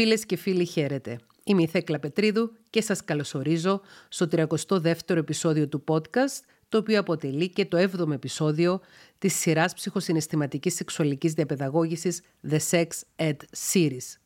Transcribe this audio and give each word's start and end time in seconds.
Φίλες 0.00 0.26
και 0.26 0.36
φίλοι 0.36 0.64
χαίρετε. 0.64 1.18
Είμαι 1.44 1.62
η 1.62 1.66
Θέκλα 1.66 1.98
Πετρίδου 1.98 2.52
και 2.70 2.80
σας 2.82 3.04
καλωσορίζω 3.04 3.80
στο 4.08 4.28
32ο 4.30 5.16
επεισόδιο 5.16 5.68
του 5.68 5.84
podcast, 5.86 6.42
το 6.68 6.78
οποίο 6.78 7.00
αποτελεί 7.00 7.48
και 7.48 7.66
το 7.66 7.78
7ο 7.78 8.10
επεισόδιο 8.12 8.80
της 9.18 9.34
σειράς 9.34 9.74
ψυχοσυναισθηματικής 9.74 10.74
σεξουαλικής 10.74 11.32
διαπαιδαγώγησης 11.32 12.22
The 12.50 12.58
Sex 12.70 12.86
Ed 13.16 13.36
Series. 13.72 14.16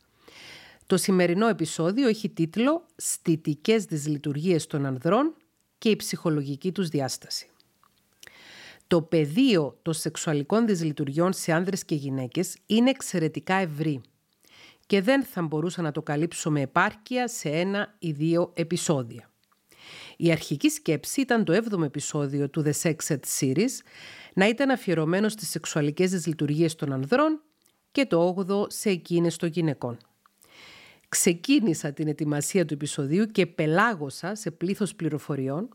Το 0.87 0.97
σημερινό 0.97 1.49
επεισόδιο 1.49 2.09
έχει 2.09 2.29
τίτλο 2.29 2.87
«Στιτικές 2.97 3.85
δυσλειτουργίες 3.85 4.67
των 4.67 4.87
ανδρών 4.87 5.35
και 5.79 5.89
η 5.89 5.97
ψυχολογική 5.97 6.73
τους 6.73 6.89
διάσταση». 6.89 7.47
Το 8.87 9.03
πεδίο 9.03 9.79
των 9.83 9.95
σεξουαλικών 9.95 10.67
δυσλειτουργιών 10.67 11.33
σε 11.33 11.53
άνδρες 11.53 11.85
και 11.85 11.95
γυναίκες 11.95 12.57
είναι 12.67 12.91
εξαιρετικά 12.91 13.55
ευρύ 13.55 14.01
και 14.93 15.03
δεν 15.03 15.25
θα 15.25 15.43
μπορούσα 15.43 15.83
να 15.83 15.93
το 15.93 16.03
καλύψω 16.03 16.51
με 16.51 16.61
επάρκεια 16.61 17.29
σε 17.29 17.49
ένα 17.49 17.95
ή 17.99 18.11
δύο 18.11 18.53
επεισόδια. 18.55 19.31
Η 20.17 20.31
αρχική 20.31 20.69
σκέψη 20.69 21.21
ήταν 21.21 21.45
το 21.45 21.53
7ο 21.53 21.83
επεισόδιο 21.83 22.51
του 22.51 22.63
The 22.67 22.73
Sex 22.83 22.95
Ed 23.09 23.19
Series 23.41 23.71
να 24.35 24.49
ήταν 24.49 24.71
αφιερωμένο 24.71 25.29
στις 25.29 25.49
σεξουαλικές 25.49 26.11
δυσλειτουργίες 26.11 26.75
των 26.75 26.93
ανδρών 26.93 27.43
και 27.93 28.07
το 28.07 28.35
8ο 28.49 28.71
σε 28.71 28.91
εκείνες 28.91 29.37
των 29.37 29.49
γυναικών. 29.49 29.97
Ξεκίνησα 31.09 31.93
την 31.93 32.09
ετοιμασία 32.09 32.65
του 32.65 32.75
επεισοδίου 32.75 33.27
και 33.27 33.47
πελάγωσα 33.47 34.35
σε 34.35 34.51
πλήθος 34.51 34.95
πληροφοριών 34.95 35.69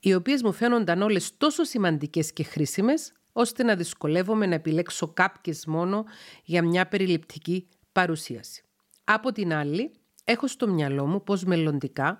οι 0.00 0.14
οποίες 0.14 0.42
μου 0.42 0.52
φαίνονταν 0.52 1.02
όλες 1.02 1.36
τόσο 1.36 1.64
σημαντικές 1.64 2.32
και 2.32 2.42
χρήσιμες, 2.42 3.12
ώστε 3.32 3.62
να 3.62 3.76
δυσκολεύομαι 3.76 4.46
να 4.46 4.54
επιλέξω 4.54 5.08
κάποιες 5.08 5.66
μόνο 5.66 6.04
για 6.44 6.62
μια 6.62 6.88
περιληπτική 6.88 7.68
παρουσίαση. 7.94 8.62
Από 9.04 9.32
την 9.32 9.54
άλλη, 9.54 9.90
έχω 10.24 10.46
στο 10.46 10.68
μυαλό 10.68 11.06
μου 11.06 11.22
πως 11.22 11.44
μελλοντικά 11.44 12.18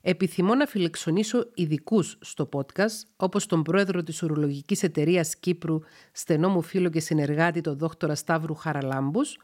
επιθυμώ 0.00 0.54
να 0.54 0.66
φιλεξονήσω 0.66 1.50
ειδικούς 1.54 2.18
στο 2.20 2.48
podcast, 2.52 3.06
όπως 3.16 3.46
τον 3.46 3.62
πρόεδρο 3.62 4.02
της 4.02 4.22
Ουρολογικής 4.22 4.82
Εταιρείας 4.82 5.36
Κύπρου, 5.36 5.78
στενό 6.12 6.48
μου 6.48 6.62
φίλο 6.62 6.88
και 6.88 7.00
συνεργάτη, 7.00 7.60
τον 7.60 7.78
δόκτορα 7.78 8.14
Σταύρου 8.14 8.54
Χαραλάμπους, 8.54 9.38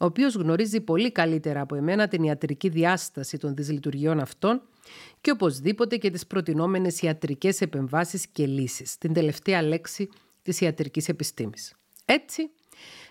ο 0.00 0.04
οποίος 0.04 0.34
γνωρίζει 0.34 0.80
πολύ 0.80 1.12
καλύτερα 1.12 1.60
από 1.60 1.74
εμένα 1.74 2.08
την 2.08 2.22
ιατρική 2.22 2.68
διάσταση 2.68 3.38
των 3.38 3.54
δυσλειτουργιών 3.54 4.20
αυτών 4.20 4.62
και 5.20 5.30
οπωσδήποτε 5.30 5.96
και 5.96 6.10
τις 6.10 6.26
προτινόμενες 6.26 7.02
ιατρικές 7.02 7.60
επεμβάσεις 7.60 8.26
και 8.26 8.46
λύσεις, 8.46 8.98
την 8.98 9.12
τελευταία 9.12 9.62
λέξη 9.62 10.08
της 10.42 10.60
ιατρικής 10.60 11.08
επιστήμης. 11.08 11.74
Έτσι, 12.04 12.50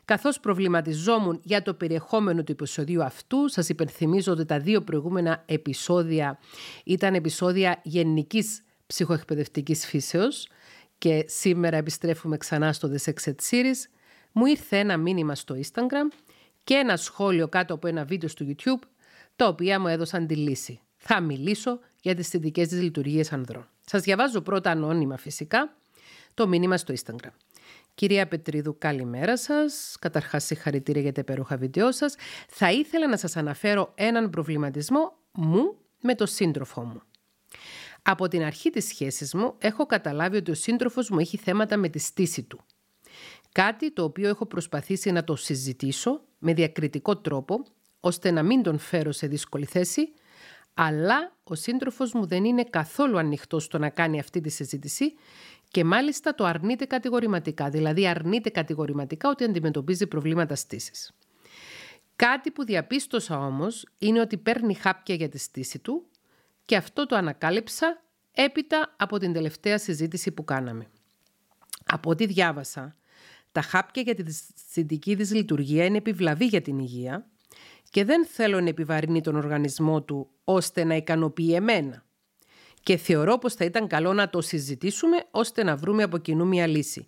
καθώς 0.07 0.39
προβληματιζόμουν 0.39 1.39
για 1.43 1.61
το 1.61 1.73
περιεχόμενο 1.73 2.43
του 2.43 2.51
επεισοδίου 2.51 3.03
αυτού, 3.03 3.49
σας 3.49 3.69
υπενθυμίζω 3.69 4.31
ότι 4.31 4.45
τα 4.45 4.59
δύο 4.59 4.81
προηγούμενα 4.81 5.43
επεισόδια 5.45 6.39
ήταν 6.83 7.13
επεισόδια 7.13 7.79
γενικής 7.83 8.63
ψυχοεκπαιδευτικής 8.87 9.85
φύσεως 9.85 10.47
και 10.97 11.23
σήμερα 11.27 11.77
επιστρέφουμε 11.77 12.37
ξανά 12.37 12.73
στο 12.73 12.91
The 12.93 13.09
Sex 13.09 13.29
Ed 13.29 13.35
Series, 13.49 13.77
μου 14.31 14.45
ήρθε 14.45 14.77
ένα 14.77 14.97
μήνυμα 14.97 15.35
στο 15.35 15.55
Instagram 15.55 16.15
και 16.63 16.73
ένα 16.73 16.97
σχόλιο 16.97 17.47
κάτω 17.47 17.73
από 17.73 17.87
ένα 17.87 18.05
βίντεο 18.05 18.29
στο 18.29 18.45
YouTube, 18.49 18.87
τα 19.35 19.47
οποία 19.47 19.79
μου 19.79 19.87
έδωσαν 19.87 20.27
τη 20.27 20.35
λύση 20.35 20.81
θα 20.97 21.21
μιλήσω 21.21 21.79
για 22.01 22.15
τις 22.15 22.27
θετικές 22.27 22.67
της 22.67 22.81
λειτουργίες 22.81 23.31
ανδρών. 23.31 23.67
Σας 23.85 24.01
διαβάζω 24.01 24.41
πρώτα 24.41 24.71
ανώνυμα 24.71 25.17
φυσικά 25.17 25.75
το 26.33 26.47
μήνυμα 26.47 26.77
στο 26.77 26.93
Instagram. 26.97 27.31
Κυρία 27.97 28.27
Πετρίδου, 28.27 28.77
καλημέρα 28.77 29.37
σας. 29.37 29.95
Καταρχάς, 29.99 30.43
συγχαρητήρια 30.43 31.01
για 31.01 31.11
τα 31.11 31.21
υπέροχα 31.21 31.57
βίντεο 31.57 31.91
σας. 31.91 32.15
Θα 32.47 32.71
ήθελα 32.71 33.07
να 33.07 33.17
σας 33.17 33.35
αναφέρω 33.37 33.91
έναν 33.95 34.29
προβληματισμό 34.29 35.13
μου 35.31 35.77
με 36.01 36.15
το 36.15 36.25
σύντροφό 36.25 36.81
μου. 36.83 37.01
Από 38.01 38.27
την 38.27 38.43
αρχή 38.43 38.69
της 38.69 38.85
σχέσης 38.85 39.33
μου 39.33 39.55
έχω 39.57 39.85
καταλάβει 39.85 40.37
ότι 40.37 40.51
ο 40.51 40.53
σύντροφος 40.53 41.09
μου 41.09 41.19
έχει 41.19 41.37
θέματα 41.37 41.77
με 41.77 41.89
τη 41.89 41.99
στήση 41.99 42.43
του. 42.43 42.59
Κάτι 43.51 43.93
το 43.93 44.03
οποίο 44.03 44.27
έχω 44.27 44.45
προσπαθήσει 44.45 45.11
να 45.11 45.23
το 45.23 45.35
συζητήσω 45.35 46.21
με 46.37 46.53
διακριτικό 46.53 47.17
τρόπο, 47.17 47.63
ώστε 47.99 48.31
να 48.31 48.43
μην 48.43 48.63
τον 48.63 48.77
φέρω 48.77 49.11
σε 49.11 49.27
δύσκολη 49.27 49.65
θέση 49.65 50.13
αλλά 50.79 51.35
ο 51.43 51.55
σύντροφος 51.55 52.13
μου 52.13 52.27
δεν 52.27 52.45
είναι 52.45 52.63
καθόλου 52.63 53.17
ανοιχτός 53.17 53.63
στο 53.63 53.77
να 53.77 53.89
κάνει 53.89 54.19
αυτή 54.19 54.41
τη 54.41 54.49
συζήτηση 54.49 55.13
και 55.77 55.83
μάλιστα 55.83 56.35
το 56.35 56.45
αρνείται 56.45 56.85
κατηγορηματικά, 56.85 57.69
δηλαδή 57.69 58.07
αρνείται 58.07 58.49
κατηγορηματικά 58.49 59.29
ότι 59.29 59.43
αντιμετωπίζει 59.43 60.07
προβλήματα 60.07 60.55
στήσης. 60.55 61.11
Κάτι 62.15 62.51
που 62.51 62.65
διαπίστωσα 62.65 63.39
όμως 63.39 63.87
είναι 63.97 64.19
ότι 64.19 64.37
παίρνει 64.37 64.73
χάπια 64.73 65.15
για 65.15 65.29
τη 65.29 65.37
στήση 65.37 65.79
του 65.79 66.05
και 66.65 66.75
αυτό 66.75 67.05
το 67.05 67.15
ανακάλυψα 67.15 68.03
έπειτα 68.31 68.95
από 68.97 69.17
την 69.17 69.33
τελευταία 69.33 69.77
συζήτηση 69.77 70.31
που 70.31 70.43
κάναμε. 70.43 70.87
Από 71.85 72.09
ό,τι 72.09 72.25
διάβασα, 72.25 72.95
τα 73.51 73.61
χάπια 73.61 74.01
για 74.01 74.15
τη 74.15 74.23
συντική 74.69 75.15
της 75.15 75.33
λειτουργία 75.33 75.85
είναι 75.85 75.97
επιβλαβή 75.97 76.45
για 76.45 76.61
την 76.61 76.79
υγεία 76.79 77.27
και 77.89 78.05
δεν 78.05 78.25
θέλω 78.25 78.61
να 78.61 78.69
επιβαρύνει 78.69 79.21
τον 79.21 79.35
οργανισμό 79.35 80.01
του 80.01 80.29
ώστε 80.43 80.83
να 80.83 80.95
ικανοποιεί 80.95 81.51
εμένα. 81.55 82.05
Και 82.87 82.97
θεωρώ 82.97 83.37
πως 83.37 83.53
θα 83.53 83.65
ήταν 83.65 83.87
καλό 83.87 84.13
να 84.13 84.29
το 84.29 84.41
συζητήσουμε 84.41 85.17
ώστε 85.31 85.63
να 85.63 85.75
βρούμε 85.75 86.03
από 86.03 86.17
κοινού 86.17 86.47
μια 86.47 86.67
λύση. 86.67 87.07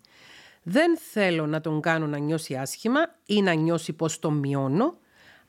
Δεν 0.63 0.97
θέλω 0.97 1.47
να 1.47 1.61
τον 1.61 1.81
κάνω 1.81 2.07
να 2.07 2.17
νιώσει 2.17 2.55
άσχημα 2.55 2.99
ή 3.25 3.41
να 3.41 3.53
νιώσει 3.53 3.93
πως 3.93 4.19
τον 4.19 4.33
μειώνω, 4.33 4.97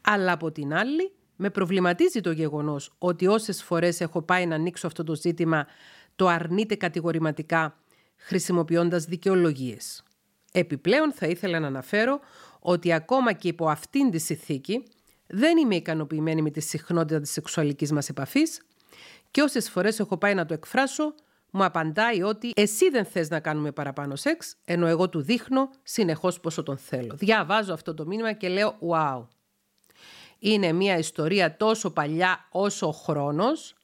αλλά 0.00 0.32
από 0.32 0.52
την 0.52 0.74
άλλη 0.74 1.12
με 1.36 1.50
προβληματίζει 1.50 2.20
το 2.20 2.30
γεγονός 2.30 2.94
ότι 2.98 3.26
όσες 3.26 3.62
φορές 3.62 4.00
έχω 4.00 4.22
πάει 4.22 4.46
να 4.46 4.54
ανοίξω 4.54 4.86
αυτό 4.86 5.04
το 5.04 5.14
ζήτημα 5.14 5.66
το 6.16 6.26
αρνείται 6.26 6.74
κατηγορηματικά 6.74 7.78
χρησιμοποιώντας 8.16 9.04
δικαιολογίες. 9.04 10.02
Επιπλέον 10.52 11.12
θα 11.12 11.26
ήθελα 11.26 11.60
να 11.60 11.66
αναφέρω 11.66 12.20
ότι 12.60 12.92
ακόμα 12.92 13.32
και 13.32 13.48
υπό 13.48 13.68
αυτήν 13.68 14.10
τη 14.10 14.18
συνθήκη 14.18 14.82
δεν 15.26 15.56
είμαι 15.56 15.76
ικανοποιημένη 15.76 16.42
με 16.42 16.50
τη 16.50 16.60
συχνότητα 16.60 17.20
της 17.20 17.30
σεξουαλικής 17.30 17.92
μας 17.92 18.08
επαφής 18.08 18.60
και 19.30 19.42
όσες 19.42 19.70
φορές 19.70 20.00
έχω 20.00 20.16
πάει 20.16 20.34
να 20.34 20.46
το 20.46 20.54
εκφράσω, 20.54 21.14
μου 21.50 21.64
απαντάει 21.64 22.22
ότι 22.22 22.52
εσύ 22.56 22.90
δεν 22.90 23.04
θες 23.04 23.30
να 23.30 23.40
κάνουμε 23.40 23.72
παραπάνω 23.72 24.16
σεξ, 24.16 24.56
ενώ 24.64 24.86
εγώ 24.86 25.08
του 25.08 25.22
δείχνω 25.22 25.70
συνεχώς 25.82 26.40
πόσο 26.40 26.62
τον 26.62 26.76
θέλω. 26.76 27.14
Διαβάζω 27.14 27.72
αυτό 27.72 27.94
το 27.94 28.06
μήνυμα 28.06 28.32
και 28.32 28.48
λέω 28.48 28.78
«Wow». 28.90 29.26
Είναι 30.38 30.72
μια 30.72 30.98
ιστορία 30.98 31.56
τόσο 31.56 31.90
παλιά 31.90 32.48
όσο 32.50 32.88
ο 32.88 32.92
χρόνος, 32.92 33.74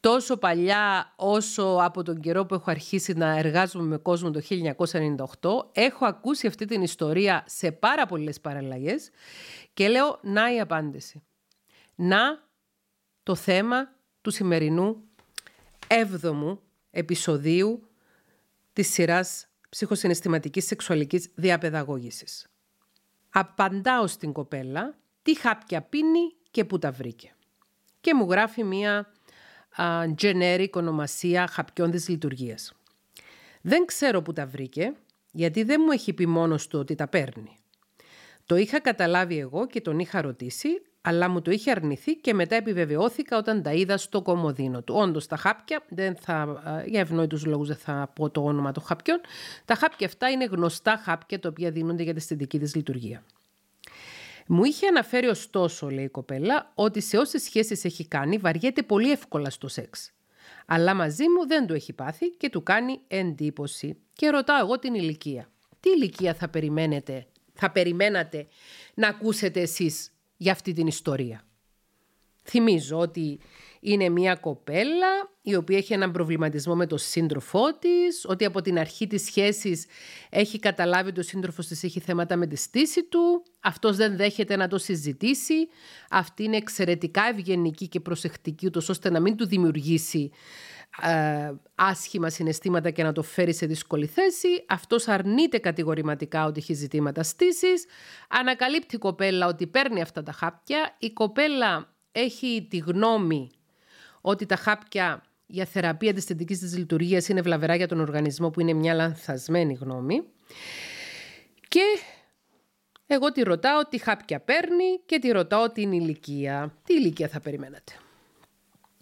τόσο 0.00 0.36
παλιά 0.36 1.12
όσο 1.16 1.78
από 1.80 2.02
τον 2.02 2.20
καιρό 2.20 2.46
που 2.46 2.54
έχω 2.54 2.70
αρχίσει 2.70 3.12
να 3.12 3.38
εργάζομαι 3.38 3.84
με 3.84 3.96
κόσμο 3.96 4.30
το 4.30 4.40
1998. 5.40 5.50
Έχω 5.72 6.06
ακούσει 6.06 6.46
αυτή 6.46 6.64
την 6.64 6.82
ιστορία 6.82 7.44
σε 7.46 7.72
πάρα 7.72 8.06
πολλές 8.06 8.40
παραλλαγές 8.40 9.10
και 9.74 9.88
λέω 9.88 10.18
να 10.22 10.54
η 10.54 10.60
απάντηση. 10.60 11.22
Να 11.94 12.48
το 13.22 13.34
θέμα 13.34 13.99
του 14.22 14.30
σημερινού 14.30 15.04
έβδομου 15.86 16.60
επεισοδίου 16.90 17.88
της 18.72 18.88
σειράς 18.92 19.48
ψυχοσυναισθηματικής 19.68 20.66
σεξουαλικής 20.66 21.30
διαπαιδαγώγησης. 21.34 22.46
Απαντάω 23.30 24.06
στην 24.06 24.32
κοπέλα 24.32 24.98
τι 25.22 25.38
χάπια 25.38 25.82
πίνει 25.82 26.34
και 26.50 26.64
πού 26.64 26.78
τα 26.78 26.90
βρήκε. 26.90 27.34
Και 28.00 28.14
μου 28.14 28.30
γράφει 28.30 28.64
μία 28.64 29.12
uh, 29.76 30.14
generic 30.22 30.70
ονομασία 30.72 31.46
χαπιών 31.46 31.90
της 31.90 32.08
λειτουργίας. 32.08 32.72
Δεν 33.60 33.84
ξέρω 33.84 34.22
που 34.22 34.32
τα 34.32 34.46
βρήκε, 34.46 34.92
γιατί 35.32 35.62
δεν 35.62 35.80
μου 35.84 35.90
έχει 35.90 36.12
πει 36.12 36.26
μόνος 36.26 36.66
του 36.66 36.78
ότι 36.78 36.94
τα 36.94 37.08
παίρνει. 37.08 37.56
Το 38.46 38.56
είχα 38.56 38.80
καταλάβει 38.80 39.38
εγώ 39.38 39.66
και 39.66 39.80
τον 39.80 39.98
είχα 39.98 40.20
ρωτήσει, 40.20 40.68
αλλά 41.02 41.28
μου 41.28 41.42
το 41.42 41.50
είχε 41.50 41.70
αρνηθεί 41.70 42.14
και 42.14 42.34
μετά 42.34 42.54
επιβεβαιώθηκα 42.54 43.36
όταν 43.36 43.62
τα 43.62 43.72
είδα 43.72 43.96
στο 43.96 44.22
κομμωδίνο 44.22 44.82
του. 44.82 44.94
Όντως 44.96 45.26
τα 45.26 45.36
χάπια, 45.36 45.84
δεν 45.88 46.16
θα, 46.16 46.62
για 46.86 47.00
ευνόητους 47.00 47.44
λόγους 47.44 47.68
δεν 47.68 47.76
θα 47.76 48.12
πω 48.14 48.30
το 48.30 48.44
όνομα 48.44 48.72
των 48.72 48.82
χαπιών, 48.82 49.20
τα 49.64 49.74
χάπια 49.74 50.06
αυτά 50.06 50.30
είναι 50.30 50.44
γνωστά 50.44 51.00
χάπια 51.04 51.40
τα 51.40 51.48
οποία 51.48 51.70
δίνονται 51.70 52.02
για 52.02 52.12
τη 52.12 52.18
αισθητική 52.18 52.58
της 52.58 52.74
λειτουργία. 52.74 53.24
Μου 54.46 54.64
είχε 54.64 54.86
αναφέρει 54.86 55.26
ωστόσο, 55.26 55.90
λέει 55.90 56.04
η 56.04 56.08
κοπέλα, 56.08 56.72
ότι 56.74 57.00
σε 57.00 57.16
όσες 57.16 57.42
σχέσεις 57.42 57.84
έχει 57.84 58.08
κάνει 58.08 58.36
βαριέται 58.36 58.82
πολύ 58.82 59.10
εύκολα 59.10 59.50
στο 59.50 59.68
σεξ. 59.68 60.12
Αλλά 60.66 60.94
μαζί 60.94 61.24
μου 61.28 61.46
δεν 61.46 61.66
το 61.66 61.74
έχει 61.74 61.92
πάθει 61.92 62.30
και 62.30 62.50
του 62.50 62.62
κάνει 62.62 63.00
εντύπωση. 63.08 63.96
Και 64.12 64.30
ρωτάω 64.30 64.58
εγώ 64.58 64.78
την 64.78 64.94
ηλικία. 64.94 65.50
Τι 65.80 65.90
ηλικία 65.90 66.34
θα 66.34 66.48
περιμένετε 66.48 67.26
θα 67.60 67.70
περιμένατε 67.70 68.46
να 68.94 69.08
ακούσετε 69.08 69.60
εσείς 69.60 70.10
για 70.40 70.52
αυτή 70.52 70.72
την 70.72 70.86
ιστορία. 70.86 71.44
Θυμίζω 72.42 72.98
ότι 72.98 73.40
είναι 73.80 74.08
μια 74.08 74.34
κοπέλα 74.34 75.30
η 75.42 75.54
οποία 75.54 75.76
έχει 75.76 75.92
έναν 75.92 76.10
προβληματισμό 76.10 76.74
με 76.74 76.86
τον 76.86 76.98
σύντροφό 76.98 77.74
της, 77.78 78.24
ότι 78.28 78.44
από 78.44 78.60
την 78.60 78.78
αρχή 78.78 79.06
της 79.06 79.24
σχέσης 79.24 79.86
έχει 80.30 80.58
καταλάβει 80.58 81.08
ότι 81.08 81.20
ο 81.20 81.22
σύντροφος 81.22 81.66
της 81.66 81.82
έχει 81.82 82.00
θέματα 82.00 82.36
με 82.36 82.46
τη 82.46 82.56
στήση 82.56 83.04
του, 83.04 83.42
αυτός 83.60 83.96
δεν 83.96 84.16
δέχεται 84.16 84.56
να 84.56 84.68
το 84.68 84.78
συζητήσει, 84.78 85.68
αυτή 86.10 86.44
είναι 86.44 86.56
εξαιρετικά 86.56 87.22
ευγενική 87.32 87.88
και 87.88 88.00
προσεκτική 88.00 88.66
ούτως 88.66 88.88
ώστε 88.88 89.10
να 89.10 89.20
μην 89.20 89.36
του 89.36 89.46
δημιουργήσει 89.46 90.30
ε, 91.02 91.52
άσχημα 91.74 92.30
συναισθήματα 92.30 92.90
και 92.90 93.02
να 93.02 93.12
το 93.12 93.22
φέρει 93.22 93.54
σε 93.54 93.66
δύσκολη 93.66 94.06
θέση. 94.06 94.48
Αυτός 94.68 95.08
αρνείται 95.08 95.58
κατηγορηματικά 95.58 96.44
ότι 96.44 96.60
έχει 96.60 96.74
ζητήματα 96.74 97.22
στήσης. 97.22 97.86
Ανακαλύπτει 98.28 98.94
η 98.94 98.98
κοπέλα 98.98 99.46
ότι 99.46 99.66
παίρνει 99.66 100.00
αυτά 100.00 100.22
τα 100.22 100.32
χάπια. 100.32 100.96
Η 100.98 101.12
κοπέλα 101.12 101.94
έχει 102.12 102.66
τη 102.70 102.76
γνώμη 102.76 103.50
ότι 104.20 104.46
τα 104.46 104.56
χάπια 104.56 105.22
για 105.46 105.64
θεραπεία 105.64 106.14
της 106.14 106.24
θετικής 106.24 106.58
της 106.58 106.76
λειτουργίας 106.76 107.28
είναι 107.28 107.40
βλαβερά 107.40 107.74
για 107.74 107.88
τον 107.88 108.00
οργανισμό 108.00 108.50
που 108.50 108.60
είναι 108.60 108.72
μια 108.72 108.94
λανθασμένη 108.94 109.74
γνώμη. 109.74 110.22
Και 111.68 111.82
εγώ 113.06 113.32
τη 113.32 113.42
ρωτάω 113.42 113.82
τι 113.82 113.98
χάπια 113.98 114.40
παίρνει 114.40 115.00
και 115.06 115.18
τη 115.18 115.30
ρωτάω 115.30 115.70
την 115.70 115.92
ηλικία. 115.92 116.74
Τι 116.84 116.94
ηλικία 116.94 117.28
θα 117.28 117.40
περιμένατε; 117.40 117.92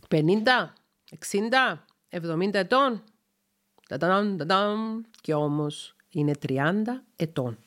50, 0.08 0.72
60, 1.30 1.84
70 2.10 2.54
ετών. 2.54 3.02
Και 5.20 5.34
όμως 5.34 5.96
είναι 6.10 6.32
30 6.48 7.04
ετών. 7.16 7.58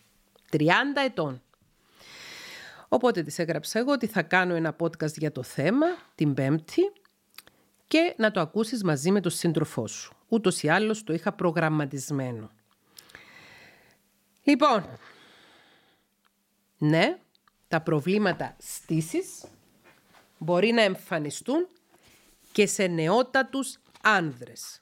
30 0.52 0.68
ετών. 1.06 1.42
Οπότε 2.88 3.24
της 3.24 3.40
έγραψα 3.40 3.80
εγώ 3.80 3.92
ότι 3.92 4.08
θα 4.08 4.22
κάνω 4.22 4.56
ένα 4.56 4.76
podcast 4.80 5.14
για 5.18 5.32
το 5.32 5.44
θέμα 5.44 5.88
την 6.16 6.34
Πέμπτη 6.34 6.92
και 7.88 8.14
να 8.18 8.32
το 8.32 8.40
ακούσεις 8.40 8.84
μαζί 8.84 9.12
με 9.12 9.22
τον 9.22 9.32
σύντροφό 9.32 9.88
σου. 9.88 10.16
Ούτως 10.28 10.64
ή 10.64 10.70
άλλως 10.70 11.04
το 11.04 11.14
είχα 11.14 11.32
προγραμματισμένο. 11.32 12.52
Λοιπόν, 14.44 14.86
ναι, 16.78 17.18
τα 17.68 17.82
προβλήματα 17.82 18.56
στήσης 18.60 19.44
μπορεί 20.38 20.72
να 20.72 20.82
εμφανιστούν 20.82 21.68
και 22.52 22.68
σε 22.68 22.88
νεότατους 22.88 23.78
άνδρες. 24.02 24.82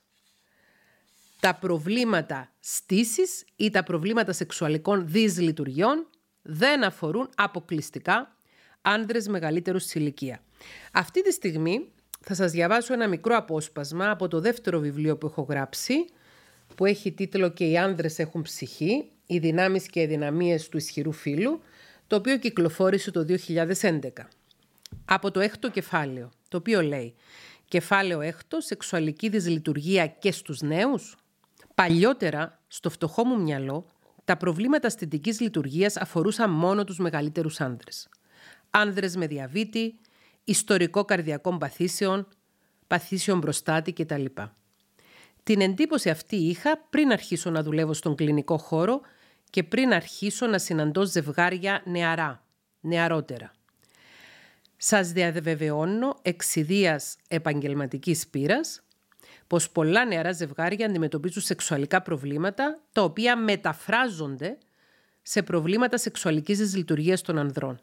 Τα 1.39 1.55
προβλήματα 1.55 2.51
στήσης 2.59 3.45
ή 3.55 3.69
τα 3.69 3.83
προβλήματα 3.83 4.33
σεξουαλικών 4.33 5.07
δυσλειτουργιών 5.07 6.07
δεν 6.41 6.83
αφορούν 6.83 7.29
αποκλειστικά 7.35 8.35
άνδρες 8.81 9.27
μεγαλύτερους 9.27 9.83
σε 9.83 9.99
ηλικία. 9.99 10.43
Αυτή 10.91 11.23
τη 11.23 11.31
στιγμή 11.31 11.91
θα 12.21 12.33
σας 12.33 12.51
διαβάσω 12.51 12.93
ένα 12.93 13.07
μικρό 13.07 13.35
απόσπασμα 13.35 14.09
από 14.09 14.27
το 14.27 14.39
δεύτερο 14.39 14.79
βιβλίο 14.79 15.17
που 15.17 15.27
έχω 15.27 15.41
γράψει, 15.41 16.05
που 16.75 16.85
έχει 16.85 17.11
τίτλο 17.11 17.49
«Και 17.49 17.65
οι 17.65 17.77
άνδρες 17.77 18.19
έχουν 18.19 18.41
ψυχή, 18.41 19.11
οι 19.25 19.37
δυνάμεις 19.37 19.85
και 19.85 20.01
οι 20.01 20.05
δυναμίες 20.05 20.69
του 20.69 20.77
ισχυρού 20.77 21.11
φύλου», 21.11 21.61
το 22.07 22.15
οποίο 22.15 22.37
κυκλοφόρησε 22.37 23.11
το 23.11 23.25
2011. 23.25 24.27
Από 25.05 25.31
το 25.31 25.39
έκτο 25.39 25.69
κεφάλαιο, 25.69 26.29
το 26.47 26.57
οποίο 26.57 26.81
λέει 26.81 27.15
«Κεφάλαιο 27.69 28.21
έκτο, 28.21 28.61
σεξουαλική 28.61 29.29
δυσλειτουργία 29.29 30.07
και 30.07 30.31
στους 30.31 30.61
νέους». 30.61 31.17
Παλιότερα, 31.75 32.59
στο 32.67 32.89
φτωχό 32.89 33.25
μου 33.25 33.41
μυαλό, 33.41 33.85
τα 34.25 34.37
προβλήματα 34.37 34.87
αισθητικής 34.87 35.39
λειτουργίας 35.39 35.97
αφορούσαν 35.97 36.51
μόνο 36.51 36.83
τους 36.83 36.97
μεγαλύτερους 36.97 37.61
άνδρες. 37.61 38.09
Άνδρες 38.69 39.15
με 39.15 39.27
διαβήτη, 39.27 39.99
ιστορικό 40.43 41.05
καρδιακών 41.05 41.57
παθήσεων, 41.57 42.27
παθήσεων 42.87 43.37
μπροστάτη 43.37 43.93
κτλ. 43.93 44.25
Την 45.43 45.61
εντύπωση 45.61 46.09
αυτή 46.09 46.35
είχα 46.35 46.77
πριν 46.89 47.11
αρχίσω 47.11 47.49
να 47.49 47.63
δουλεύω 47.63 47.93
στον 47.93 48.15
κλινικό 48.15 48.57
χώρο 48.57 49.01
και 49.49 49.63
πριν 49.63 49.93
αρχίσω 49.93 50.47
να 50.47 50.57
συναντώ 50.57 51.05
ζευγάρια 51.05 51.81
νεαρά, 51.85 52.43
νεαρότερα. 52.79 53.51
Σας 54.81 55.11
διαβεβαιώνω 55.11 56.19
εξιδίας 56.21 57.15
επαγγελματικής 57.27 58.27
πείρας 58.27 58.81
πως 59.47 59.69
πολλά 59.69 60.05
νεαρά 60.05 60.31
ζευγάρια 60.31 60.85
αντιμετωπίζουν 60.85 61.41
σεξουαλικά 61.41 62.01
προβλήματα 62.01 62.79
τα 62.91 63.03
οποία 63.03 63.37
μεταφράζονται 63.37 64.57
σε 65.21 65.43
προβλήματα 65.43 65.97
σεξουαλικής 65.97 66.57
δυσλειτουργίας 66.57 67.21
των 67.21 67.37
ανδρών. 67.37 67.79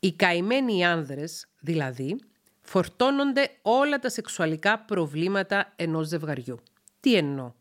Οι 0.00 0.12
καημένοι 0.12 0.84
άνδρες, 0.86 1.46
δηλαδή, 1.60 2.20
φορτώνονται 2.60 3.50
όλα 3.62 3.98
τα 3.98 4.08
σεξουαλικά 4.08 4.78
προβλήματα 4.78 5.72
ενός 5.76 6.06
ζευγαριού. 6.08 6.58
Τι 7.00 7.14
εννοώ; 7.14 7.52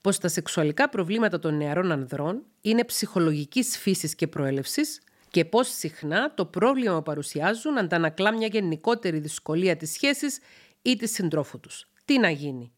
Πως 0.00 0.18
τα 0.18 0.28
σεξουαλικά 0.28 0.88
προβλήματα 0.88 1.38
των 1.38 1.56
νεαρών 1.56 1.92
ανδρών 1.92 2.42
είναι 2.60 2.84
ψυχολογικής 2.84 3.78
φύσης 3.78 4.14
και 4.14 4.26
προέλευσης 4.26 5.00
και 5.30 5.44
πως 5.44 5.68
συχνά 5.68 6.34
το 6.34 6.46
πρόβλημα 6.46 6.96
που 6.96 7.02
παρουσιάζουν 7.02 7.78
αντανακλά 7.78 8.32
μια 8.32 8.46
γενικότερη 8.46 9.18
δυσκολία 9.18 9.76
της 9.76 9.92
σχέσης 9.92 10.38
ή 10.82 10.96
της 10.96 11.12
συντρόφου 11.12 11.60
τους. 11.60 11.88
Τι 12.04 12.18
να 12.18 12.30
γίνει; 12.30 12.72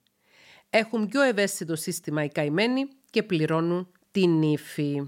Έχουν 0.70 1.08
πιο 1.08 1.22
ευαίσθητο 1.22 1.76
σύστημα 1.76 2.24
οι 2.24 2.28
καημένοι 2.28 2.88
και 3.10 3.22
πληρώνουν 3.22 3.92
την 4.10 4.42
ύφη. 4.42 5.04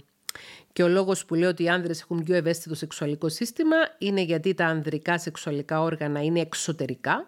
Και 0.72 0.82
ο 0.82 0.88
λόγος 0.88 1.24
που 1.24 1.34
λέω 1.34 1.48
ότι 1.48 1.62
οι 1.62 1.68
άνδρες 1.68 2.00
έχουν 2.00 2.24
πιο 2.24 2.34
ευαίσθητο 2.34 2.74
σεξουαλικό 2.74 3.28
σύστημα 3.28 3.76
είναι 3.98 4.20
γιατί 4.20 4.54
τα 4.54 4.66
ανδρικά 4.66 5.18
σεξουαλικά 5.18 5.80
όργανα 5.80 6.22
είναι 6.22 6.40
εξωτερικά 6.40 7.26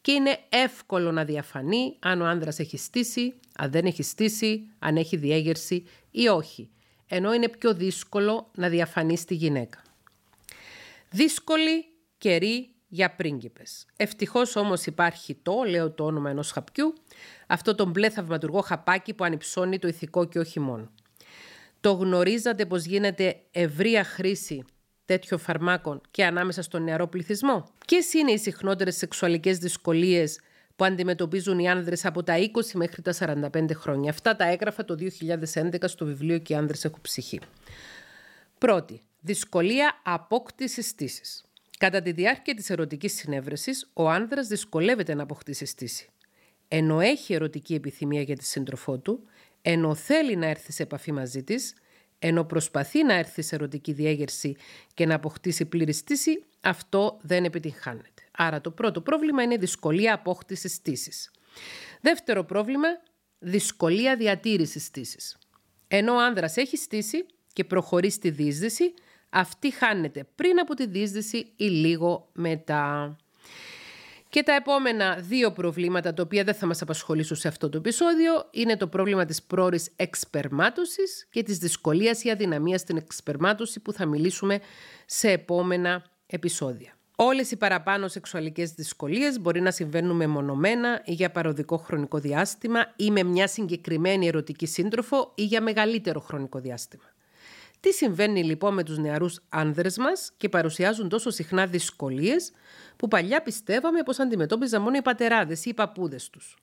και 0.00 0.12
είναι 0.12 0.38
εύκολο 0.48 1.12
να 1.12 1.24
διαφανεί 1.24 1.96
αν 1.98 2.20
ο 2.20 2.26
άνδρας 2.26 2.58
έχει 2.58 2.76
στήσει, 2.76 3.34
αν 3.56 3.70
δεν 3.70 3.84
έχει 3.84 4.02
στήσει, 4.02 4.68
αν 4.78 4.96
έχει 4.96 5.16
διέγερση 5.16 5.84
ή 6.10 6.28
όχι. 6.28 6.70
Ενώ 7.08 7.34
είναι 7.34 7.48
πιο 7.48 7.74
δύσκολο 7.74 8.50
να 8.54 8.68
διαφανείς 8.68 9.20
στη 9.20 9.34
γυναίκα. 9.34 9.82
Δύσκολη 11.10 11.84
καιρή 12.18 12.70
για 12.88 13.14
πρίγκιπες. 13.14 13.86
Ευτυχώς 13.96 14.56
όμως 14.56 14.86
υπάρχει 14.86 15.34
το, 15.34 15.62
λέω 15.66 15.90
το 15.90 16.04
όνομα 16.04 16.30
ενός 16.30 16.50
χαπιού, 16.50 16.94
αυτό 17.46 17.74
το 17.74 17.86
μπλε 17.86 18.10
θαυματουργό 18.10 18.60
χαπάκι 18.60 19.14
που 19.14 19.24
ανυψώνει 19.24 19.78
το 19.78 19.88
ηθικό 19.88 20.24
και 20.24 20.38
όχι 20.38 20.60
μόνο. 20.60 20.90
Το 21.80 21.92
γνωρίζατε 21.92 22.66
πως 22.66 22.84
γίνεται 22.84 23.40
ευρεία 23.50 24.04
χρήση 24.04 24.64
τέτοιων 25.04 25.40
φαρμάκων 25.40 26.00
και 26.10 26.24
ανάμεσα 26.24 26.62
στον 26.62 26.82
νεαρό 26.82 27.06
πληθυσμό; 27.06 27.68
Ποιες 27.86 28.12
είναι 28.12 28.32
οι 28.32 28.38
συχνότερες 28.38 28.96
σεξουαλικές 28.96 29.58
δυσκολίες 29.58 30.40
που 30.78 30.84
αντιμετωπίζουν 30.84 31.58
οι 31.58 31.68
άνδρες 31.68 32.04
από 32.04 32.22
τα 32.22 32.34
20 32.38 32.48
μέχρι 32.74 33.02
τα 33.02 33.12
45 33.52 33.74
χρόνια. 33.74 34.10
Αυτά 34.10 34.36
τα 34.36 34.44
έγραφα 34.50 34.84
το 34.84 34.96
2011 35.54 35.74
στο 35.84 36.04
βιβλίο 36.04 36.38
«Και 36.38 36.52
οι 36.52 36.56
άνδρες 36.56 36.84
έχουν 36.84 36.98
ψυχή». 37.00 37.40
Πρώτη, 38.58 39.02
δυσκολία 39.20 40.00
απόκτησης 40.04 40.88
στήσης. 40.88 41.44
Κατά 41.78 42.02
τη 42.02 42.12
διάρκεια 42.12 42.54
της 42.54 42.70
ερωτικής 42.70 43.14
συνέβρεσης, 43.14 43.90
ο 43.92 44.08
άνδρας 44.08 44.46
δυσκολεύεται 44.46 45.14
να 45.14 45.22
αποκτήσει 45.22 45.66
στήση. 45.66 46.08
Ενώ 46.68 47.00
έχει 47.00 47.34
ερωτική 47.34 47.74
επιθυμία 47.74 48.22
για 48.22 48.36
τη 48.36 48.44
σύντροφό 48.44 48.98
του, 48.98 49.22
ενώ 49.62 49.94
θέλει 49.94 50.36
να 50.36 50.46
έρθει 50.46 50.72
σε 50.72 50.82
επαφή 50.82 51.12
μαζί 51.12 51.42
της, 51.42 51.74
ενώ 52.18 52.44
προσπαθεί 52.44 53.04
να 53.04 53.14
έρθει 53.14 53.42
σε 53.42 53.54
ερωτική 53.54 53.92
διέγερση 53.92 54.56
και 54.94 55.06
να 55.06 55.14
αποκτήσει 55.14 55.64
πλήρη 55.64 55.92
στήση, 55.92 56.44
αυτό 56.60 57.18
δεν 57.22 57.44
επιτυγχάνεται. 57.44 58.17
Άρα 58.40 58.60
το 58.60 58.70
πρώτο 58.70 59.00
πρόβλημα 59.00 59.42
είναι 59.42 59.56
δυσκολία 59.56 60.14
απόκτησης 60.14 60.72
στήσης. 60.72 61.30
Δεύτερο 62.00 62.44
πρόβλημα, 62.44 62.88
δυσκολία 63.38 64.16
διατήρησης 64.16 64.84
στήσης. 64.84 65.38
Ενώ 65.88 66.14
ο 66.14 66.20
άνδρας 66.20 66.56
έχει 66.56 66.76
στήσει 66.76 67.26
και 67.52 67.64
προχωρεί 67.64 68.10
στη 68.10 68.30
δίσδυση, 68.30 68.94
αυτή 69.30 69.70
χάνεται 69.70 70.26
πριν 70.34 70.58
από 70.60 70.74
τη 70.74 70.86
δίσδυση 70.86 71.52
ή 71.56 71.64
λίγο 71.64 72.28
μετά. 72.32 73.16
Και 74.28 74.42
τα 74.42 74.52
επόμενα 74.52 75.16
δύο 75.20 75.52
προβλήματα, 75.52 76.14
τα 76.14 76.22
οποία 76.22 76.44
δεν 76.44 76.54
θα 76.54 76.66
μας 76.66 76.82
απασχολήσουν 76.82 77.36
σε 77.36 77.48
αυτό 77.48 77.68
το 77.68 77.78
επεισόδιο, 77.78 78.48
είναι 78.50 78.76
το 78.76 78.86
πρόβλημα 78.86 79.24
της 79.24 79.42
πρόορης 79.42 79.90
εξπερμάτωσης 79.96 81.26
και 81.30 81.42
της 81.42 81.58
δυσκολίας 81.58 82.24
ή 82.24 82.30
αδυναμίας 82.30 82.80
στην 82.80 82.96
εξπερμάτωση 82.96 83.80
που 83.80 83.92
θα 83.92 84.06
μιλήσουμε 84.06 84.60
σε 85.06 85.30
επόμενα 85.30 86.04
επεισόδια. 86.26 86.97
Όλες 87.20 87.50
οι 87.50 87.56
παραπάνω 87.56 88.08
σεξουαλικές 88.08 88.72
δυσκολίες 88.72 89.40
μπορεί 89.40 89.60
να 89.60 89.70
συμβαίνουν 89.70 90.16
μεμονωμένα 90.16 91.02
ή 91.04 91.12
για 91.12 91.30
παροδικό 91.30 91.76
χρονικό 91.76 92.18
διάστημα 92.18 92.92
ή 92.96 93.10
με 93.10 93.22
μια 93.22 93.46
συγκεκριμένη 93.46 94.26
ερωτική 94.26 94.66
σύντροφο 94.66 95.32
ή 95.34 95.44
για 95.44 95.62
μεγαλύτερο 95.62 96.20
χρονικό 96.20 96.58
διάστημα. 96.58 97.04
Τι 97.80 97.92
συμβαίνει 97.92 98.44
λοιπόν 98.44 98.74
με 98.74 98.82
τους 98.82 98.98
νεαρούς 98.98 99.40
άνδρες 99.48 99.98
μας 99.98 100.32
και 100.36 100.48
παρουσιάζουν 100.48 101.08
τόσο 101.08 101.30
συχνά 101.30 101.66
δυσκολίες 101.66 102.52
που 102.96 103.08
παλιά 103.08 103.42
πιστεύαμε 103.42 104.02
πως 104.02 104.18
αντιμετώπιζαν 104.18 104.82
μόνο 104.82 104.96
οι 104.96 105.02
πατεράδες 105.02 105.64
ή 105.64 105.68
οι 105.70 105.74
παππούδες 105.74 106.30
τους. 106.30 106.56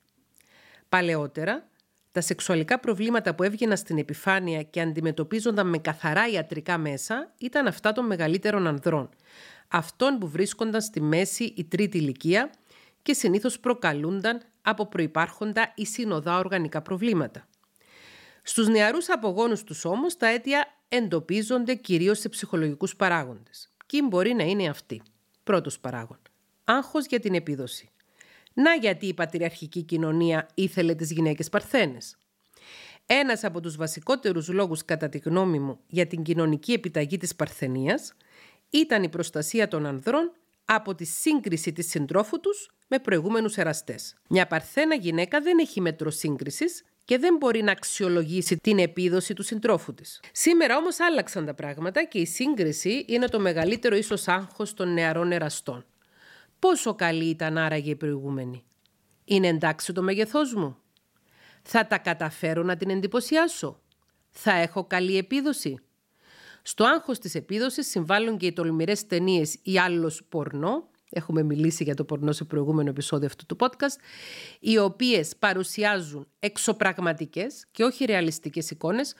Παλαιότερα, 0.88 1.68
τα 2.12 2.20
σεξουαλικά 2.20 2.80
προβλήματα 2.80 3.34
που 3.34 3.42
έβγαιναν 3.42 3.76
στην 3.76 3.98
επιφάνεια 3.98 4.62
και 4.62 4.80
αντιμετωπίζονταν 4.80 5.68
με 5.68 5.78
καθαρά 5.78 6.28
ιατρικά 6.28 6.78
μέσα 6.78 7.32
ήταν 7.38 7.66
αυτά 7.66 7.92
των 7.92 8.06
μεγαλύτερων 8.06 8.66
ανδρών. 8.66 9.08
Αυτών 9.68 10.18
που 10.18 10.28
βρίσκονταν 10.28 10.82
στη 10.82 11.00
μέση 11.00 11.44
η 11.44 11.64
τρίτη 11.64 11.98
ηλικία 11.98 12.50
και 13.02 13.12
συνήθως 13.12 13.60
προκαλούνταν 13.60 14.42
από 14.62 14.86
προϋπάρχοντα 14.86 15.72
ή 15.74 15.86
συνοδά 15.86 16.38
οργανικά 16.38 16.82
προβλήματα. 16.82 17.48
Στους 18.42 18.68
νεαρούς 18.68 19.10
απογόνους 19.10 19.64
τους 19.64 19.84
όμως 19.84 20.16
τα 20.16 20.26
αίτια 20.26 20.66
εντοπίζονται 20.88 21.74
κυρίως 21.74 22.18
σε 22.18 22.28
ψυχολογικούς 22.28 22.96
παράγοντες. 22.96 23.70
Ποιοι 23.86 24.00
μπορεί 24.08 24.34
να 24.34 24.42
είναι 24.42 24.68
αυτοί; 24.68 25.02
Πρώτος 25.44 25.80
παράγον. 25.80 26.18
Άγχος 26.64 27.06
για 27.06 27.20
την 27.20 27.34
επίδοση. 27.34 27.90
Να 28.52 28.74
γιατί 28.74 29.06
η 29.06 29.14
πατριαρχική 29.14 29.82
κοινωνία 29.82 30.48
ήθελε 30.54 30.94
τις 30.94 31.12
γυναίκες 31.12 31.48
παρθένες. 31.48 32.16
Ένας 33.06 33.44
από 33.44 33.60
τους 33.60 33.76
βασικότερους 33.76 34.48
λόγους 34.48 34.84
κατά 34.84 35.08
τη 35.08 35.18
γνώμη 35.18 35.58
μου 35.58 35.78
για 35.86 36.06
την 36.06 36.22
κοινωνική 36.22 36.72
επιταγή 36.72 37.16
της 37.16 37.34
παρθενίας 37.36 38.14
ήταν 38.70 39.02
η 39.02 39.08
προστασία 39.08 39.68
των 39.68 39.86
ανδρών 39.86 40.32
από 40.64 40.94
τη 40.94 41.04
σύγκριση 41.04 41.72
της 41.72 41.88
συντρόφου 41.88 42.40
τους 42.40 42.70
με 42.88 42.98
προηγούμενους 42.98 43.56
εραστές. 43.56 44.14
Μια 44.28 44.46
παρθένα 44.46 44.94
γυναίκα 44.94 45.40
δεν 45.40 45.58
έχει 45.58 45.80
μέτρο 45.80 46.10
σύγκρισης 46.10 46.84
και 47.04 47.18
δεν 47.18 47.36
μπορεί 47.36 47.62
να 47.62 47.72
αξιολογήσει 47.72 48.56
την 48.56 48.78
επίδοση 48.78 49.34
του 49.34 49.42
συντρόφου 49.42 49.94
της. 49.94 50.20
Σήμερα 50.32 50.76
όμως 50.76 51.00
άλλαξαν 51.00 51.46
τα 51.46 51.54
πράγματα 51.54 52.04
και 52.04 52.18
η 52.18 52.26
σύγκριση 52.26 53.04
είναι 53.08 53.28
το 53.28 53.40
μεγαλύτερο 53.40 53.96
ίσως 53.96 54.28
άγχος 54.28 54.74
των 54.74 54.92
νεαρών 54.92 55.32
εραστών. 55.32 55.86
Πόσο 56.58 56.94
καλή 56.94 57.24
ήταν 57.24 57.58
άραγε 57.58 57.90
η 57.90 57.96
προηγούμενη; 57.96 58.64
Είναι 59.24 59.48
εντάξει 59.48 59.92
το 59.92 60.02
μέγεθός 60.02 60.54
μου; 60.54 60.76
Θα 61.62 61.86
τα 61.86 61.98
καταφέρω 61.98 62.62
να 62.62 62.76
την 62.76 62.90
εντυπωσιάσω; 62.90 63.80
Θα 64.30 64.52
έχω 64.52 64.84
καλή 64.84 65.16
επίδοση; 65.16 65.78
Στο 66.68 66.84
άγχος 66.84 67.18
της 67.18 67.34
επίδοσης 67.34 67.86
συμβάλλουν 67.86 68.36
και 68.36 68.46
οι 68.46 68.52
τολμηρές 68.52 69.06
ταινίες 69.06 69.58
ή 69.62 69.78
άλλος 69.78 70.22
πορνό, 70.28 70.88
έχουμε 71.10 71.42
μιλήσει 71.42 71.84
για 71.84 71.94
το 71.94 72.04
πορνό 72.04 72.32
σε 72.32 72.44
προηγούμενο 72.44 72.88
επεισόδιο 72.88 73.26
αυτού 73.26 73.46
του 73.46 73.56
podcast, 73.60 74.00
οι 74.60 74.78
οποίες 74.78 75.36
παρουσιάζουν 75.36 76.28
εξωπραγματικές 76.38 77.66
και 77.70 77.84
όχι 77.84 78.04
ρεαλιστικές 78.04 78.70
εικόνες, 78.70 79.14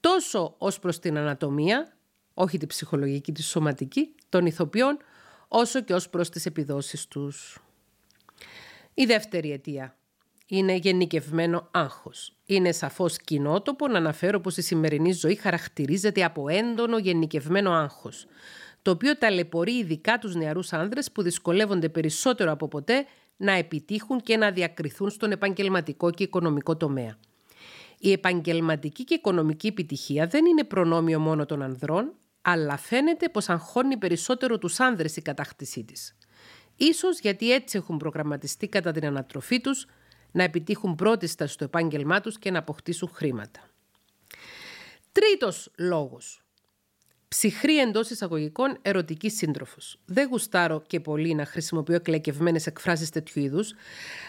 τόσο 0.00 0.54
ως 0.58 0.78
προς 0.78 0.98
την 0.98 1.16
ανατομία, 1.18 1.96
όχι 2.34 2.58
την 2.58 2.68
ψυχολογική, 2.68 3.32
τη 3.32 3.42
σωματική, 3.42 4.14
των 4.28 4.46
ηθοποιών, 4.46 4.98
όσο 5.48 5.80
και 5.80 5.94
ως 5.94 6.08
προς 6.08 6.28
τις 6.28 6.46
επιδόσεις 6.46 7.06
τους. 7.06 7.58
Η 8.94 9.04
δεύτερη 9.04 9.52
αιτία 9.52 9.96
είναι 10.50 10.74
γενικευμένο 10.74 11.68
άγχος. 11.70 12.32
Είναι 12.46 12.72
σαφώς 12.72 13.16
κοινότοπο 13.16 13.88
να 13.88 13.98
αναφέρω 13.98 14.40
πως 14.40 14.56
η 14.56 14.62
σημερινή 14.62 15.12
ζωή 15.12 15.34
χαρακτηρίζεται 15.34 16.24
από 16.24 16.48
έντονο 16.48 16.98
γενικευμένο 16.98 17.72
άγχος, 17.72 18.26
το 18.82 18.90
οποίο 18.90 19.16
ταλαιπωρεί 19.16 19.72
ειδικά 19.72 20.18
τους 20.18 20.34
νεαρούς 20.34 20.72
άνδρες 20.72 21.12
που 21.12 21.22
δυσκολεύονται 21.22 21.88
περισσότερο 21.88 22.52
από 22.52 22.68
ποτέ 22.68 23.06
να 23.36 23.52
επιτύχουν 23.52 24.20
και 24.20 24.36
να 24.36 24.50
διακριθούν 24.50 25.10
στον 25.10 25.30
επαγγελματικό 25.30 26.10
και 26.10 26.22
οικονομικό 26.22 26.76
τομέα. 26.76 27.18
Η 27.98 28.12
επαγγελματική 28.12 29.04
και 29.04 29.14
οικονομική 29.14 29.66
επιτυχία 29.66 30.26
δεν 30.26 30.44
είναι 30.46 30.64
προνόμιο 30.64 31.18
μόνο 31.18 31.46
των 31.46 31.62
ανδρών, 31.62 32.12
αλλά 32.42 32.76
φαίνεται 32.76 33.28
πως 33.28 33.48
αγχώνει 33.48 33.96
περισσότερο 33.96 34.58
τους 34.58 34.80
άνδρες 34.80 35.16
η 35.16 35.22
κατάκτησή 35.22 35.84
της. 35.84 36.16
Ίσως 36.76 37.20
γιατί 37.20 37.52
έτσι 37.52 37.76
έχουν 37.76 37.96
προγραμματιστεί 37.96 38.68
κατά 38.68 38.92
την 38.92 39.06
ανατροφή 39.06 39.60
τους 39.60 39.86
να 40.32 40.42
επιτύχουν 40.42 40.94
πρώτιστα 40.94 41.46
στο 41.46 41.64
επάγγελμά 41.64 42.20
τους 42.20 42.38
και 42.38 42.50
να 42.50 42.58
αποκτήσουν 42.58 43.10
χρήματα. 43.12 43.60
Τρίτος 45.12 45.70
λόγος. 45.78 46.42
Ψυχρή 47.28 47.78
εντός 47.78 48.10
εισαγωγικών 48.10 48.78
ερωτική 48.82 49.30
σύντροφος. 49.30 49.98
Δεν 50.04 50.28
γουστάρω 50.28 50.82
και 50.86 51.00
πολύ 51.00 51.34
να 51.34 51.46
χρησιμοποιώ 51.46 51.94
εκλεκευμένες 51.94 52.66
εκφράσεις 52.66 53.10
τέτοιου 53.10 53.42
είδους, 53.42 53.74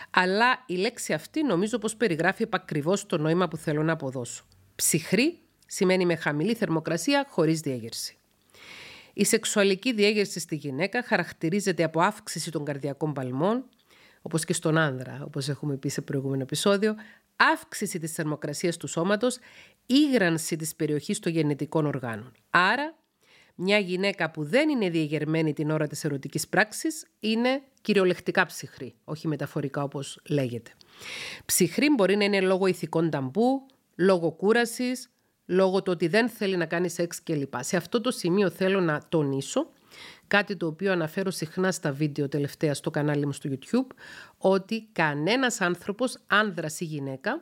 αλλά 0.10 0.64
η 0.66 0.76
λέξη 0.76 1.14
αυτή 1.14 1.44
νομίζω 1.44 1.78
πως 1.78 1.96
περιγράφει 1.96 2.44
επακριβώς 2.44 3.06
το 3.06 3.18
νόημα 3.18 3.48
που 3.48 3.58
θέλω 3.58 3.84
να 3.84 3.92
αποδώσω. 3.92 4.46
Ψυχρή 4.76 5.40
σημαίνει 5.68 6.06
με 6.06 6.16
χαμηλή 6.16 6.54
θερμοκρασία 6.54 7.26
χωρίς 7.30 7.60
διέγερση. 7.60 8.18
Η 9.14 9.24
σεξουαλική 9.26 9.94
διέγερση 9.94 10.40
στη 10.40 10.56
γυναίκα 10.56 11.04
χαρακτηρίζεται 11.04 11.84
από 11.84 12.02
αύξηση 12.02 12.52
των 12.52 12.66
καρδιακών 12.66 13.14
παλμών, 13.14 13.66
όπως 14.22 14.46
και 14.46 14.54
στον 14.54 14.78
άνδρα, 14.78 15.22
όπως 15.26 15.50
έχουμε 15.50 15.76
πει 15.76 15.90
σε 15.90 16.02
προηγούμενο 16.02 16.42
επεισόδιο, 16.42 16.96
αύξηση 17.36 18.00
της 18.00 18.14
θερμοκρασίας 18.14 18.78
του 18.78 18.88
σώματος, 18.88 19.38
ήγρανση 19.86 20.56
της 20.56 20.76
περιοχής 20.76 21.20
των 21.20 21.32
γενετικών 21.32 21.86
οργάνων. 21.86 22.32
Άρα, 22.50 22.96
μια 23.56 23.78
γυναίκα 23.78 24.32
που 24.32 24.44
δεν 24.44 24.70
είναι 24.70 24.90
διεγερμένη 24.90 25.54
την 25.54 25.72
ώρα 25.72 25.88
της 25.88 26.04
ερωτικής 26.04 26.48
πράξης 26.48 27.08
είναι 27.20 27.62
κυριολεκτικά 27.82 28.46
ψυχρή, 28.46 28.96
όχι 29.04 29.28
μεταφορικά 29.28 29.84
όπως 29.84 30.20
λέγεται. 30.28 30.72
Ψυχρή 31.46 31.90
μπορεί 31.90 32.16
να 32.16 32.24
είναι 32.24 32.42
λόγω 32.42 32.68
ηθικών 32.68 33.10
ταμπού, 33.10 33.66
λόγω 33.96 34.32
κούρασης, 34.32 35.10
λόγω 35.46 35.82
του 35.82 35.92
ότι 35.92 36.08
δεν 36.08 36.30
θέλει 36.30 36.58
να 36.58 36.66
κάνει 36.66 36.90
σεξ 36.90 37.24
κλπ. 37.24 37.54
Σε 37.60 37.78
αυτό 37.78 38.02
το 38.02 38.12
σημείο 38.12 38.50
θέλω 38.50 38.80
να 38.80 39.02
τονίσω 39.10 39.72
κάτι 40.32 40.56
το 40.56 40.66
οποίο 40.66 40.92
αναφέρω 40.92 41.32
συχνά 41.32 41.72
στα 41.72 41.92
βίντεο 41.92 42.28
τελευταία 42.28 42.74
στο 42.74 42.90
κανάλι 42.90 43.26
μου 43.26 43.32
στο 43.32 43.50
YouTube, 43.54 43.96
ότι 44.38 44.88
κανένας 44.92 45.62
άνθρωπος, 45.62 46.18
άνδρας 46.28 46.80
ή 46.80 46.86
γυναίκα, 46.86 47.42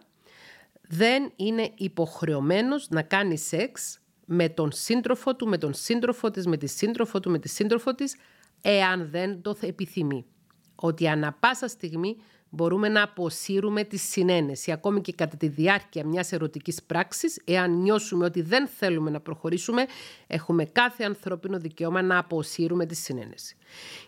δεν 0.82 1.32
είναι 1.36 1.72
υποχρεωμένος 1.76 2.90
να 2.90 3.02
κάνει 3.02 3.38
σεξ 3.38 4.00
με 4.26 4.50
τον 4.50 4.72
σύντροφο 4.72 5.36
του, 5.36 5.48
με 5.48 5.58
τον 5.58 5.74
σύντροφο 5.74 6.32
της, 6.32 6.46
με 6.46 6.58
τη 6.58 6.68
σύντροφο 6.68 7.20
του, 7.20 7.30
με 7.30 7.40
τη 7.40 7.48
σύντροφο 7.48 7.96
της, 7.96 8.16
εάν 8.62 9.10
δεν 9.10 9.42
το 9.42 9.58
επιθυμεί. 9.60 10.26
Ότι 10.76 11.08
ανα 11.08 11.34
πάσα 11.40 11.68
στιγμή 11.68 12.16
μπορούμε 12.50 12.90
να 12.90 13.04
αποσύρουμε 13.04 13.84
τη 13.84 13.98
συνένεση, 13.98 14.72
ακόμη 14.72 15.02
και 15.02 15.14
κατά 15.14 15.38
τη 15.38 15.48
διάρκεια 15.48 16.06
μιας 16.06 16.32
ερωτικής 16.32 16.84
πράξης, 16.84 17.42
εάν 17.46 17.82
νιώσουμε 17.82 18.26
ότι 18.26 18.42
δεν 18.42 18.68
θέλουμε 18.68 19.10
να 19.10 19.20
προχωρήσουμε, 19.20 19.86
έχουμε 20.28 20.66
κάθε 20.66 21.04
ανθρώπινο 21.04 21.60
δικαίωμα 21.60 22.02
να 22.02 22.18
αποσύρουμε 22.18 22.86
τη 22.86 22.96
συνένεση. 22.96 23.56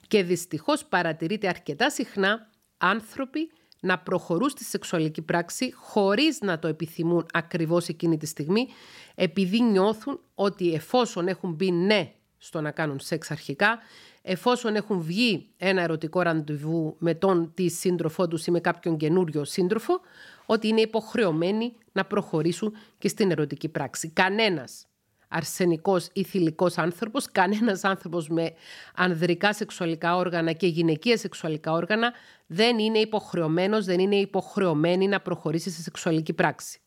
Και 0.08 0.24
δυστυχώς 0.24 0.86
παρατηρείται 0.86 1.48
αρκετά 1.48 1.90
συχνά 1.90 2.50
άνθρωποι 2.78 3.52
να 3.82 4.00
προχωρούν 4.00 4.50
στη 4.50 4.64
σεξουαλική 4.64 5.22
πράξη 5.22 5.72
χωρίς 5.76 6.42
να 6.42 6.60
το 6.60 6.68
επιθυμούν 6.68 7.26
ακριβώς 7.34 7.88
εκείνη 7.88 8.18
τη 8.18 8.26
στιγμή, 8.26 8.68
επειδή 9.16 9.62
νιώθουν 9.62 10.20
ότι 10.36 10.74
εφόσον 10.74 11.28
έχουν 11.28 11.54
μπει 11.54 11.72
ναι 11.72 12.14
στο 12.38 12.62
να 12.62 12.72
κάνουν 12.72 13.00
σεξ 13.00 13.32
αρχικά, 13.32 13.80
εφόσον 14.22 14.76
έχουν 14.76 15.02
βγει 15.02 15.50
ένα 15.58 15.82
ερωτικό 15.82 16.22
ραντεβού 16.22 16.96
με 17.00 17.14
τον 17.14 17.52
τη 17.54 17.70
σύντροφό 17.70 18.28
τους 18.28 18.46
ή 18.46 18.52
με 18.52 18.60
κάποιον 18.60 18.98
καινούριο 18.98 19.44
σύντροφο, 19.44 20.00
ότι 20.46 20.68
είναι 20.68 20.82
υποχρεωμένοι 20.82 21.74
να 21.92 22.06
προχωρήσουν 22.06 22.74
και 22.98 23.08
στην 23.08 23.32
ερωτική 23.32 23.70
πράξη. 23.70 24.10
Κανένας 24.10 24.86
αρσενικός 25.32 26.10
ή 26.14 26.24
θηλυκός 26.24 26.78
άνθρωπος, 26.78 27.32
κανένας 27.32 27.84
άνθρωπος 27.84 28.30
με 28.30 28.54
ανδρικά 28.96 29.54
σεξουαλικά 29.54 30.16
όργανα 30.16 30.52
και 30.52 30.68
γυναικεία 30.68 31.18
σεξουαλικά 31.18 31.72
όργανα 31.72 32.14
δεν 32.48 32.80
είναι 32.80 33.00
υποχρεωμένος, 33.00 33.86
δεν 33.86 34.00
είναι 34.00 34.16
υποχρεωμένη 34.16 35.08
να 35.08 35.20
προχωρήσει 35.20 35.70
σε 35.70 35.82
σεξουαλική 35.82 36.34
πράξη. 36.34 36.80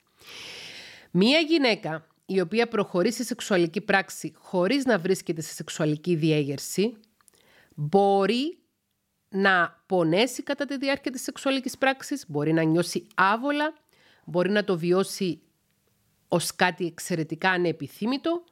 Μία 1.11 1.39
γυναίκα 1.39 2.07
η 2.27 2.41
οποία 2.41 2.69
προχωρεί 2.69 3.13
σε 3.13 3.25
σεξουαλική 3.25 3.81
πράξη 3.81 4.33
χωρίς 4.37 4.85
να 4.85 4.99
βρίσκεται 4.99 5.41
σε 5.41 5.53
σεξουαλική 5.53 6.15
διέγερση 6.15 6.97
μπορεί 7.75 8.59
να 9.29 9.83
πονέσει 9.87 10.43
κατά 10.43 10.65
τη 10.65 10.77
διάρκεια 10.77 11.11
της 11.11 11.23
σεξουαλικής 11.23 11.79
πράξης, 11.79 12.25
μπορεί 12.29 12.53
να 12.53 12.63
νιώσει 12.63 13.07
άβολα, 13.15 13.75
μπορεί 14.25 14.51
να 14.51 14.65
το 14.65 14.79
βιώσει 14.79 15.41
ως 16.29 16.55
κάτι 16.55 16.87
εξαιρετικά 16.87 17.51
ανεπιθύμητο, 17.51 18.45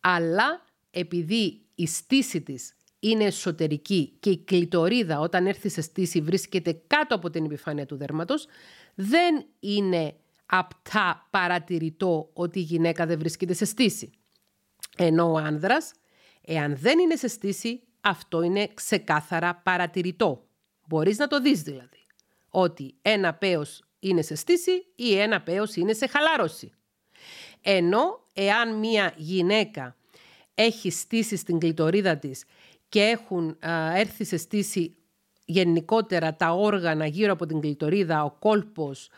αλλά 0.00 0.64
επειδή 0.90 1.60
η 1.74 1.86
στήση 1.86 2.40
της 2.40 2.74
είναι 3.00 3.24
εσωτερική 3.24 4.16
και 4.20 4.30
η 4.30 4.38
κλητορίδα 4.38 5.20
όταν 5.20 5.46
έρθει 5.46 5.68
σε 5.68 5.80
στήση 5.80 6.20
βρίσκεται 6.20 6.82
κάτω 6.86 7.14
από 7.14 7.30
την 7.30 7.44
επιφάνεια 7.44 7.86
του 7.86 7.96
δέρματος, 7.96 8.46
δεν 8.94 9.46
είναι 9.60 10.16
απτά 10.46 11.28
παρατηρητό 11.30 12.30
ότι 12.32 12.58
η 12.58 12.62
γυναίκα 12.62 13.06
δεν 13.06 13.18
βρίσκεται 13.18 13.52
σε 13.52 13.64
στήση. 13.64 14.10
Ενώ 14.96 15.32
ο 15.32 15.36
άνδρας, 15.36 15.92
εάν 16.40 16.76
δεν 16.76 16.98
είναι 16.98 17.16
σε 17.16 17.28
στήση, 17.28 17.82
αυτό 18.00 18.42
είναι 18.42 18.68
ξεκάθαρα 18.74 19.54
παρατηρητό. 19.54 20.46
Μπορείς 20.86 21.18
να 21.18 21.26
το 21.26 21.40
δεις 21.40 21.62
δηλαδή. 21.62 22.06
Ότι 22.48 22.94
ένα 23.02 23.34
πέος 23.34 23.82
είναι 23.98 24.22
σε 24.22 24.34
στήση 24.34 24.86
ή 24.94 25.18
ένα 25.18 25.40
πέος 25.42 25.76
είναι 25.76 25.92
σε 25.92 26.06
χαλάρωση. 26.06 26.72
Ενώ 27.60 28.26
εάν 28.32 28.78
μία 28.78 29.14
γυναίκα 29.16 29.96
έχει 30.54 30.90
στήσει 30.90 31.36
στην 31.36 31.58
κλειτορίδα 31.58 32.16
της 32.16 32.44
και 32.88 33.02
έχουν 33.02 33.56
έρθει 33.94 34.24
σε 34.24 34.36
στήση 34.36 34.96
γενικότερα 35.44 36.36
τα 36.36 36.52
όργανα 36.52 37.06
γύρω 37.06 37.32
από 37.32 37.46
την 37.46 37.60
κλειτορίδα, 37.60 38.24
ο 38.24 38.30
κόλπος, 38.30 39.10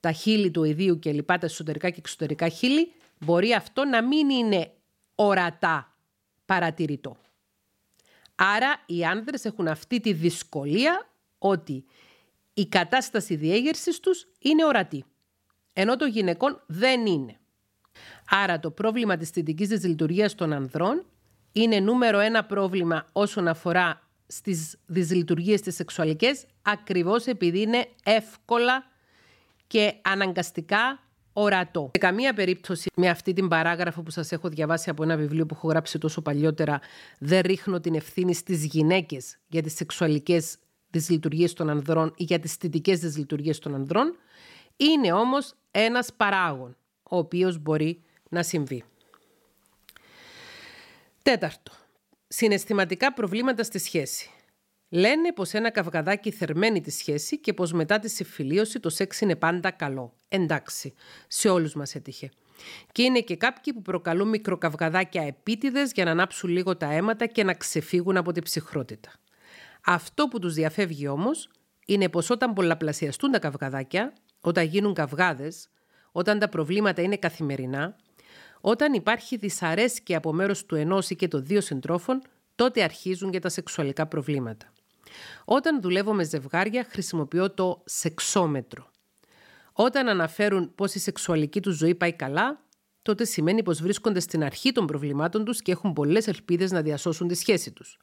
τα 0.00 0.12
χείλη 0.12 0.50
του 0.50 0.64
ιδίου 0.64 0.98
και 0.98 1.12
λοιπά, 1.12 1.38
τα 1.38 1.46
εσωτερικά 1.46 1.90
και 1.90 1.98
εξωτερικά 1.98 2.48
χείλη, 2.48 2.92
μπορεί 3.18 3.52
αυτό 3.52 3.84
να 3.84 4.02
μην 4.02 4.30
είναι 4.30 4.72
ορατά 5.14 5.96
παρατηρητό. 6.44 7.16
Άρα 8.40 8.82
οι 8.86 9.04
άνδρες 9.04 9.44
έχουν 9.44 9.68
αυτή 9.68 10.00
τη 10.00 10.12
δυσκολία 10.12 11.08
ότι 11.38 11.84
η 12.54 12.66
κατάσταση 12.66 13.36
διέγερσης 13.36 14.00
τους 14.00 14.26
είναι 14.38 14.64
ορατή, 14.64 15.04
ενώ 15.72 15.96
το 15.96 16.04
γυναικών 16.04 16.62
δεν 16.66 17.06
είναι. 17.06 17.38
Άρα 18.30 18.60
το 18.60 18.70
πρόβλημα 18.70 19.16
της 19.16 19.30
θετικής 19.30 19.68
δυσλειτουργίας 19.68 20.34
των 20.34 20.52
ανδρών 20.52 21.06
είναι 21.52 21.80
νούμερο 21.80 22.18
ένα 22.18 22.44
πρόβλημα 22.44 23.06
όσον 23.12 23.48
αφορά 23.48 24.08
στις 24.26 24.78
δυσλειτουργίες 24.86 25.60
τις 25.60 25.74
σεξουαλικές, 25.74 26.46
ακριβώς 26.62 27.26
επειδή 27.26 27.60
είναι 27.60 27.88
εύκολα 28.04 28.84
και 29.66 29.94
αναγκαστικά 30.02 31.07
ορατό. 31.42 31.90
Σε 31.92 31.98
καμία 31.98 32.32
περίπτωση 32.32 32.90
με 32.96 33.08
αυτή 33.08 33.32
την 33.32 33.48
παράγραφο 33.48 34.02
που 34.02 34.10
σας 34.10 34.32
έχω 34.32 34.48
διαβάσει 34.48 34.90
από 34.90 35.02
ένα 35.02 35.16
βιβλίο 35.16 35.46
που 35.46 35.54
έχω 35.54 35.68
γράψει 35.68 35.98
τόσο 35.98 36.22
παλιότερα 36.22 36.80
δεν 37.18 37.40
ρίχνω 37.40 37.80
την 37.80 37.94
ευθύνη 37.94 38.34
στις 38.34 38.64
γυναίκες 38.64 39.38
για 39.48 39.62
τις 39.62 39.74
σεξουαλικές 39.74 40.58
δυσλειτουργίες 40.90 41.52
των 41.52 41.70
ανδρών 41.70 42.12
ή 42.16 42.24
για 42.24 42.38
τις 42.38 42.54
θετικές 42.54 42.98
δυσλειτουργίες 42.98 43.58
των 43.58 43.74
ανδρών. 43.74 44.16
Είναι 44.76 45.12
όμως 45.12 45.54
ένας 45.70 46.12
παράγων 46.16 46.76
ο 47.02 47.16
οποίος 47.16 47.58
μπορεί 47.58 48.02
να 48.28 48.42
συμβεί. 48.42 48.84
Τέταρτο. 51.22 51.72
Συναισθηματικά 52.28 53.12
προβλήματα 53.12 53.62
στη 53.62 53.78
σχέση. 53.78 54.30
Λένε 54.90 55.32
πως 55.32 55.52
ένα 55.52 55.70
καυγαδάκι 55.70 56.30
θερμαίνει 56.30 56.80
τη 56.80 56.90
σχέση 56.90 57.38
και 57.38 57.52
πως 57.52 57.72
μετά 57.72 57.98
τη 57.98 58.08
συμφιλίωση 58.08 58.80
το 58.80 58.90
σεξ 58.90 59.20
είναι 59.20 59.36
πάντα 59.36 59.70
καλό. 59.70 60.12
Εντάξει, 60.28 60.94
σε 61.28 61.48
όλους 61.48 61.74
μας 61.74 61.94
έτυχε. 61.94 62.30
Και 62.92 63.02
είναι 63.02 63.20
και 63.20 63.36
κάποιοι 63.36 63.72
που 63.72 63.82
προκαλούν 63.82 64.28
μικροκαυγαδάκια 64.28 65.22
επίτηδες 65.22 65.92
για 65.92 66.04
να 66.04 66.10
ανάψουν 66.10 66.50
λίγο 66.50 66.76
τα 66.76 66.92
αίματα 66.92 67.26
και 67.26 67.44
να 67.44 67.54
ξεφύγουν 67.54 68.16
από 68.16 68.32
την 68.32 68.42
ψυχρότητα. 68.42 69.12
Αυτό 69.84 70.28
που 70.28 70.38
τους 70.38 70.54
διαφεύγει 70.54 71.08
όμως 71.08 71.48
είναι 71.86 72.08
πως 72.08 72.30
όταν 72.30 72.52
πολλαπλασιαστούν 72.52 73.30
τα 73.30 73.38
καυγαδάκια, 73.38 74.12
όταν 74.40 74.64
γίνουν 74.64 74.94
καυγάδες, 74.94 75.68
όταν 76.12 76.38
τα 76.38 76.48
προβλήματα 76.48 77.02
είναι 77.02 77.16
καθημερινά, 77.16 77.96
όταν 78.60 78.92
υπάρχει 78.92 79.36
δυσαρέσκεια 79.36 80.16
από 80.16 80.32
μέρος 80.32 80.66
του 80.66 80.74
ενός 80.74 81.10
ή 81.10 81.16
και 81.16 81.28
των 81.28 81.44
δύο 81.44 81.60
συντρόφων, 81.60 82.22
τότε 82.54 82.82
αρχίζουν 82.82 83.30
και 83.30 83.38
τα 83.38 83.48
σεξουαλικά 83.48 84.06
προβλήματα. 84.06 84.72
Όταν 85.44 85.80
δουλεύω 85.80 86.12
με 86.12 86.24
ζευγάρια, 86.24 86.86
χρησιμοποιώ 86.88 87.50
το 87.50 87.82
σεξόμετρο. 87.84 88.90
Όταν 89.72 90.08
αναφέρουν 90.08 90.74
πως 90.74 90.94
η 90.94 90.98
σεξουαλική 90.98 91.60
τους 91.60 91.76
ζωή 91.76 91.94
πάει 91.94 92.12
καλά, 92.12 92.66
τότε 93.02 93.24
σημαίνει 93.24 93.62
πως 93.62 93.80
βρίσκονται 93.80 94.20
στην 94.20 94.44
αρχή 94.44 94.72
των 94.72 94.86
προβλημάτων 94.86 95.44
τους 95.44 95.62
και 95.62 95.72
έχουν 95.72 95.92
πολλές 95.92 96.26
ελπίδες 96.26 96.70
να 96.70 96.82
διασώσουν 96.82 97.28
τη 97.28 97.34
σχέση 97.34 97.70
τους. 97.70 97.98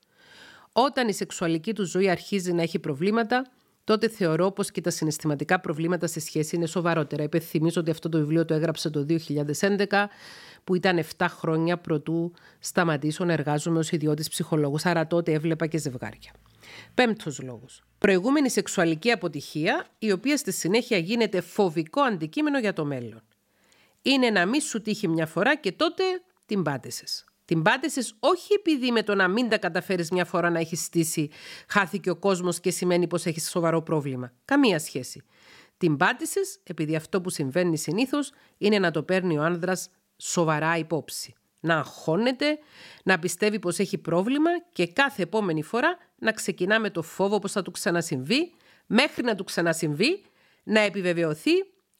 Όταν 0.71 1.07
η 1.07 1.13
σεξουαλική 1.13 1.73
τους 1.73 1.89
ζωή 1.89 2.09
αρχίζει 2.09 2.53
να 2.53 2.61
έχει 2.61 2.79
προβλήματα, 2.79 3.45
τότε 3.83 4.07
θεωρώ 4.09 4.51
πως 4.51 4.71
και 4.71 4.81
τα 4.81 4.89
συναισθηματικά 4.89 5.59
προβλήματα 5.59 6.07
στη 6.07 6.19
σχέση 6.19 6.55
είναι 6.55 6.65
σοβαρότερα. 6.65 7.23
Υπενθυμίζω 7.23 7.81
ότι 7.81 7.91
αυτό 7.91 8.09
το 8.09 8.17
βιβλίο 8.17 8.45
το 8.45 8.53
έγραψε 8.53 8.89
το 8.89 9.05
2011, 9.09 10.07
που 10.63 10.75
ήταν 10.75 11.03
7 11.17 11.25
χρόνια 11.29 11.77
πρωτού 11.77 12.33
σταματήσω 12.59 13.25
να 13.25 13.33
εργάζομαι 13.33 13.79
ως 13.79 13.91
ιδιώτης 13.91 14.29
ψυχολόγος, 14.29 14.85
άρα 14.85 15.07
τότε 15.07 15.31
έβλεπα 15.31 15.67
και 15.67 15.77
ζευγάρια. 15.77 16.31
Πέμπτος 16.93 17.41
λόγος. 17.41 17.83
Προηγούμενη 17.97 18.49
σεξουαλική 18.49 19.11
αποτυχία, 19.11 19.87
η 19.99 20.11
οποία 20.11 20.37
στη 20.37 20.51
συνέχεια 20.51 20.97
γίνεται 20.97 21.41
φοβικό 21.41 22.01
αντικείμενο 22.01 22.59
για 22.59 22.73
το 22.73 22.85
μέλλον. 22.85 23.23
Είναι 24.01 24.29
να 24.29 24.45
μην 24.45 24.61
σου 24.61 24.81
τύχει 24.81 25.07
μια 25.07 25.25
φορά 25.25 25.55
και 25.55 25.71
τότε 25.71 26.03
την 26.45 26.63
πάτησες. 26.63 27.25
Την 27.45 27.61
πάτησε 27.61 28.01
όχι 28.19 28.53
επειδή 28.53 28.91
με 28.91 29.03
το 29.03 29.15
να 29.15 29.27
μην 29.27 29.49
τα 29.49 29.57
καταφέρεις 29.57 30.11
μια 30.11 30.25
φορά 30.25 30.49
να 30.49 30.59
έχεις 30.59 30.83
στήσει, 30.83 31.29
χάθηκε 31.67 32.09
ο 32.09 32.15
κόσμος 32.15 32.59
και 32.59 32.71
σημαίνει 32.71 33.07
πως 33.07 33.25
έχεις 33.25 33.49
σοβαρό 33.49 33.81
πρόβλημα. 33.81 34.33
Καμία 34.45 34.79
σχέση. 34.79 35.23
Την 35.77 35.97
πάτησε 35.97 36.39
επειδή 36.63 36.95
αυτό 36.95 37.21
που 37.21 37.29
συμβαίνει 37.29 37.77
συνήθως 37.77 38.31
είναι 38.57 38.79
να 38.79 38.91
το 38.91 39.03
παίρνει 39.03 39.37
ο 39.37 39.43
άνδρας 39.43 39.89
σοβαρά 40.17 40.77
υπόψη. 40.77 41.35
Να 41.65 41.77
αγχώνεται, 41.77 42.59
να 43.03 43.19
πιστεύει 43.19 43.59
πως 43.59 43.79
έχει 43.79 43.97
πρόβλημα 43.97 44.49
και 44.71 44.87
κάθε 44.87 45.21
επόμενη 45.21 45.63
φορά 45.63 45.97
να 46.15 46.31
ξεκινά 46.31 46.79
με 46.79 46.89
το 46.89 47.01
φόβο 47.01 47.39
πως 47.39 47.51
θα 47.51 47.61
του 47.61 47.71
ξανασυμβεί, 47.71 48.53
μέχρι 48.85 49.23
να 49.23 49.35
του 49.35 49.43
ξανασυμβεί, 49.43 50.21
να 50.63 50.79
επιβεβαιωθεί 50.79 51.51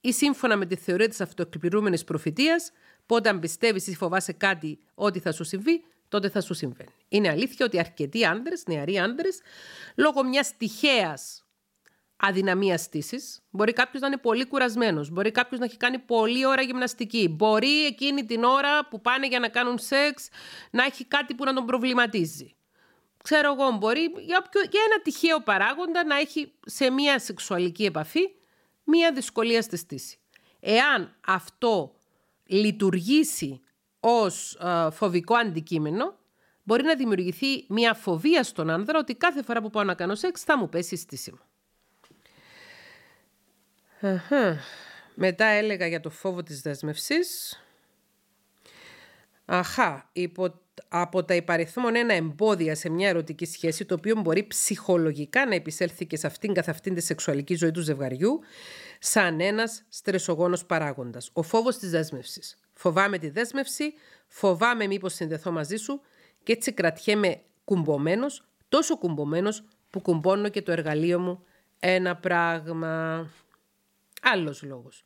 ή 0.02 0.12
σύμφωνα 0.14 0.56
με 0.56 0.66
τη 0.66 0.76
θεωρία 0.76 1.08
της 1.08 1.22
αυτοεκπληρούμενης 1.22 2.04
προφητείας 2.04 2.72
που 3.06 3.16
όταν 3.16 3.40
πιστεύεις 3.40 3.88
ή 3.88 3.96
φοβάσαι 3.96 4.34
κάτι 4.34 4.80
ότι 4.96 5.20
θα 5.20 5.32
σου 5.32 5.44
συμβεί, 5.44 5.84
τότε 6.08 6.30
θα 6.30 6.42
σου 6.42 6.54
συμβαίνει. 6.54 6.94
Είναι 7.08 7.30
αλήθεια 7.30 7.66
ότι 7.66 7.80
αρκετοί 7.80 8.26
άντρε, 8.26 8.54
νεαροί 8.68 9.00
άντρε, 9.00 9.28
λόγω 9.96 10.24
μιας 10.24 10.58
τυχαίας 10.58 11.45
αδυναμίας 12.16 12.82
στήσης, 12.82 13.44
μπορεί 13.50 13.74
κάποιος 13.74 14.02
να 14.02 14.08
είναι 14.08 14.18
πολύ 14.18 14.46
κουρασμένος, 14.48 15.10
μπορεί 15.10 15.32
κάποιος 15.32 15.60
να 15.60 15.66
έχει 15.66 15.78
κάνει 15.78 16.00
πολλή 16.00 16.46
ώρα 16.46 16.62
γυμναστική, 16.62 17.30
μπορεί 17.30 17.86
εκείνη 17.86 18.26
την 18.26 18.44
ώρα 18.44 18.88
που 18.88 19.02
πάνε 19.02 19.28
για 19.28 19.40
να 19.40 19.50
κάνουν 19.50 19.78
σεξ 19.78 20.30
να 20.72 20.84
έχει 20.84 21.06
κάτι 21.06 21.36
που 21.36 21.44
να 21.44 21.54
τον 21.54 21.66
προβληματίζει. 21.66 22.56
Ξέρω 23.24 23.54
εγώ, 23.54 23.72
μπορεί 23.72 24.02
για, 24.02 24.50
για 24.52 24.82
ένα 24.90 25.02
τυχαίο 25.04 25.42
παράγοντα 25.42 26.06
να 26.06 26.18
έχει 26.18 26.54
σε 26.66 26.90
μια 26.90 27.20
σεξουαλική 27.20 27.86
επαφή 27.86 28.22
μια 28.84 29.12
δυσκολία 29.12 29.62
στη 29.62 29.78
στήση. 29.78 30.20
Εάν 30.60 31.16
αυτό 31.28 31.96
λειτουργήσει 32.46 33.62
ως 34.00 34.56
ε, 34.56 34.90
φοβικό 34.92 35.36
αντικείμενο, 35.36 36.18
μπορεί 36.64 36.84
να 36.84 36.96
δημιουργηθεί 36.96 37.66
μια 37.70 37.94
φοβία 37.94 38.44
στον 38.44 38.70
άνδρα 38.70 39.00
ότι 39.00 39.16
κάθε 39.16 39.44
φορά 39.44 39.62
που 39.62 39.70
πάω 39.70 39.84
να 39.84 39.94
κάνω 39.94 40.16
σεξ 40.16 40.44
θα 40.44 40.58
μου 40.58 40.70
πέσει 40.70 41.08
στήσιμο. 44.06 44.58
Μετά 45.16 45.46
έλεγα 45.46 45.88
για 45.88 46.00
το 46.00 46.10
φόβο 46.10 46.44
της 46.44 46.62
δέσμευσης. 46.62 47.60
Αχά, 49.46 50.10
υπό, 50.14 50.62
από 50.88 51.24
τα 51.24 51.36
υπαριθμόν 51.36 51.96
ένα 51.96 52.14
εμπόδια 52.14 52.76
σε 52.76 52.90
μια 52.90 53.08
ερωτική 53.08 53.46
σχέση, 53.46 53.86
το 53.86 53.94
οποίο 53.94 54.16
μπορεί 54.16 54.44
ψυχολογικά 54.44 55.46
να 55.46 55.56
επισέλθει 55.56 56.06
και 56.06 56.18
σε 56.18 56.28
αυτήν 56.28 56.54
καθ' 56.54 56.70
αυτήν 56.70 56.96
τη 56.96 57.02
σεξουαλική 57.02 57.56
ζωή 57.56 57.72
του 57.72 57.82
ζευγαριού, 57.82 58.40
σαν 59.00 59.40
ένας 59.40 59.84
στρεσογόνος 59.90 60.66
παράγοντας. 60.66 61.30
Ο 61.34 61.42
φόβος 61.42 61.78
της 61.78 61.90
δέσμευσης. 61.90 62.58
Φοβάμαι 62.74 63.18
τη 63.18 63.30
δέσμευση, 63.30 63.94
φοβάμαι 64.28 64.88
μήπως 64.88 65.14
συνδεθώ 65.14 65.52
μαζί 65.52 65.76
σου 65.76 66.02
και 66.44 66.52
έτσι 66.52 66.72
κρατιέμαι 66.72 67.42
κουμπομένος, 67.64 68.48
τόσο 68.70 68.98
κουμπομένος 68.98 69.64
που 69.90 70.02
κουμπώνω 70.02 70.50
και 70.50 70.62
το 70.62 70.72
εργαλείο 70.72 71.20
μου 71.20 71.44
ένα 71.80 72.16
πράγμα. 72.16 73.28
Άλλος 74.28 74.64
λόγος. 74.64 75.04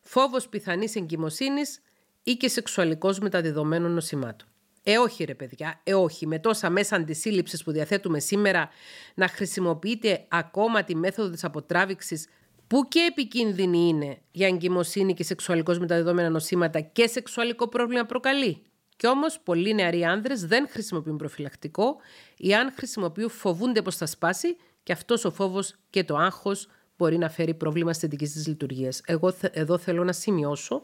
Φόβος 0.00 0.48
πιθανής 0.48 0.96
εγκυμοσύνης 0.96 1.80
ή 2.22 2.32
και 2.32 2.48
σεξουαλικός 2.48 3.18
μεταδεδομένων 3.18 3.92
νοσημάτων. 3.92 4.48
Ε, 4.82 4.98
όχι 4.98 5.24
ρε 5.24 5.34
παιδιά, 5.34 5.80
ε, 5.84 5.94
όχι. 5.94 6.26
Με 6.26 6.38
τόσα 6.38 6.70
μέσα 6.70 6.96
αντισύλληψης 6.96 7.62
που 7.62 7.72
διαθέτουμε 7.72 8.20
σήμερα 8.20 8.68
να 9.14 9.28
χρησιμοποιείτε 9.28 10.24
ακόμα 10.28 10.84
τη 10.84 10.96
μέθοδο 10.96 11.30
της 11.30 11.44
αποτράβηξης 11.44 12.28
που 12.66 12.88
και 12.88 13.06
επικίνδυνη 13.10 13.88
είναι 13.88 14.18
για 14.30 14.46
εγκυμοσύνη 14.46 15.14
και 15.14 15.24
σεξουαλικώς 15.24 15.78
μεταδεδομένα 15.78 16.30
νοσήματα 16.30 16.80
και 16.80 17.06
σεξουαλικό 17.06 17.68
πρόβλημα 17.68 18.04
προκαλεί. 18.04 18.62
Κι 18.96 19.06
όμως, 19.06 19.40
πολλοί 19.40 19.74
νεαροί 19.74 20.04
άνδρες 20.04 20.46
δεν 20.46 20.68
χρησιμοποιούν 20.68 21.16
προφυλακτικό 21.16 21.96
ή 22.36 22.54
αν 22.54 22.72
χρησιμοποιούν 22.76 23.30
φοβούνται 23.30 23.82
πως 23.82 23.96
θα 23.96 24.06
σπάσει 24.06 24.56
και 24.82 24.92
αυτός 24.92 25.24
ο 25.24 25.30
φόβος 25.30 25.74
και 25.90 26.04
το 26.04 26.16
άγχος 26.16 26.68
μπορεί 26.96 27.18
να 27.18 27.28
φέρει 27.28 27.54
πρόβλημα 27.54 27.94
θετική 27.94 28.24
της 28.24 28.46
λειτουργία. 28.46 28.92
Εγώ 29.04 29.34
εδώ 29.40 29.78
θέλω 29.78 30.04
να 30.04 30.12
σημειώσω 30.12 30.82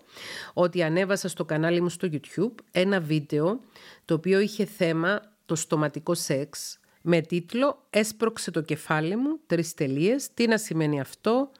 ότι 0.55 0.83
ανέβασα 0.83 1.29
στο 1.29 1.45
κανάλι 1.45 1.81
μου 1.81 1.89
στο 1.89 2.09
YouTube 2.13 2.55
ένα 2.71 3.01
βίντεο 3.01 3.61
το 4.05 4.15
οποίο 4.15 4.41
είχε 4.41 4.65
θέμα 4.65 5.21
το 5.47 5.55
στοματικό 5.55 6.15
σεξ 6.15 6.81
με 7.03 7.21
τίτλο 7.21 7.87
«Έσπρωξε 7.91 8.51
το 8.51 8.61
κεφάλι 8.61 9.17
μου, 9.17 9.41
τρεις 9.47 9.75
τελείες, 9.75 10.35
τι 10.35 10.47
να 10.47 10.59
σημαίνει 10.59 11.01
αυτό, 11.01 11.51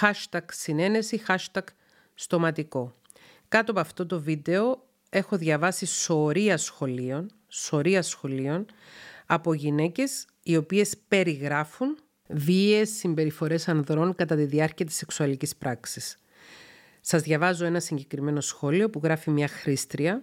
hashtag 0.00 0.44
συνένεση, 0.50 1.22
hashtag 1.28 1.64
στοματικό». 2.14 2.94
Κάτω 3.48 3.70
από 3.70 3.80
αυτό 3.80 4.06
το 4.06 4.20
βίντεο 4.20 4.84
έχω 5.08 5.36
διαβάσει 5.36 5.86
σωρία 5.86 6.56
σχολείων, 6.56 7.30
σωρία 7.48 8.02
σχολείων 8.02 8.66
από 9.26 9.54
γυναίκες 9.54 10.26
οι 10.42 10.56
οποίες 10.56 10.96
περιγράφουν 11.08 11.98
βίαιες 12.28 12.90
συμπεριφορές 12.90 13.68
ανδρών 13.68 14.14
κατά 14.14 14.36
τη 14.36 14.44
διάρκεια 14.44 14.86
της 14.86 14.96
σεξουαλικής 14.96 15.56
πράξης. 15.56 16.18
Σας 17.00 17.22
διαβάζω 17.22 17.64
ένα 17.64 17.80
συγκεκριμένο 17.80 18.40
σχόλιο 18.40 18.90
που 18.90 19.00
γράφει 19.02 19.30
μια 19.30 19.48
χρήστρια. 19.48 20.22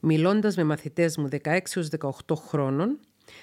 Μιλώντας 0.00 0.56
με 0.56 0.64
μαθητές 0.64 1.16
μου 1.16 1.28
16-18 1.28 2.34
χρόνων, 2.34 2.98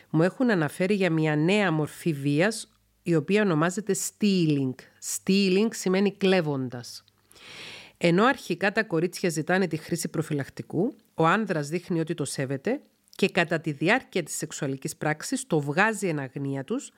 μου 0.09 0.23
έχουν 0.23 0.51
αναφέρει 0.51 0.93
για 0.93 1.11
μια 1.11 1.35
νέα 1.35 1.71
μορφή 1.71 2.13
βίας, 2.13 2.71
η 3.03 3.15
οποία 3.15 3.41
ονομάζεται 3.41 3.95
stealing. 3.95 4.75
Stealing 5.15 5.67
σημαίνει 5.69 6.11
κλέβοντας. 6.11 7.03
Ενώ 7.97 8.25
αρχικά 8.25 8.71
τα 8.71 8.83
κορίτσια 8.83 9.29
ζητάνε 9.29 9.67
τη 9.67 9.77
χρήση 9.77 10.07
προφυλακτικού, 10.07 10.95
ο 11.13 11.25
άνδρας 11.25 11.67
δείχνει 11.67 11.99
ότι 11.99 12.13
το 12.13 12.25
σέβεται 12.25 12.81
και 13.09 13.29
κατά 13.29 13.59
τη 13.59 13.71
διάρκεια 13.71 14.23
της 14.23 14.35
σεξουαλικής 14.35 14.95
πράξης 14.95 15.47
το 15.47 15.59
βγάζει 15.59 16.07
εν 16.07 16.19
αγνία 16.19 16.63
τους 16.63 16.91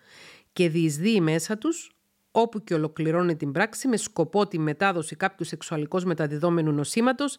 και 0.54 0.70
διεισδύει 0.70 1.20
μέσα 1.22 1.58
τους 1.58 1.92
όπου 2.32 2.64
και 2.64 2.74
ολοκληρώνει 2.74 3.36
την 3.36 3.52
πράξη 3.52 3.88
με 3.88 3.98
σκοπό 3.98 4.48
τη 4.48 4.60
μετάδοση 4.60 5.16
κάποιου 5.16 5.46
σεξουαλικώς 5.46 6.04
μεταδιδόμενου 6.04 6.72
νοσήματος 6.72 7.38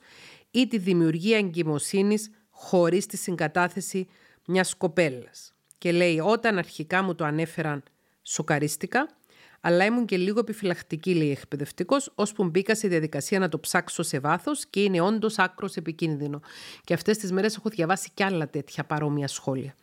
ή 0.51 0.66
τη 0.66 0.79
δημιουργία 0.79 1.37
εγκυμοσύνης 1.38 2.31
χωρίς 2.51 3.07
τη 3.07 3.16
συγκατάθεση 3.16 4.09
μιας 4.46 4.75
κοπέλας. 4.75 5.55
Και 5.79 5.92
λέει 5.92 6.20
όταν 6.20 6.59
αρχικά 6.59 7.03
μου 7.03 7.14
το 7.14 7.25
ανέφεραν 7.25 7.83
σοκαρίστηκα, 8.23 9.09
αλλά 9.61 9.85
ήμουν 9.85 10.07
και 10.07 10.16
λίγο 10.16 10.38
επιφυλακτική, 10.38 11.14
λέει 11.14 11.31
εκπαιδευτικός, 11.31 12.12
ώσπου 12.14 12.44
μπήκα 12.44 12.75
στη 12.75 12.88
διαδικασία 12.88 13.38
να 13.38 13.49
το 13.49 13.61
ψάξω 13.61 14.03
σε 14.03 14.18
βάθος 14.18 14.66
και 14.66 14.83
είναι 14.83 15.01
όντως 15.01 15.38
άκρος 15.38 15.77
επικίνδυνο. 15.77 16.40
Και 16.85 16.94
αυτές 16.94 17.18
τις 17.18 17.33
μέρες 17.33 17.57
έχω 17.57 17.68
διαβάσει 17.68 18.11
κι 18.14 18.23
άλλα 18.23 18.49
τέτοια 18.49 18.85
παρόμοια 18.85 19.29
σχόλια. 19.29 19.75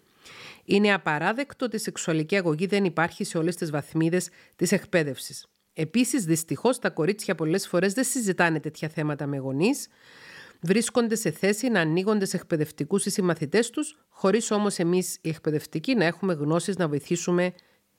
Είναι 0.69 0.93
απαράδεκτο 0.93 1.65
ότι 1.65 1.75
η 1.75 1.79
σεξουαλική 1.79 2.35
αγωγή 2.35 2.65
δεν 2.65 2.85
υπάρχει 2.85 3.23
σε 3.23 3.37
όλες 3.37 3.55
τις 3.55 3.71
βαθμίδες 3.71 4.29
της 4.55 4.71
εκπαίδευσης. 4.71 5.47
Επίσης, 5.73 6.25
δυστυχώς, 6.25 6.79
τα 6.79 6.89
κορίτσια 6.89 7.35
πολλές 7.35 7.67
φορές 7.67 7.93
δεν 7.93 8.03
συζητάνε 8.03 8.59
τέτοια 8.59 8.89
θέματα 8.89 9.27
με 9.27 9.37
γονείς, 9.37 9.87
βρίσκονται 10.61 11.15
σε 11.15 11.31
θέση 11.31 11.69
να 11.69 11.79
ανοίγονται 11.79 12.25
σε 12.25 12.37
εκπαιδευτικούς 12.37 13.05
ή 13.05 13.09
συμμαθητές 13.09 13.69
τους, 13.69 13.97
χωρίς 14.09 14.51
όμως 14.51 14.77
εμείς 14.77 15.17
οι 15.21 15.29
εκπαιδευτικοί 15.29 15.95
να 15.95 16.05
έχουμε 16.05 16.33
γνώσεις 16.33 16.75
να 16.77 16.87
βοηθήσουμε 16.87 17.53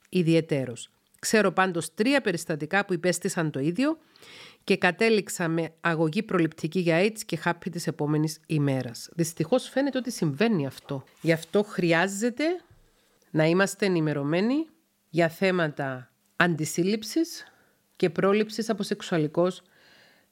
ιδιαιτέρως. 0.08 0.90
Ξέρω 1.18 1.52
πάντως 1.52 1.94
τρία 1.94 2.20
περιστατικά 2.20 2.84
που 2.84 2.92
υπέστησαν 2.92 3.50
το 3.50 3.60
ίδιο 3.60 3.98
και 4.64 4.76
κατέληξα 4.76 5.48
με 5.48 5.72
αγωγή 5.80 6.22
προληπτική 6.22 6.80
για 6.80 7.00
AIDS 7.00 7.20
και 7.26 7.36
χάπη 7.36 7.70
της 7.70 7.86
επόμενης 7.86 8.40
ημέρας. 8.46 9.08
Δυστυχώς 9.14 9.68
φαίνεται 9.68 9.98
ότι 9.98 10.10
συμβαίνει 10.10 10.66
αυτό. 10.66 11.04
Γι' 11.20 11.32
αυτό 11.32 11.62
χρειάζεται 11.62 12.44
να 13.30 13.44
είμαστε 13.44 13.86
ενημερωμένοι 13.86 14.66
για 15.08 15.28
θέματα 15.28 16.12
αντισύλληψης 16.36 17.44
και 17.96 18.10
πρόληψης 18.10 18.70
από 18.70 18.82
σεξουαλικώς 18.82 19.62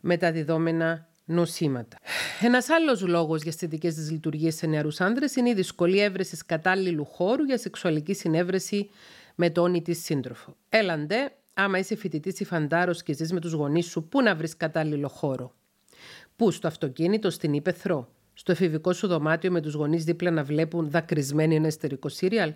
μεταδιδόμενα 0.01 1.09
νοσήματα. 1.25 1.99
Ένας 2.41 2.69
άλλος 2.69 3.07
λόγος 3.07 3.43
για 3.43 3.51
αισθητικές 3.51 3.95
δυσλειτουργίες 3.95 4.55
σε 4.55 4.67
νεαρούς 4.67 5.01
άνδρες 5.01 5.37
είναι 5.37 5.49
η 5.49 5.55
δυσκολία 5.55 6.05
έβρεσης 6.05 6.45
κατάλληλου 6.45 7.05
χώρου 7.05 7.45
για 7.45 7.59
σεξουαλική 7.59 8.15
συνέβρεση 8.15 8.91
με 9.39 9.51
τον 9.51 9.75
ή 9.75 9.83
τη 9.83 9.93
σύντροφο. 9.93 10.57
Έλαντε, 10.69 11.33
άμα 11.55 11.79
είσαι 11.79 11.97
φοιτητής 11.97 12.41
ή 12.41 12.45
φαντάρος 12.45 13.03
και 13.03 13.13
ζεις 13.13 13.33
με 13.33 13.41
τους 13.41 13.53
γονείς 13.53 13.87
σου, 13.87 14.09
πού 14.09 14.23
να 14.23 14.35
βρεις 14.35 14.57
κατάλληλο 14.57 15.09
χώρο; 15.09 15.55
Πού, 16.37 16.51
στο 16.51 16.67
αυτοκίνητο, 16.67 17.31
στην 17.31 17.53
ύπεθρο, 17.53 18.09
στο 18.35 18.53
εφηβικό 18.53 18.93
σου 18.93 19.07
δωμάτιο 19.07 19.51
με 19.51 19.61
τους 19.61 19.75
γονείς 19.75 20.05
δίπλα 20.05 20.31
να 20.31 20.45
βλέπουν 20.45 20.91
δακρυσμένοι 20.91 21.55
ένα 21.55 21.67
εσωτερικό 21.67 22.09
σύριαλ; 22.09 22.55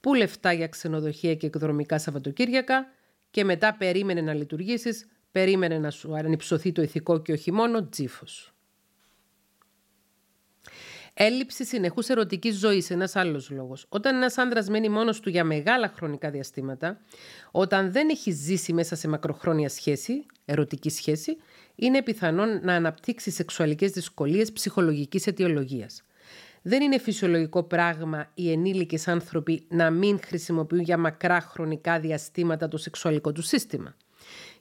Πού 0.00 0.14
λεφτά 0.14 0.52
για 0.52 0.68
ξενοδοχεία 0.68 1.34
και 1.34 1.46
εκδρομικά 1.46 1.98
Σαββατοκύριακα; 1.98 2.86
Και 3.30 3.44
μετά 3.44 3.74
περίμενε 3.76 4.20
να 4.20 4.34
λειτουργήσεις, 4.34 5.06
περίμενε 5.32 5.78
να 5.78 5.90
σου 5.90 6.16
ανυψωθεί 6.16 6.72
το 6.72 6.82
ηθικό 6.82 7.22
και 7.22 7.32
όχι 7.32 7.52
μόνο 7.52 7.88
τζίφος. 7.88 8.55
Έλλειψη 11.18 11.64
συνεχούς 11.64 12.08
ερωτικής 12.08 12.56
ζωής, 12.56 12.90
ένας 12.90 13.16
άλλος 13.16 13.50
λόγος. 13.50 13.86
Όταν 13.88 14.14
ένας 14.16 14.38
άντρα 14.38 14.64
μένει 14.70 14.88
μόνος 14.88 15.20
του 15.20 15.28
για 15.28 15.44
μεγάλα 15.44 15.92
χρονικά 15.96 16.30
διαστήματα, 16.30 17.00
όταν 17.50 17.92
δεν 17.92 18.08
έχει 18.08 18.30
ζήσει 18.30 18.72
μέσα 18.72 18.96
σε 18.96 19.08
μακροχρόνια 19.08 19.68
σχέση, 19.68 20.26
ερωτική 20.44 20.90
σχέση, 20.90 21.36
είναι 21.74 22.02
πιθανόν 22.02 22.60
να 22.62 22.74
αναπτύξει 22.74 23.30
σεξουαλικές 23.30 23.90
δυσκολίες 23.90 24.52
ψυχολογικής 24.52 25.26
αιτιολογίας. 25.26 26.02
Δεν 26.62 26.82
είναι 26.82 26.98
φυσιολογικό 26.98 27.62
πράγμα 27.62 28.30
οι 28.34 28.52
ενήλικες 28.52 29.08
άνθρωποι 29.08 29.66
να 29.68 29.90
μην 29.90 30.20
χρησιμοποιούν 30.24 30.80
για 30.80 30.98
μακρά 30.98 31.40
χρονικά 31.40 32.00
διαστήματα 32.00 32.68
το 32.68 32.76
σεξουαλικό 32.76 33.32
του 33.32 33.42
σύστημα. 33.42 33.94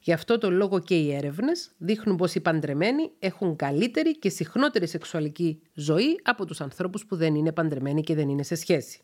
Γι' 0.05 0.13
αυτό 0.13 0.37
το 0.37 0.51
λόγο 0.51 0.79
και 0.79 0.95
οι 0.95 1.13
έρευνες 1.13 1.71
δείχνουν 1.77 2.15
πως 2.15 2.35
οι 2.35 2.39
παντρεμένοι 2.39 3.11
έχουν 3.19 3.55
καλύτερη 3.55 4.19
και 4.19 4.29
συχνότερη 4.29 4.87
σεξουαλική 4.87 5.61
ζωή 5.73 6.19
από 6.23 6.45
τους 6.45 6.61
ανθρώπους 6.61 7.05
που 7.05 7.15
δεν 7.15 7.35
είναι 7.35 7.51
παντρεμένοι 7.51 8.01
και 8.01 8.15
δεν 8.15 8.29
είναι 8.29 8.43
σε 8.43 8.55
σχέση. 8.55 9.01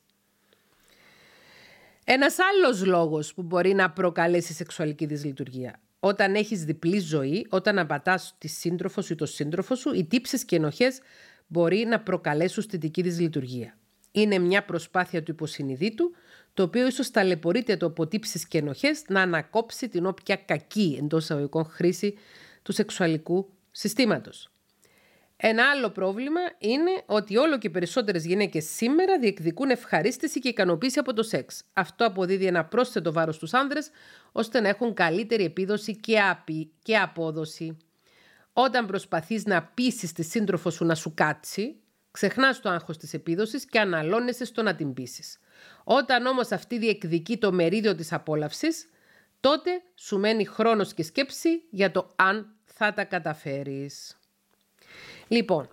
Ένας 2.04 2.38
άλλος 2.40 2.86
λόγος 2.86 3.34
που 3.34 3.42
μπορεί 3.42 3.74
να 3.74 3.92
προκαλέσει 3.92 4.54
σεξουαλική 4.54 5.06
δυσλειτουργία. 5.06 5.80
Όταν 6.00 6.36
έχεις 6.36 6.66
διπλή 6.66 7.00
ζωή, 7.00 7.46
όταν 7.50 7.80
απατάς 7.80 8.36
τη 8.38 8.48
σύντροφο 8.48 9.02
ή 9.10 9.16
το 9.16 9.26
σύντροφο 9.26 9.76
σου, 9.76 9.94
οι 9.96 10.04
τύψεις 10.04 10.46
και 10.46 10.56
ενοχές 10.56 11.00
μπορεί 11.48 11.86
να 11.86 12.00
προκαλέσουν 12.00 12.64
στιτική 12.64 13.02
δυσλειτουργία. 13.02 13.78
Είναι 14.12 14.38
μια 14.38 14.66
προσπάθεια 14.66 15.24
του 15.24 15.32
υποσυνειδήτου 15.32 16.12
το 16.54 16.64
οποίο 16.64 16.88
ίσως 16.88 17.12
ταλαιπωρείται 17.12 17.78
το 17.78 17.86
αποτύψεις 17.86 18.48
και 18.48 18.58
ενοχές 18.58 19.04
να 19.08 19.22
ανακόψει 19.22 19.90
την 19.90 20.06
όποια 20.06 20.36
κακή 20.36 20.98
εντός 21.00 21.24
εισαγωγικών 21.24 21.66
χρήση 21.66 22.18
του 22.64 22.72
σεξουαλικού 22.72 23.50
συστήματος. 23.72 24.52
Ένα 25.44 25.70
άλλο 25.70 25.90
πρόβλημα 25.90 26.40
είναι 26.58 26.92
ότι 27.06 27.38
όλο 27.38 27.58
και 27.58 27.70
περισσότερες 27.70 28.26
γυναίκες 28.26 28.66
σήμερα 28.66 29.20
διεκδικούν 29.20 29.70
ευχαρίστηση 29.70 30.40
και 30.40 30.48
ικανοποίηση 30.48 31.00
από 31.00 31.14
το 31.14 31.24
σεξ. 31.24 31.64
Αυτό 31.74 32.06
αποδίδει 32.06 32.46
ένα 32.46 32.66
πρόσθετο 32.66 33.12
βάρος 33.12 33.36
στους 33.36 33.54
άνδρες 33.54 33.90
ώστε 34.32 34.60
να 34.60 34.68
έχουν 34.68 34.94
καλύτερη 34.94 35.44
επίδοση 35.44 35.96
και, 35.96 36.20
απει, 36.20 36.72
και 36.84 36.98
απόδοση. 36.98 37.78
Όταν 38.54 38.86
προσπαθείς 38.86 39.46
να 39.46 39.64
πείσει 39.64 40.14
τη 40.14 40.24
σύντροφο 40.24 40.70
σου 40.70 40.86
να 40.86 40.96
σου 40.96 41.14
κάτσει, 41.14 41.76
ξεχνάς 42.12 42.60
το 42.60 42.70
άγχος 42.70 42.98
της 42.98 43.14
επίδοσης 43.14 43.66
και 43.66 43.80
αναλώνεσαι 43.80 44.46
στο 44.46 44.62
να 44.62 44.76
την 44.76 44.94
πείσεις. 44.94 45.40
Όταν 45.84 46.26
όμως 46.26 46.52
αυτή 46.52 46.78
διεκδικεί 46.78 47.38
το 47.38 47.52
μερίδιο 47.52 47.96
της 47.96 48.14
απόλαυσης, 48.14 48.90
τότε 49.40 49.72
σου 49.96 50.20
μένει 50.20 50.46
χρόνος 50.46 50.94
και 50.94 51.04
σκέψη 51.04 51.64
για 51.70 51.92
το 51.92 52.12
αν 52.16 52.56
θα 52.66 52.94
τα 52.94 53.04
καταφέρεις. 53.04 54.18
Λοιπόν, 55.28 55.70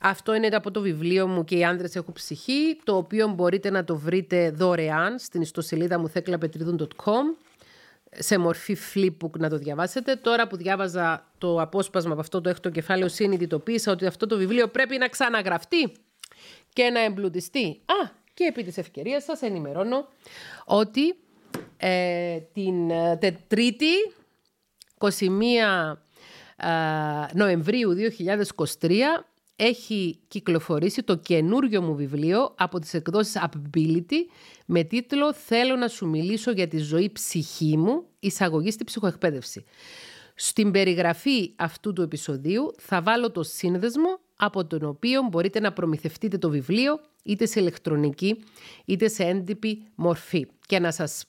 αυτό 0.00 0.34
είναι 0.34 0.46
από 0.46 0.70
το 0.70 0.80
βιβλίο 0.80 1.26
μου 1.26 1.44
και 1.44 1.56
οι 1.56 1.64
άνδρες 1.64 1.96
έχουν 1.96 2.14
ψυχή, 2.14 2.80
το 2.84 2.96
οποίο 2.96 3.28
μπορείτε 3.28 3.70
να 3.70 3.84
το 3.84 3.96
βρείτε 3.96 4.50
δωρεάν 4.50 5.18
στην 5.18 5.40
ιστοσελίδα 5.40 5.98
μου 5.98 6.08
θέκλαπετρίδων.com 6.08 7.36
σε 8.18 8.38
μορφή 8.38 8.76
flipbook 8.94 9.38
να 9.38 9.48
το 9.48 9.58
διαβάσετε. 9.58 10.16
Τώρα 10.16 10.46
που 10.46 10.56
διάβαζα 10.56 11.30
το 11.38 11.60
απόσπασμα 11.60 12.12
από 12.12 12.20
αυτό 12.20 12.40
το 12.40 12.48
έκτο 12.48 12.70
κεφάλαιο 12.70 13.08
συνειδητοποίησα 13.08 13.92
ότι 13.92 14.06
αυτό 14.06 14.26
το 14.26 14.36
βιβλίο 14.36 14.68
πρέπει 14.68 14.98
να 14.98 15.08
ξαναγραφτεί 15.08 15.92
και 16.72 16.90
να 16.90 17.00
εμπλουτιστεί. 17.00 17.66
Α, 17.66 18.10
και 18.34 18.44
επί 18.44 18.62
της 18.62 18.78
ευκαιρίας 18.78 19.24
σας 19.24 19.42
ενημερώνω 19.42 20.08
ότι 20.64 21.14
ε, 21.76 22.38
την 22.52 22.90
ε, 22.90 23.38
Τρίτη 23.48 24.14
21 24.98 25.10
ε, 26.56 26.68
Νοεμβρίου 27.32 27.94
2023 28.80 28.90
έχει 29.56 30.18
κυκλοφορήσει 30.28 31.02
το 31.02 31.16
καινούριο 31.16 31.82
μου 31.82 31.94
βιβλίο 31.94 32.54
από 32.56 32.78
τις 32.78 32.94
εκδόσεις 32.94 33.40
Upbility 33.42 34.18
με 34.66 34.82
τίτλο 34.84 35.34
«Θέλω 35.34 35.76
να 35.76 35.88
σου 35.88 36.08
μιλήσω 36.08 36.50
για 36.50 36.68
τη 36.68 36.78
ζωή 36.78 37.10
ψυχή 37.12 37.76
μου, 37.76 38.04
εισαγωγή 38.18 38.70
στη 38.70 38.84
ψυχοεκπαίδευση». 38.84 39.64
Στην 40.34 40.70
περιγραφή 40.70 41.52
αυτού 41.56 41.92
του 41.92 42.02
επεισοδίου 42.02 42.74
θα 42.78 43.02
βάλω 43.02 43.30
το 43.30 43.42
σύνδεσμο 43.42 44.20
από 44.36 44.64
τον 44.66 44.82
οποίο 44.84 45.22
μπορείτε 45.22 45.60
να 45.60 45.72
προμηθευτείτε 45.72 46.38
το 46.38 46.50
βιβλίο 46.50 47.00
είτε 47.22 47.46
σε 47.46 47.60
ηλεκτρονική 47.60 48.44
είτε 48.84 49.08
σε 49.08 49.24
έντυπη 49.24 49.82
μορφή. 49.94 50.46
Και 50.66 50.78
να 50.78 50.92
σας 50.92 51.24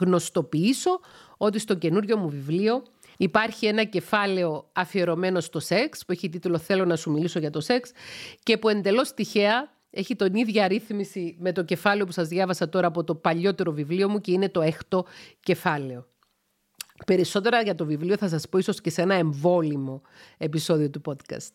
γνωστοποιήσω 0.00 1.00
ότι 1.36 1.58
στο 1.58 1.74
καινούριο 1.74 2.16
μου 2.16 2.28
βιβλίο 2.28 2.82
υπάρχει 3.22 3.66
ένα 3.66 3.84
κεφάλαιο 3.84 4.68
αφιερωμένο 4.72 5.40
στο 5.40 5.60
σεξ 5.60 6.04
που 6.04 6.12
έχει 6.12 6.28
τίτλο 6.28 6.58
«Θέλω 6.58 6.84
να 6.84 6.96
σου 6.96 7.10
μιλήσω 7.10 7.38
για 7.38 7.50
το 7.50 7.60
σεξ» 7.60 7.90
και 8.42 8.58
που 8.58 8.68
εντελώς 8.68 9.14
τυχαία 9.14 9.70
έχει 9.90 10.16
τον 10.16 10.34
ίδια 10.34 10.68
ρύθμιση 10.68 11.36
με 11.38 11.52
το 11.52 11.62
κεφάλαιο 11.64 12.06
που 12.06 12.12
σας 12.12 12.28
διάβασα 12.28 12.68
τώρα 12.68 12.86
από 12.86 13.04
το 13.04 13.14
παλιότερο 13.14 13.72
βιβλίο 13.72 14.08
μου 14.08 14.20
και 14.20 14.32
είναι 14.32 14.48
το 14.48 14.60
έκτο 14.60 15.06
κεφάλαιο. 15.40 16.06
Περισσότερα 17.06 17.62
για 17.62 17.74
το 17.74 17.84
βιβλίο 17.84 18.16
θα 18.16 18.28
σας 18.28 18.48
πω 18.48 18.58
ίσως 18.58 18.80
και 18.80 18.90
σε 18.90 19.02
ένα 19.02 19.14
εμβόλυμο 19.14 20.02
επεισόδιο 20.38 20.90
του 20.90 21.00
podcast. 21.04 21.54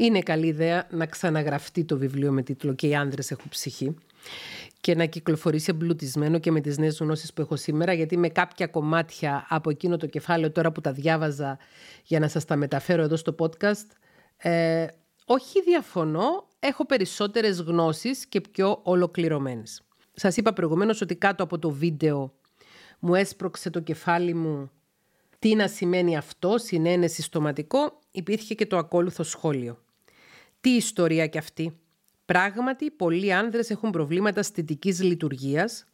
Είναι 0.00 0.20
καλή 0.20 0.46
ιδέα 0.46 0.86
να 0.90 1.06
ξαναγραφτεί 1.06 1.84
το 1.84 1.98
βιβλίο 1.98 2.32
με 2.32 2.42
τίτλο 2.42 2.74
«Και 2.74 2.86
οι 2.86 2.94
άνδρες 2.94 3.30
έχουν 3.30 3.48
ψυχή» 3.48 3.94
και 4.80 4.94
να 4.94 5.04
κυκλοφορήσει 5.04 5.66
εμπλουτισμένο 5.70 6.38
και 6.38 6.50
με 6.50 6.60
τις 6.60 6.78
νέες 6.78 6.98
γνώσεις 6.98 7.32
που 7.32 7.40
έχω 7.40 7.56
σήμερα, 7.56 7.92
γιατί 7.92 8.16
με 8.16 8.28
κάποια 8.28 8.66
κομμάτια 8.66 9.46
από 9.48 9.70
εκείνο 9.70 9.96
το 9.96 10.06
κεφάλαιο 10.06 10.50
τώρα 10.50 10.72
που 10.72 10.80
τα 10.80 10.92
διάβαζα 10.92 11.58
για 12.04 12.20
να 12.20 12.28
σας 12.28 12.44
τα 12.44 12.56
μεταφέρω 12.56 13.02
εδώ 13.02 13.16
στο 13.16 13.34
podcast, 13.38 13.86
ε, 14.36 14.86
όχι 15.24 15.62
διαφωνώ, 15.62 16.48
έχω 16.60 16.86
περισσότερες 16.86 17.60
γνώσεις 17.60 18.26
και 18.26 18.40
πιο 18.40 18.80
ολοκληρωμένες. 18.82 19.82
Σας 20.14 20.36
είπα 20.36 20.52
προηγουμένως 20.52 21.00
ότι 21.00 21.14
κάτω 21.14 21.42
από 21.42 21.58
το 21.58 21.70
βίντεο 21.70 22.32
μου 22.98 23.14
έσπρωξε 23.14 23.70
το 23.70 23.80
κεφάλι 23.80 24.34
μου 24.34 24.70
τι 25.38 25.54
να 25.54 25.68
σημαίνει 25.68 26.16
αυτό, 26.16 26.58
συνένεση 26.58 27.22
στοματικό, 27.22 27.98
υπήρχε 28.10 28.54
και 28.54 28.66
το 28.66 28.76
ακόλουθο 28.76 29.22
σχόλιο. 29.22 29.78
Τι 30.60 30.70
ιστορία 30.70 31.26
κι 31.26 31.38
αυτή. 31.38 31.78
Πράγματι, 32.24 32.90
πολλοί 32.90 33.32
άνδρες 33.32 33.70
έχουν 33.70 33.90
προβλήματα 33.90 34.40
αισθητικής 34.40 35.02
λειτουργίας 35.02 35.84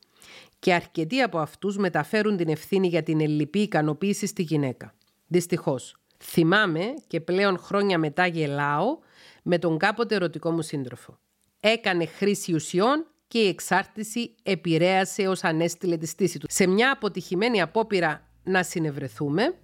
και 0.59 0.75
αρκετοί 0.75 1.21
από 1.21 1.39
αυτούς 1.39 1.77
μεταφέρουν 1.77 2.37
την 2.37 2.49
ευθύνη 2.49 2.89
για 2.89 3.03
την 3.03 3.21
ελλειπή 3.21 3.59
ικανοποίηση 3.59 4.27
στη 4.27 4.43
γυναίκα. 4.43 4.95
Δυστυχώς, 5.27 5.97
θυμάμαι 6.19 6.95
και 7.07 7.21
πλέον 7.21 7.59
χρόνια 7.59 7.99
μετά 7.99 8.27
γελάω 8.27 8.99
με 9.43 9.59
τον 9.59 9.79
κάποτε 9.79 10.15
ερωτικό 10.15 10.51
μου 10.51 10.63
σύντροφο. 10.63 11.19
Έκανε 11.61 12.07
χρήση 12.07 12.55
ουσιών 12.55 13.07
και 13.29 13.39
η 13.39 13.49
εξάρτηση 13.49 14.35
επηρέασε 14.43 15.29
ως 15.29 15.45
ανέστηλε 15.45 15.97
τη 15.97 16.07
στήση 16.07 16.39
του. 16.39 16.47
Σε 16.51 16.67
μια 16.67 16.93
αποτυχημένη 16.93 17.61
απόπειρα 17.61 18.29
να 18.43 18.63
συνευρεθούμε 18.63 19.55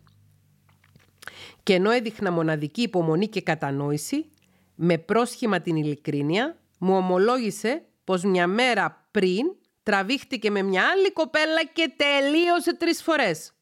και 1.63 1.75
ενώ 1.75 1.91
έδειχνα 1.91 2.31
μοναδική 2.31 2.83
υπομονή 2.83 3.29
και 3.29 3.41
κατανόηση, 3.41 4.31
με 4.85 4.99
πρόσχημα 4.99 5.61
την 5.61 5.77
ειλικρίνεια, 5.77 6.57
μου 6.79 6.97
ομολόγησε 6.97 7.85
πως 8.05 8.23
μια 8.23 8.47
μέρα 8.47 9.09
πριν 9.11 9.57
τραβήχτηκε 9.83 10.51
με 10.51 10.63
μια 10.63 10.89
άλλη 10.89 11.13
κοπέλα 11.13 11.65
και 11.73 11.95
τελείωσε 11.97 12.77
τρεις 12.77 13.03
φορές. 13.03 13.53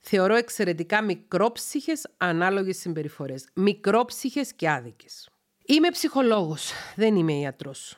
Θεωρώ 0.00 0.34
εξαιρετικά 0.34 1.02
μικρόψυχες 1.02 2.06
ανάλογες 2.16 2.78
συμπεριφορές. 2.78 3.48
Μικρόψυχες 3.54 4.52
και 4.54 4.70
άδικες. 4.70 5.28
Είμαι 5.66 5.90
ψυχολόγος, 5.90 6.72
δεν 6.96 7.16
είμαι 7.16 7.32
ιατρός. 7.32 7.96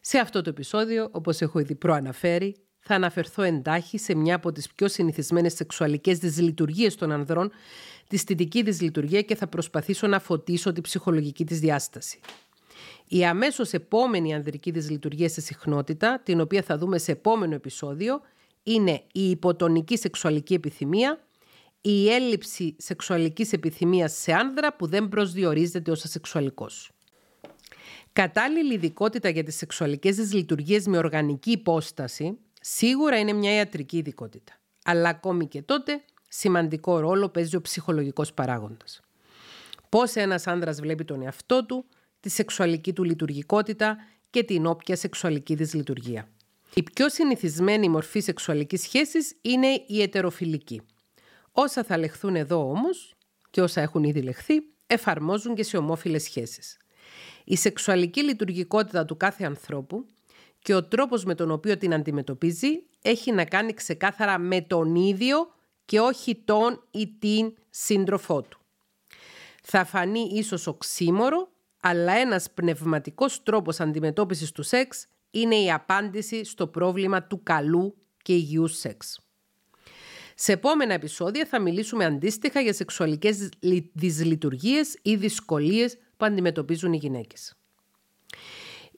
Σε 0.00 0.18
αυτό 0.18 0.42
το 0.42 0.50
επεισόδιο, 0.50 1.08
όπως 1.12 1.40
έχω 1.40 1.58
ήδη 1.58 1.74
προαναφέρει, 1.74 2.67
θα 2.88 2.96
αναφερθώ 2.96 3.42
εντάχει 3.42 3.98
σε 3.98 4.14
μια 4.14 4.34
από 4.34 4.52
τις 4.52 4.68
πιο 4.74 4.88
συνηθισμένες 4.88 5.54
σεξουαλικές 5.54 6.18
δυσλειτουργίες 6.18 6.94
των 6.94 7.12
ανδρών, 7.12 7.50
τη 8.08 8.16
στιτική 8.16 8.62
δυσλειτουργία 8.62 9.22
και 9.22 9.34
θα 9.34 9.46
προσπαθήσω 9.46 10.06
να 10.06 10.20
φωτίσω 10.20 10.72
τη 10.72 10.80
ψυχολογική 10.80 11.44
της 11.44 11.60
διάσταση. 11.60 12.20
Η 13.08 13.24
αμέσως 13.24 13.72
επόμενη 13.72 14.34
ανδρική 14.34 14.70
δυσλειτουργία 14.70 15.28
σε 15.28 15.40
συχνότητα, 15.40 16.20
την 16.24 16.40
οποία 16.40 16.62
θα 16.62 16.78
δούμε 16.78 16.98
σε 16.98 17.12
επόμενο 17.12 17.54
επεισόδιο, 17.54 18.20
είναι 18.62 19.02
η 19.12 19.30
υποτονική 19.30 19.98
σεξουαλική 19.98 20.54
επιθυμία, 20.54 21.18
η 21.80 22.10
έλλειψη 22.10 22.76
σεξουαλικής 22.78 23.52
επιθυμίας 23.52 24.12
σε 24.12 24.32
άνδρα 24.32 24.76
που 24.76 24.86
δεν 24.86 25.08
προσδιορίζεται 25.08 25.90
ως 25.90 26.04
ασεξουαλικός. 26.04 26.90
Κατάλληλη 28.12 28.74
ειδικότητα 28.74 29.28
για 29.28 29.42
τις 29.44 29.56
σεξουαλικές 29.56 30.16
δυσλειτουργίες 30.16 30.86
με 30.86 30.98
οργανική 30.98 31.50
υπόσταση 31.50 32.38
σίγουρα 32.60 33.18
είναι 33.18 33.32
μια 33.32 33.54
ιατρική 33.54 33.96
ειδικότητα. 33.96 34.52
Αλλά 34.84 35.08
ακόμη 35.08 35.46
και 35.46 35.62
τότε 35.62 36.04
σημαντικό 36.28 36.98
ρόλο 36.98 37.28
παίζει 37.28 37.56
ο 37.56 37.60
ψυχολογικός 37.60 38.32
παράγοντας. 38.32 39.00
Πώς 39.88 40.14
ένας 40.14 40.46
άνδρας 40.46 40.80
βλέπει 40.80 41.04
τον 41.04 41.22
εαυτό 41.22 41.66
του, 41.66 41.84
τη 42.20 42.28
σεξουαλική 42.28 42.92
του 42.92 43.04
λειτουργικότητα 43.04 43.96
και 44.30 44.42
την 44.42 44.66
όποια 44.66 44.96
σεξουαλική 44.96 45.54
δυσλειτουργία. 45.54 46.28
Η 46.74 46.82
πιο 46.82 47.08
συνηθισμένη 47.08 47.88
μορφή 47.88 48.20
σεξουαλικής 48.20 48.82
σχέσης 48.82 49.36
είναι 49.40 49.66
η 49.86 50.02
ετεροφιλική. 50.02 50.82
Όσα 51.52 51.84
θα 51.84 51.98
λεχθούν 51.98 52.36
εδώ 52.36 52.70
όμως 52.70 53.14
και 53.50 53.60
όσα 53.60 53.80
έχουν 53.80 54.04
ήδη 54.04 54.22
λεχθεί 54.22 54.54
εφαρμόζουν 54.86 55.54
και 55.54 55.62
σε 55.62 55.76
ομόφιλες 55.76 56.22
σχέσεις. 56.22 56.76
Η 57.44 57.56
σεξουαλική 57.56 58.22
λειτουργικότητα 58.22 59.04
του 59.04 59.16
κάθε 59.16 59.44
ανθρώπου 59.44 60.06
και 60.58 60.74
ο 60.74 60.84
τρόπος 60.84 61.24
με 61.24 61.34
τον 61.34 61.50
οποίο 61.50 61.76
την 61.76 61.94
αντιμετωπίζει 61.94 62.68
έχει 63.02 63.32
να 63.32 63.44
κάνει 63.44 63.72
ξεκάθαρα 63.72 64.38
με 64.38 64.60
τον 64.60 64.94
ίδιο 64.94 65.52
και 65.84 66.00
όχι 66.00 66.42
τον 66.44 66.84
ή 66.90 67.16
την 67.18 67.54
σύντροφό 67.70 68.42
του. 68.42 68.60
Θα 69.62 69.84
φανεί 69.84 70.30
ίσως 70.32 70.66
οξύμορο, 70.66 71.48
αλλά 71.80 72.12
ένας 72.12 72.50
πνευματικός 72.50 73.42
τρόπος 73.42 73.80
αντιμετώπισης 73.80 74.52
του 74.52 74.62
σεξ 74.62 75.06
είναι 75.30 75.56
η 75.56 75.72
απάντηση 75.72 76.44
στο 76.44 76.66
πρόβλημα 76.66 77.22
του 77.22 77.42
καλού 77.42 77.96
και 78.22 78.32
υγιούς 78.32 78.78
σεξ. 78.78 79.20
Σε 80.34 80.52
επόμενα 80.52 80.94
επεισόδια 80.94 81.46
θα 81.46 81.60
μιλήσουμε 81.60 82.04
αντίστοιχα 82.04 82.60
για 82.60 82.72
σεξουαλικές 82.72 83.48
δυσλειτουργίες 83.92 84.98
ή 85.02 85.16
δυσκολίες 85.16 85.98
που 86.16 86.24
αντιμετωπίζουν 86.24 86.92
οι 86.92 86.96
γυναίκες. 86.96 87.54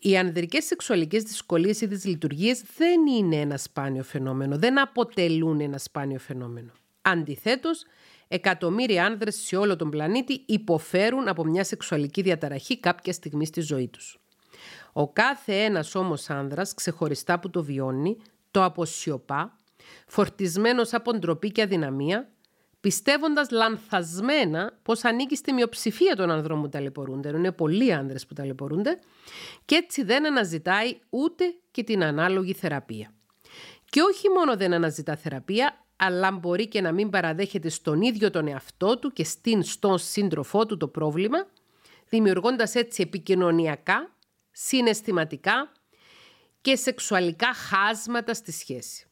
Οι 0.02 0.18
ανδρικές 0.18 0.64
σεξουαλικές 0.64 1.22
δυσκολίες 1.22 1.80
ή 1.80 1.86
δυσλειτουργίες 1.86 2.62
δεν 2.76 3.06
είναι 3.06 3.36
ένα 3.36 3.56
σπάνιο 3.56 4.02
φαινόμενο, 4.02 4.58
δεν 4.58 4.80
αποτελούν 4.80 5.60
ένα 5.60 5.78
σπάνιο 5.78 6.18
φαινόμενο. 6.18 6.72
Αντιθέτως, 7.02 7.84
εκατομμύρια 8.28 9.04
άνδρες 9.04 9.36
σε 9.36 9.56
όλο 9.56 9.76
τον 9.76 9.90
πλανήτη 9.90 10.42
υποφέρουν 10.46 11.28
από 11.28 11.44
μια 11.44 11.64
σεξουαλική 11.64 12.22
διαταραχή 12.22 12.80
κάποια 12.80 13.12
στιγμή 13.12 13.46
στη 13.46 13.60
ζωή 13.60 13.88
τους. 13.88 14.18
Ο 14.92 15.12
κάθε 15.12 15.64
ένας 15.64 15.94
όμως 15.94 16.30
άνδρας 16.30 16.74
ξεχωριστά 16.74 17.38
που 17.38 17.50
το 17.50 17.64
βιώνει, 17.64 18.16
το 18.50 18.64
αποσιωπά, 18.64 19.58
φορτισμένος 20.06 20.92
από 20.92 21.12
ντροπή 21.12 21.50
και 21.50 21.62
αδυναμία, 21.62 22.28
πιστεύοντας 22.80 23.50
λανθασμένα 23.50 24.78
πως 24.82 25.04
ανήκει 25.04 25.36
στη 25.36 25.52
μειοψηφία 25.52 26.16
των 26.16 26.30
ανδρών 26.30 26.62
που 26.62 26.68
ταλαιπωρούνται, 26.68 27.28
είναι 27.28 27.52
πολλοί 27.52 27.92
άνδρες 27.92 28.26
που 28.26 28.34
ταλαιπωρούνται, 28.34 28.98
και 29.64 29.74
έτσι 29.74 30.02
δεν 30.02 30.26
αναζητάει 30.26 30.98
ούτε 31.10 31.44
και 31.70 31.82
την 31.82 32.04
ανάλογη 32.04 32.54
θεραπεία. 32.54 33.14
Και 33.84 34.00
όχι 34.00 34.28
μόνο 34.28 34.56
δεν 34.56 34.72
αναζητά 34.72 35.16
θεραπεία, 35.16 35.84
αλλά 35.96 36.30
μπορεί 36.30 36.68
και 36.68 36.80
να 36.80 36.92
μην 36.92 37.10
παραδέχεται 37.10 37.68
στον 37.68 38.00
ίδιο 38.00 38.30
τον 38.30 38.48
εαυτό 38.48 38.98
του 38.98 39.12
και 39.12 39.24
στην 39.24 39.62
στον 39.62 39.98
σύντροφό 39.98 40.66
του 40.66 40.76
το 40.76 40.88
πρόβλημα, 40.88 41.46
δημιουργώντας 42.08 42.74
έτσι 42.74 43.02
επικοινωνιακά, 43.02 44.16
συναισθηματικά 44.50 45.72
και 46.60 46.76
σεξουαλικά 46.76 47.54
χάσματα 47.54 48.34
στη 48.34 48.52
σχέση. 48.52 49.09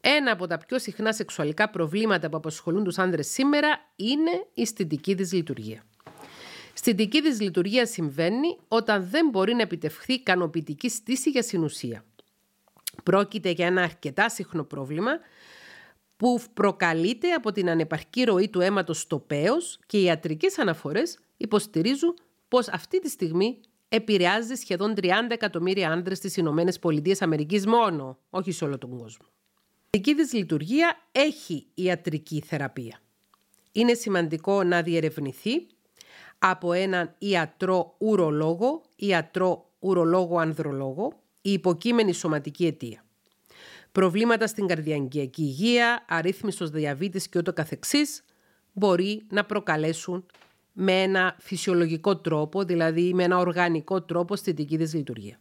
Ένα 0.00 0.32
από 0.32 0.46
τα 0.46 0.58
πιο 0.58 0.78
συχνά 0.78 1.12
σεξουαλικά 1.12 1.70
προβλήματα 1.70 2.28
που 2.28 2.36
απασχολούν 2.36 2.84
τους 2.84 2.98
άνδρες 2.98 3.26
σήμερα 3.26 3.68
είναι 3.96 4.30
η 4.54 4.62
αισθητική 4.62 5.14
δυσλειτουργία. 5.14 5.84
Στητική 6.74 7.20
δυσλειτουργία 7.20 7.86
συμβαίνει 7.86 8.58
όταν 8.68 9.08
δεν 9.10 9.28
μπορεί 9.28 9.54
να 9.54 9.62
επιτευχθεί 9.62 10.12
ικανοποιητική 10.12 10.88
στήση 10.88 11.30
για 11.30 11.42
συνουσία. 11.42 12.04
Πρόκειται 13.02 13.50
για 13.50 13.66
ένα 13.66 13.82
αρκετά 13.82 14.28
συχνό 14.28 14.64
πρόβλημα 14.64 15.10
που 16.16 16.40
προκαλείται 16.54 17.32
από 17.32 17.52
την 17.52 17.70
ανεπαρκή 17.70 18.24
ροή 18.24 18.48
του 18.48 18.60
αίματος 18.60 19.00
στο 19.00 19.18
πέος 19.18 19.78
και 19.86 19.98
οι 19.98 20.02
ιατρικές 20.02 20.58
αναφορές 20.58 21.18
υποστηρίζουν 21.36 22.14
πως 22.48 22.68
αυτή 22.68 23.00
τη 23.00 23.08
στιγμή 23.08 23.60
επηρεάζει 23.88 24.54
σχεδόν 24.54 24.94
30 24.96 25.06
εκατομμύρια 25.28 25.90
άνδρες 25.90 26.18
στις 26.18 26.36
Ηνωμένες 26.36 26.78
Πολιτείες 26.78 27.22
Αμερικής 27.22 27.66
μόνο, 27.66 28.18
όχι 28.30 28.52
σε 28.52 28.64
όλο 28.64 28.78
τον 28.78 28.98
κόσμο. 28.98 29.26
Η 29.92 29.98
δική 29.98 30.14
της 30.14 30.32
λειτουργία 30.32 30.96
έχει 31.12 31.66
ιατρική 31.74 32.42
θεραπεία. 32.46 33.00
Είναι 33.72 33.94
σημαντικό 33.94 34.62
να 34.62 34.82
διερευνηθεί 34.82 35.66
από 36.38 36.72
έναν 36.72 37.14
ιατρό 37.18 37.94
ουρολόγο, 37.98 38.82
ιατρό 38.96 39.70
ουρολόγο 39.78 40.38
ανδρολόγο, 40.38 41.12
η 41.42 41.52
υποκείμενη 41.52 42.12
σωματική 42.12 42.66
αιτία 42.66 43.04
προβλήματα 43.92 44.46
στην 44.46 44.66
καρδιαγγειακή 44.66 45.42
υγεία, 45.42 46.04
αρρύθμιστος 46.08 46.70
διαβήτης 46.70 47.28
και 47.28 47.38
ούτω 47.38 47.52
καθεξής, 47.52 48.24
μπορεί 48.72 49.22
να 49.30 49.44
προκαλέσουν 49.44 50.26
με 50.72 51.02
ένα 51.02 51.36
φυσιολογικό 51.38 52.16
τρόπο, 52.16 52.64
δηλαδή 52.64 53.14
με 53.14 53.24
ένα 53.24 53.38
οργανικό 53.38 54.02
τρόπο 54.02 54.34
δική 54.34 54.76
δυσλειτουργία. 54.76 55.38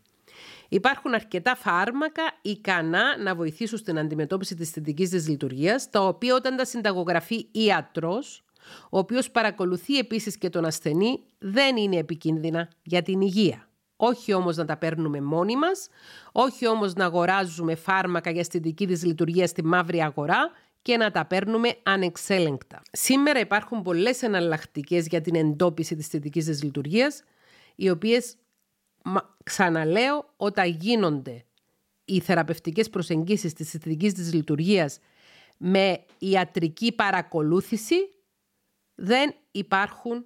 Υπάρχουν 0.69 1.13
αρκετά 1.13 1.55
φάρμακα 1.55 2.23
ικανά 2.41 3.17
να 3.17 3.35
βοηθήσουν 3.35 3.77
στην 3.77 3.99
αντιμετώπιση 3.99 4.55
της 4.55 4.69
θετικής 4.69 5.09
δυσλειτουργίας, 5.09 5.89
τα 5.89 6.07
οποία 6.07 6.35
όταν 6.35 6.55
τα 6.55 6.65
συνταγογραφεί 6.65 7.47
ιατρός, 7.51 8.43
ο 8.89 8.97
οποίος 8.97 9.31
παρακολουθεί 9.31 9.97
επίσης 9.97 10.37
και 10.37 10.49
τον 10.49 10.65
ασθενή, 10.65 11.23
δεν 11.37 11.77
είναι 11.77 11.97
επικίνδυνα 11.97 12.69
για 12.83 13.01
την 13.01 13.21
υγεία. 13.21 13.67
Όχι 13.95 14.33
όμως 14.33 14.55
να 14.55 14.65
τα 14.65 14.77
παίρνουμε 14.77 15.21
μόνοι 15.21 15.55
μας, 15.55 15.87
όχι 16.31 16.67
όμως 16.67 16.93
να 16.93 17.05
αγοράζουμε 17.05 17.75
φάρμακα 17.75 18.29
για 18.29 18.39
αισθητική 18.39 18.85
δυσλειτουργία 18.85 19.47
στη 19.47 19.63
μαύρη 19.63 20.01
αγορά 20.01 20.51
και 20.81 20.97
να 20.97 21.11
τα 21.11 21.25
παίρνουμε 21.25 21.75
ανεξέλεγκτα. 21.83 22.81
Σήμερα 22.91 23.39
υπάρχουν 23.39 23.81
πολλές 23.81 24.21
εναλλακτικές 24.21 25.07
για 25.07 25.21
την 25.21 25.35
εντόπιση 25.35 25.95
της 25.95 26.05
αισθητικής 26.05 26.45
δυσλειτουργίας, 26.45 27.23
οι 27.75 27.89
οποίες, 27.89 28.35
ξαναλέω, 29.43 30.33
όταν 30.37 30.77
γίνονται 30.79 31.43
οι 32.05 32.19
θεραπευτικές 32.19 32.89
προσεγγίσεις 32.89 33.53
της 33.53 33.73
αισθητικής 33.73 34.13
δυσλειτουργίας 34.13 34.99
με 35.57 36.05
ιατρική 36.17 36.91
παρακολούθηση, 36.91 37.95
δεν 38.95 39.35
υπάρχουν 39.51 40.25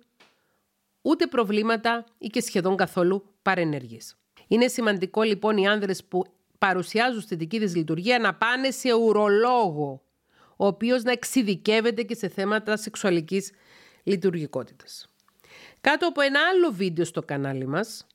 ούτε 1.01 1.27
προβλήματα 1.27 2.05
ή 2.17 2.27
και 2.27 2.41
σχεδόν 2.41 2.75
καθόλου 2.75 3.25
παρενέργειες. 3.41 4.15
Είναι 4.47 4.67
σημαντικό 4.67 5.21
λοιπόν 5.21 5.57
οι 5.57 5.67
άνδρες 5.67 6.03
που 6.03 6.23
παρουσιάζουν 6.57 7.21
στη 7.21 7.36
δική 7.36 7.59
της 7.59 7.75
λειτουργία 7.75 8.19
να 8.19 8.36
πάνε 8.36 8.71
σε 8.71 8.93
ουρολόγο, 8.93 10.01
ο 10.57 10.65
οποίος 10.65 11.03
να 11.03 11.12
εξειδικεύεται 11.12 12.03
και 12.03 12.15
σε 12.15 12.27
θέματα 12.27 12.77
σεξουαλικής 12.77 13.51
λειτουργικότητας. 14.03 15.07
Κάτω 15.81 16.07
από 16.07 16.21
ένα 16.21 16.39
άλλο 16.53 16.71
βίντεο 16.71 17.05
στο 17.05 17.21
κανάλι 17.21 17.67
μας, 17.67 18.07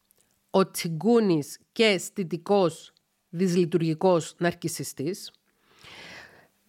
ο 0.58 0.70
τσιγκούνης 0.70 1.58
και 1.72 1.84
αισθητικός 1.84 2.92
δυσλειτουργικός 3.28 4.34
ναρκισιστής 4.38 5.30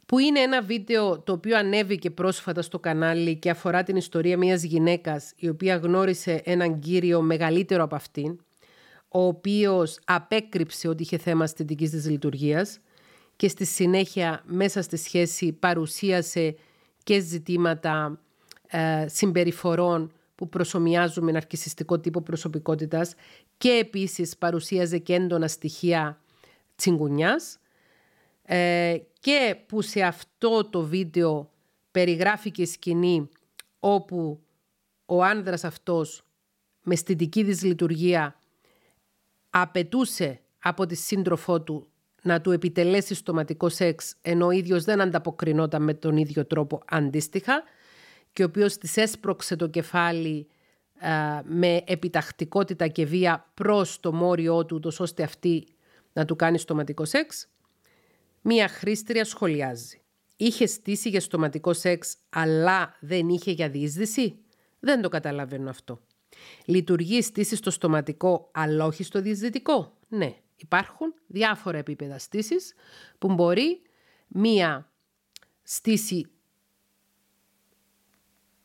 που 0.06 0.20
είναι 0.20 0.40
ένα 0.40 0.62
βίντεο 0.62 1.20
το 1.20 1.32
οποίο 1.32 1.58
ανέβηκε 1.58 2.10
πρόσφατα 2.10 2.62
στο 2.62 2.80
κανάλι 2.80 3.36
και 3.36 3.50
αφορά 3.50 3.84
την 3.84 3.96
ιστορία 3.96 4.38
μιας 4.38 4.64
γυναίκας 4.64 5.34
η 5.36 5.50
οποία 5.50 5.76
γνώρισε 5.76 6.42
έναν 6.46 6.80
κύριο 6.80 7.22
μεγαλύτερο 7.22 7.84
από 7.84 7.96
αυτήν, 7.96 8.40
ο 9.08 9.22
οποίος 9.26 10.00
απέκρυψε 10.06 10.88
ότι 10.88 11.04
είχε 11.04 11.18
θέμα 11.18 11.44
αισθητικής 11.44 11.90
της 11.90 12.10
λειτουργίας 12.10 12.80
και 13.36 13.48
στη 13.48 13.66
συνέχεια 13.66 14.44
μέσα 14.46 14.82
στη 14.82 14.98
σχέση 14.98 15.52
παρουσίασε 15.52 16.56
και 17.04 17.20
ζητήματα 17.20 18.20
ε, 18.68 19.06
συμπεριφορών 19.08 20.12
που 20.40 20.50
προσωμιάζουν 20.50 21.24
με 21.24 21.32
ναρκισιστικό 21.32 22.00
τύπο 22.00 22.22
προσωπικότητας 22.22 23.14
και 23.58 23.70
επίσης 23.70 24.38
παρουσίαζε 24.38 24.98
και 24.98 25.14
έντονα 25.14 25.48
στοιχεία 25.48 26.22
τσιγκουνιάς 26.76 27.60
ε, 28.44 28.98
και 29.20 29.58
που 29.68 29.82
σε 29.82 30.02
αυτό 30.02 30.70
το 30.70 30.82
βίντεο 30.82 31.52
περιγράφηκε 31.92 32.66
σκηνή 32.66 33.30
όπου 33.80 34.40
ο 35.06 35.24
άνδρας 35.24 35.64
αυτός 35.64 36.24
με 36.84 36.96
στιτική 36.96 37.44
της 37.44 37.64
λειτουργία 37.64 38.40
απαιτούσε 39.50 40.40
από 40.60 40.86
τη 40.86 40.96
σύντροφό 40.96 41.62
του 41.62 41.88
να 42.22 42.42
του 42.42 42.52
επιτελέσει 42.52 43.16
στοματικό 43.16 43.70
σεξ 43.70 44.16
ενώ 44.22 44.46
ο 44.46 44.52
ίδιος 44.52 44.84
δεν 44.84 45.02
ανταποκρινόταν 45.02 45.84
με 45.84 45.94
τον 45.94 46.18
ίδιο 46.18 46.46
τρόπο 46.46 46.82
αντίστοιχα 46.86 47.64
και 48.40 48.46
ο 48.46 48.48
οποίος 48.48 48.78
της 48.78 48.98
έσπρωξε 48.98 49.56
το 49.56 49.68
κεφάλι 49.68 50.48
με 51.44 51.84
επιτακτικότητα 51.86 52.88
και 52.88 53.06
βία 53.06 53.52
προς 53.54 54.00
το 54.00 54.14
μόριό 54.14 54.66
του, 54.66 54.92
ώστε 55.00 55.24
αυτή 55.24 55.68
να 56.14 56.26
του 56.26 56.36
κάνει 56.36 56.58
στοματικό 56.58 57.06
σεξ. 57.06 57.50
Μία 58.42 58.68
χρήστρια 58.68 59.26
σχολιάζει. 59.26 60.02
Είχε 60.36 60.66
στήσει 60.66 61.10
για 61.10 61.22
στοματικό 61.22 61.74
σεξ, 61.74 62.18
αλλά 62.30 62.96
δεν 63.00 63.30
είχε 63.30 63.52
για 63.52 63.70
διείσδυση; 63.70 64.38
Δεν 64.80 65.02
το 65.02 65.10
καταλαβαίνω 65.10 65.70
αυτό. 65.70 66.02
Λειτουργεί 66.66 67.22
στήση 67.22 67.56
στο 67.56 67.72
στοματικό, 67.72 68.50
αλλά 68.54 68.86
όχι 68.86 69.04
στο 69.04 69.22
διεισδυτικό; 69.22 69.98
Ναι, 70.08 70.36
υπάρχουν 70.56 71.14
διάφορα 71.28 71.78
επίπεδα 71.78 72.18
στήσης 72.18 72.74
που 73.18 73.34
μπορεί 73.34 73.82
μία 74.28 74.92
στήση 75.64 76.30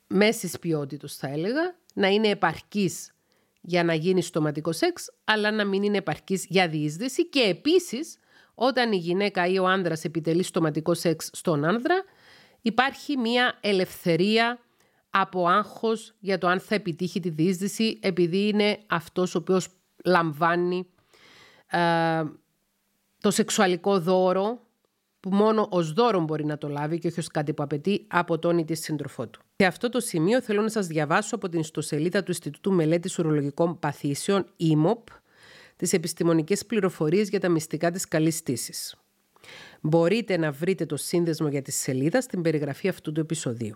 μέσης 0.06 0.58
ποιότητας 0.58 1.16
θα 1.16 1.28
έλεγα, 1.28 1.76
να 1.94 2.08
είναι 2.08 2.28
επαρκής 2.28 3.12
για 3.60 3.84
να 3.84 3.94
γίνει 3.94 4.22
στοματικό 4.22 4.72
σεξ, 4.72 5.10
αλλά 5.24 5.50
να 5.50 5.64
μην 5.64 5.82
είναι 5.82 5.96
επαρκής 5.96 6.46
για 6.48 6.68
διείσδυση. 6.68 7.28
Και 7.28 7.40
επίσης 7.40 8.18
όταν 8.54 8.92
η 8.92 8.96
γυναίκα 8.96 9.46
ή 9.46 9.58
ο 9.58 9.66
άνδρας 9.66 10.04
επιτελεί 10.04 10.42
στοματικό 10.42 10.94
σεξ 10.94 11.30
στον 11.32 11.64
άνδρα, 11.64 12.04
υπάρχει 12.60 13.16
μια 13.16 13.58
ελευθερία 13.60 14.58
από 15.10 15.46
άγχος 15.46 16.14
για 16.18 16.38
το 16.38 16.46
αν 16.46 16.60
θα 16.60 16.74
επιτύχει 16.74 17.20
τη 17.20 17.28
διείσδυση 17.28 17.98
επειδή 18.02 18.48
είναι 18.48 18.78
αυτός 18.86 19.34
ο 19.34 19.38
οποίος 19.38 19.68
λαμβάνει 20.04 20.86
ε, 21.66 22.22
το 23.20 23.30
σεξουαλικό 23.30 23.98
δώρο 23.98 24.60
που 25.24 25.34
μόνο 25.34 25.66
ως 25.70 25.92
δώρο 25.92 26.20
μπορεί 26.20 26.44
να 26.44 26.58
το 26.58 26.68
λάβει 26.68 26.98
και 26.98 27.06
όχι 27.06 27.20
ως 27.20 27.26
κάτι 27.26 27.52
που 27.52 27.62
απαιτεί 27.62 28.04
από 28.08 28.38
τον 28.38 28.58
ή 28.58 28.64
τη 28.64 28.74
σύντροφό 28.74 29.28
του. 29.28 29.40
Σε 29.56 29.66
αυτό 29.66 29.88
το 29.88 30.00
σημείο 30.00 30.42
θέλω 30.42 30.62
να 30.62 30.68
σας 30.68 30.87
διαβάσω 30.87 31.34
από 31.34 31.48
την 31.48 31.60
ιστοσελίδα 31.60 32.22
του 32.22 32.30
Ινστιτούτου 32.30 32.72
Μελέτης 32.72 33.18
Ουρολογικών 33.18 33.78
Παθήσεων, 33.78 34.46
IMOP, 34.60 35.02
τις 35.76 35.92
επιστημονικές 35.92 36.66
πληροφορίες 36.66 37.28
για 37.28 37.40
τα 37.40 37.48
μυστικά 37.48 37.90
της 37.90 38.08
καλής 38.08 38.37
στήσης. 38.37 38.96
Μπορείτε 39.80 40.37
να 40.37 40.50
βρείτε 40.50 40.87
το 40.87 40.96
σύνδεσμο 40.96 41.48
για 41.48 41.62
τη 41.62 41.72
σελίδα 41.72 42.20
στην 42.20 42.42
περιγραφή 42.42 42.88
αυτού 42.88 43.12
του 43.12 43.20
επεισοδίου. 43.20 43.74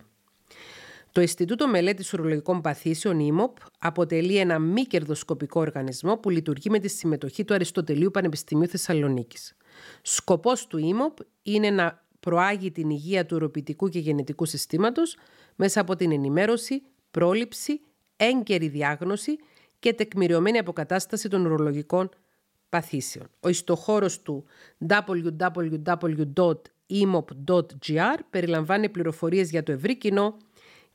Το 1.12 1.20
Ινστιτούτο 1.20 1.68
Μελέτης 1.68 2.12
Ουρολογικών 2.12 2.61
Παθήσεων, 2.61 3.18
IMOP, 3.20 3.66
αποτελεί 3.78 4.37
ένα 4.37 4.58
μη 4.58 4.82
κερδοσκοπικό 4.82 5.61
οργανισμό 5.61 6.16
που 6.16 6.30
λειτουργεί 6.30 6.70
με 6.70 6.78
τη 6.78 6.88
συμμετοχή 6.88 7.44
του 7.44 7.54
Αριστοτελείου 7.54 8.11
Πανεπιστημίου 8.11 8.68
Θεσσαλονίκης. 8.68 9.56
Σκοπός 10.02 10.66
του 10.66 10.78
ΙΜΟΠ 10.78 11.18
είναι 11.42 11.70
να 11.70 12.04
προάγει 12.20 12.70
την 12.70 12.90
υγεία 12.90 13.26
του 13.26 13.36
οροπητικού 13.36 13.88
και 13.88 13.98
γενετικού 13.98 14.44
συστήματος 14.44 15.16
μέσα 15.56 15.80
από 15.80 15.96
την 15.96 16.12
ενημέρωση, 16.12 16.82
πρόληψη, 17.10 17.80
έγκαιρη 18.16 18.68
διάγνωση 18.68 19.38
και 19.78 19.92
τεκμηριωμένη 19.92 20.58
αποκατάσταση 20.58 21.28
των 21.28 21.46
ουρολογικών 21.46 22.08
παθήσεων. 22.68 23.30
Ο 23.40 23.48
ιστοχώρος 23.48 24.22
του 24.22 24.44
www.imop.gr 24.88 25.38
περιλαμβάνει 28.30 28.88
πληροφορίες 28.88 29.50
για 29.50 29.62
το 29.62 29.72
ευρύ 29.72 29.96
κοινό 29.96 30.36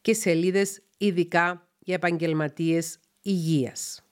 και 0.02 0.14
σελίδες 0.14 0.82
ειδικά 0.98 1.68
για 1.80 1.96
επαγγελματίες 1.96 3.00
υγείας. 3.22 4.03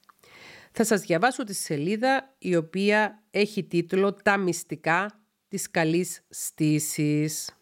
Θα 0.72 0.84
σας 0.84 1.02
διαβάσω 1.02 1.44
τη 1.44 1.54
σελίδα 1.54 2.36
η 2.38 2.56
οποία 2.56 3.24
έχει 3.32 3.64
τίτλο 3.64 4.14
«Τα 4.14 4.38
μυστικά 4.38 5.20
της 5.48 5.72
καλής 5.72 6.22
στήσης». 6.30 7.56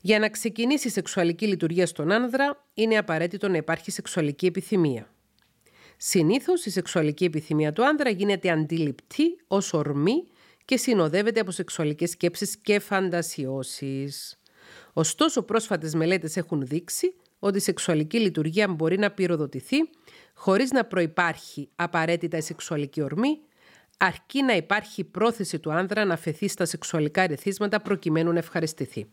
Για 0.00 0.18
να 0.18 0.28
ξεκινήσει 0.28 0.88
η 0.88 0.90
σεξουαλική 0.90 1.46
λειτουργία 1.46 1.86
στον 1.86 2.12
άνδρα 2.12 2.64
είναι 2.74 2.96
απαραίτητο 2.96 3.48
να 3.48 3.56
υπάρχει 3.56 3.90
σεξουαλική 3.90 4.46
επιθυμία. 4.46 5.10
Συνήθως 5.96 6.64
η 6.66 6.70
σεξουαλική 6.70 7.24
επιθυμία 7.24 7.72
του 7.72 7.86
άνδρα 7.86 8.10
γίνεται 8.10 8.50
αντιληπτή 8.50 9.38
ως 9.46 9.72
ορμή 9.72 10.24
και 10.64 10.76
συνοδεύεται 10.76 11.40
από 11.40 11.50
σεξουαλικές 11.50 12.10
σκέψεις 12.10 12.56
και 12.56 12.78
φαντασιώσεις. 12.78 14.40
Ωστόσο, 14.92 15.42
πρόσφατες 15.42 15.94
μελέτες 15.94 16.36
έχουν 16.36 16.66
δείξει 16.66 17.14
ότι 17.38 17.56
η 17.56 17.60
σεξουαλική 17.60 18.18
λειτουργία 18.18 18.68
μπορεί 18.68 18.98
να 18.98 19.10
πυροδοτηθεί 19.10 19.76
χωρίς 20.38 20.70
να 20.70 20.84
προϋπάρχει 20.84 21.68
απαραίτητα 21.76 22.36
η 22.36 22.40
σεξουαλική 22.40 23.02
ορμή, 23.02 23.40
αρκεί 23.98 24.42
να 24.42 24.52
υπάρχει 24.52 25.04
πρόθεση 25.04 25.58
του 25.58 25.72
άνδρα 25.72 26.04
να 26.04 26.16
φεθεί 26.16 26.48
στα 26.48 26.64
σεξουαλικά 26.64 27.22
ερεθίσματα 27.22 27.80
προκειμένου 27.80 28.32
να 28.32 28.38
ευχαριστηθεί. 28.38 29.06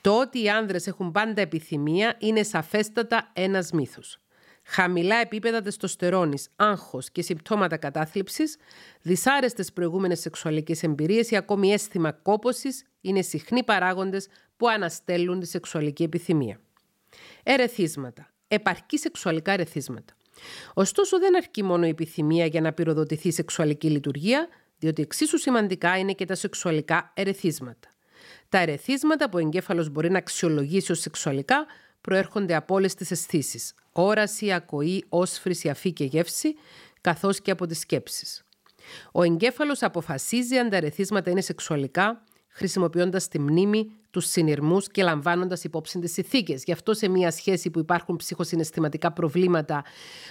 Το 0.00 0.20
ότι 0.20 0.42
οι 0.42 0.48
άνδρες 0.48 0.86
έχουν 0.86 1.12
πάντα 1.12 1.40
επιθυμία 1.40 2.16
είναι 2.18 2.42
σαφέστατα 2.42 3.30
ένας 3.32 3.70
μύθος. 3.70 4.20
Χαμηλά 4.64 5.16
επίπεδα 5.16 5.62
τεστοστερόνης, 5.62 6.48
άγχος 6.56 7.10
και 7.10 7.22
συμπτώματα 7.22 7.76
κατάθλιψης, 7.76 8.56
δυσάρεστες 9.02 9.72
προηγούμενες 9.72 10.20
σεξουαλικές 10.20 10.82
εμπειρίες 10.82 11.30
ή 11.30 11.36
ακόμη 11.36 11.72
αίσθημα 11.72 12.12
κόπωσης 12.12 12.86
είναι 13.00 13.22
συχνοί 13.22 13.64
παράγοντες 13.64 14.28
που 14.56 14.68
αναστέλουν 14.68 15.40
τη 15.40 15.46
σεξουαλική 15.46 16.02
επιθυμία. 16.02 16.60
Ερεθίσματα. 17.42 18.30
Επαρκή 18.48 18.98
σεξουαλικά 18.98 19.52
ερεθίσματα. 19.52 20.14
Ωστόσο, 20.74 21.18
δεν 21.18 21.36
αρκεί 21.36 21.62
μόνο 21.62 21.86
η 21.86 21.88
επιθυμία 21.88 22.46
για 22.46 22.60
να 22.60 22.72
πυροδοτηθεί 22.72 23.28
η 23.28 23.32
σεξουαλική 23.32 23.90
λειτουργία, 23.90 24.48
διότι 24.78 25.02
εξίσου 25.02 25.38
σημαντικά 25.38 25.98
είναι 25.98 26.12
και 26.12 26.24
τα 26.24 26.34
σεξουαλικά 26.34 27.12
ερεθίσματα. 27.14 27.88
Τα 28.48 28.58
ερεθίσματα 28.58 29.28
που 29.28 29.36
ο 29.36 29.40
εγκέφαλος 29.40 29.88
μπορεί 29.88 30.10
να 30.10 30.18
αξιολογήσει 30.18 30.92
ως 30.92 31.00
σεξουαλικά 31.00 31.66
προέρχονται 32.00 32.54
από 32.54 32.74
όλες 32.74 32.94
τις 32.94 33.10
αισθήσεις. 33.10 33.74
Όραση, 33.92 34.52
ακοή, 34.52 35.04
όσφρηση, 35.08 35.68
αφή 35.68 35.92
και 35.92 36.04
γεύση, 36.04 36.54
καθώς 37.00 37.40
και 37.40 37.50
από 37.50 37.66
τις 37.66 37.78
σκέψεις. 37.78 38.44
Ο 39.12 39.22
εγκέφαλος 39.22 39.82
αποφασίζει 39.82 40.56
αν 40.56 40.68
τα 40.70 40.76
ερεθίσματα 40.76 41.30
είναι 41.30 41.40
σεξουαλικά, 41.40 42.24
χρησιμοποιώντας 42.50 43.28
τη 43.28 43.40
μνήμη, 43.40 43.92
τους 44.10 44.26
συνειρμούς 44.26 44.88
και 44.88 45.02
λαμβάνοντας 45.02 45.64
υπόψη 45.64 45.98
τις 45.98 46.16
ηθίκε. 46.16 46.58
Γι' 46.64 46.72
αυτό 46.72 46.94
σε 46.94 47.08
μια 47.08 47.30
σχέση 47.30 47.70
που 47.70 47.78
υπάρχουν 47.78 48.16
ψυχοσυναισθηματικά 48.16 49.12
προβλήματα 49.12 49.84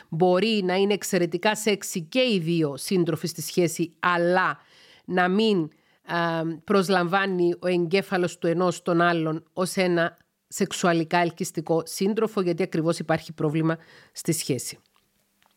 μπορεί 0.10 0.62
να 0.63 0.75
είναι 0.75 0.93
εξαιρετικά 0.93 1.55
σεξι 1.55 2.01
και 2.01 2.19
οι 2.19 2.39
δύο 2.39 2.77
σύντροφοι 2.77 3.27
στη 3.27 3.41
σχέση, 3.41 3.91
αλλά 3.99 4.58
να 5.05 5.27
μην 5.27 5.69
προσλαμβάνει 6.63 7.53
ο 7.60 7.67
εγκέφαλος 7.67 8.38
του 8.38 8.47
ενός 8.47 8.82
τον 8.82 9.01
άλλον 9.01 9.43
ως 9.53 9.75
ένα 9.75 10.17
σεξουαλικά 10.47 11.17
ελκυστικό 11.17 11.82
σύντροφο 11.86 12.41
γιατί 12.41 12.63
ακριβώς 12.63 12.99
υπάρχει 12.99 13.34
πρόβλημα 13.34 13.77
στη 14.12 14.31
σχέση. 14.31 14.79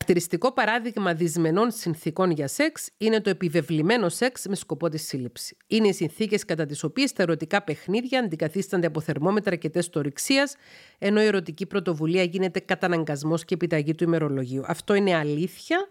Χαρακτηριστικό 0.04 0.52
παράδειγμα 0.52 1.14
δυσμενών 1.14 1.70
συνθήκων 1.70 2.30
για 2.30 2.48
σεξ 2.48 2.90
είναι 2.98 3.20
το 3.20 3.30
επιβεβλημένο 3.30 4.08
σεξ 4.08 4.46
με 4.46 4.54
σκοπό 4.54 4.88
τη 4.88 4.98
σύλληψη. 4.98 5.56
Είναι 5.66 5.88
οι 5.88 5.92
συνθήκες 5.92 6.44
κατά 6.44 6.66
τις 6.66 6.82
οποίες 6.82 7.12
τα 7.12 7.22
ερωτικά 7.22 7.62
παιχνίδια 7.62 8.18
αντικαθίστανται 8.18 8.86
από 8.86 9.00
θερμόμετρα 9.00 9.56
και 9.56 9.70
τεστ 9.70 9.96
ορυξίας, 9.96 10.56
ενώ 10.98 11.22
η 11.22 11.26
ερωτική 11.26 11.66
πρωτοβουλία 11.66 12.22
γίνεται 12.22 12.60
καταναγκασμός 12.60 13.44
και 13.44 13.54
επιταγή 13.54 13.94
του 13.94 14.04
ημερολογίου. 14.04 14.62
Αυτό 14.66 14.94
είναι 14.94 15.14
αλήθεια 15.14 15.86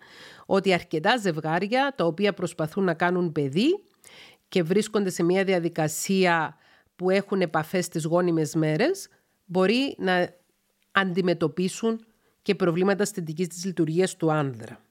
ότι 0.45 0.73
αρκετά 0.73 1.17
ζευγάρια 1.17 1.93
τα 1.97 2.05
οποία 2.05 2.33
προσπαθούν 2.33 2.83
να 2.83 2.93
κάνουν 2.93 3.31
παιδί 3.31 3.83
και 4.49 4.63
βρίσκονται 4.63 5.09
σε 5.09 5.23
μια 5.23 5.43
διαδικασία 5.43 6.57
που 6.95 7.09
έχουν 7.09 7.41
επαφές 7.41 7.85
στις 7.85 8.03
γόνιμες 8.03 8.55
μέρες, 8.55 9.09
μπορεί 9.45 9.95
να 9.97 10.33
αντιμετωπίσουν 10.91 12.05
και 12.41 12.55
προβλήματα 12.55 13.01
αισθητικής 13.01 13.47
της 13.47 13.65
λειτουργίας 13.65 14.15
του 14.15 14.31
άνδρα. 14.31 14.81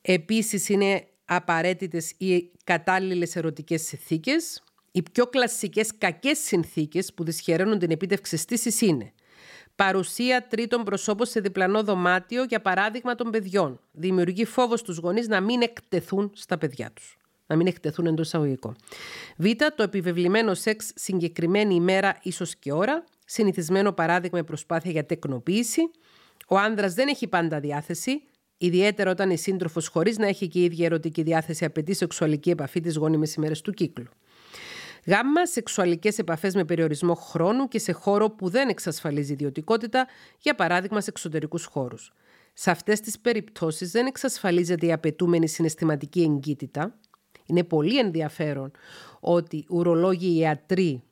Επίσης 0.00 0.68
είναι 0.68 1.06
απαραίτητες 1.24 2.10
οι 2.10 2.50
κατάλληλες 2.64 3.36
ερωτικές 3.36 3.82
συνθήκες. 3.82 4.62
Οι 4.92 5.02
πιο 5.02 5.26
κλασικές 5.26 5.98
κακές 5.98 6.38
συνθήκες 6.38 7.14
που 7.14 7.24
δυσχεραίνουν 7.24 7.78
την 7.78 7.90
επίτευξη 7.90 8.36
στήσης 8.36 8.80
είναι 8.80 9.12
Παρουσία 9.78 10.46
τρίτων 10.46 10.84
προσώπων 10.84 11.26
σε 11.26 11.40
διπλανό 11.40 11.82
δωμάτιο, 11.82 12.44
για 12.44 12.60
παράδειγμα 12.60 13.14
των 13.14 13.30
παιδιών. 13.30 13.80
Δημιουργεί 13.92 14.44
φόβο 14.44 14.76
στους 14.76 14.96
γονείς 14.96 15.28
να 15.28 15.40
μην 15.40 15.62
εκτεθούν 15.62 16.30
στα 16.34 16.58
παιδιά 16.58 16.90
τους. 16.94 17.16
Να 17.46 17.56
μην 17.56 17.66
εκτεθούν 17.66 18.06
εντός 18.06 18.26
εισαγωγικών. 18.26 18.76
Β. 19.36 19.44
Το 19.76 19.82
επιβεβλημένο 19.82 20.54
σεξ 20.54 20.90
συγκεκριμένη 20.94 21.74
ημέρα, 21.74 22.18
ίσως 22.22 22.56
και 22.56 22.72
ώρα. 22.72 23.04
Συνηθισμένο 23.24 23.92
παράδειγμα 23.92 24.42
προσπάθεια 24.44 24.90
για 24.90 25.06
τεκνοποίηση. 25.06 25.90
Ο 26.50 26.58
άνδρας 26.58 26.94
δεν 26.94 27.08
έχει 27.08 27.26
πάντα 27.28 27.60
διάθεση, 27.60 28.22
ιδιαίτερα 28.58 29.10
όταν 29.10 29.30
η 29.30 29.38
σύντροφος 29.38 29.88
χωρίς 29.88 30.18
να 30.18 30.26
έχει 30.26 30.48
και 30.48 30.58
η 30.58 30.64
ίδια 30.64 30.86
ερωτική 30.86 31.22
διάθεση 31.22 31.64
απαιτεί 31.64 31.94
σεξουαλική 31.94 32.50
επαφή 32.50 32.80
τις 32.80 32.96
γόνιμες 32.96 33.34
ημέρες 33.34 33.60
του 33.60 33.72
κύκλου. 33.72 34.08
Γάμμα, 35.06 35.46
σεξουαλικές 35.46 36.18
επαφές 36.18 36.54
με 36.54 36.64
περιορισμό 36.64 37.14
χρόνου 37.14 37.68
και 37.68 37.78
σε 37.78 37.92
χώρο 37.92 38.30
που 38.30 38.48
δεν 38.48 38.68
εξασφαλίζει 38.68 39.32
ιδιωτικότητα, 39.32 40.06
για 40.38 40.54
παράδειγμα 40.54 41.00
σε 41.00 41.10
εξωτερικούς 41.10 41.64
χώρους. 41.64 42.12
Σε 42.52 42.70
αυτές 42.70 43.00
τις 43.00 43.18
περιπτώσεις 43.18 43.90
δεν 43.90 44.06
εξασφαλίζεται 44.06 44.86
η 44.86 44.92
απαιτούμενη 44.92 45.48
συναισθηματική 45.48 46.22
εγκύτητα. 46.22 46.98
Είναι 47.46 47.64
πολύ 47.64 47.98
ενδιαφέρον 47.98 48.70
ότι 49.20 49.66
ουρολόγοι 49.68 50.38
ιατροί 50.38 51.02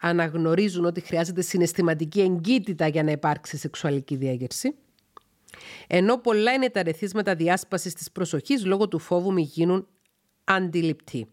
αναγνωρίζουν 0.00 0.84
ότι 0.84 1.00
χρειάζεται 1.00 1.42
συναισθηματική 1.42 2.20
εγκύτητα 2.20 2.86
για 2.86 3.02
να 3.02 3.10
υπάρξει 3.10 3.56
σεξουαλική 3.56 4.16
διάγερση. 4.16 4.74
Ενώ 5.86 6.18
πολλά 6.18 6.52
είναι 6.52 6.70
τα 6.70 6.82
ρεθίσματα 6.82 7.34
διάσπασης 7.34 7.94
της 7.94 8.10
προσοχής 8.10 8.64
λόγω 8.64 8.88
του 8.88 8.98
φόβου 8.98 9.32
μη 9.32 9.42
γίνουν 9.42 9.86
αντιληπτοί. 10.44 11.28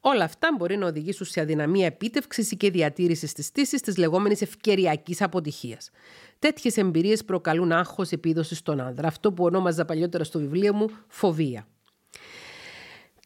Όλα 0.00 0.24
αυτά 0.24 0.48
μπορεί 0.58 0.76
να 0.76 0.86
οδηγήσουν 0.86 1.26
σε 1.26 1.40
αδυναμία 1.40 1.86
επίτευξης 1.86 2.54
και 2.56 2.70
διατήρησης 2.70 3.32
της 3.32 3.52
τύση 3.52 3.76
της 3.76 3.96
λεγόμενης 3.96 4.42
ευκαιριακής 4.42 5.22
αποτυχίας. 5.22 5.90
Τέτοιες 6.38 6.76
εμπειρίες 6.76 7.24
προκαλούν 7.24 7.72
άγχος 7.72 8.10
επίδοσης 8.10 8.58
στον 8.58 8.80
άνδρα, 8.80 9.06
αυτό 9.08 9.32
που 9.32 9.44
ονόμαζα 9.44 9.84
παλιότερα 9.84 10.24
στο 10.24 10.38
βιβλίο 10.38 10.74
μου 10.74 10.86
φοβία. 11.08 11.66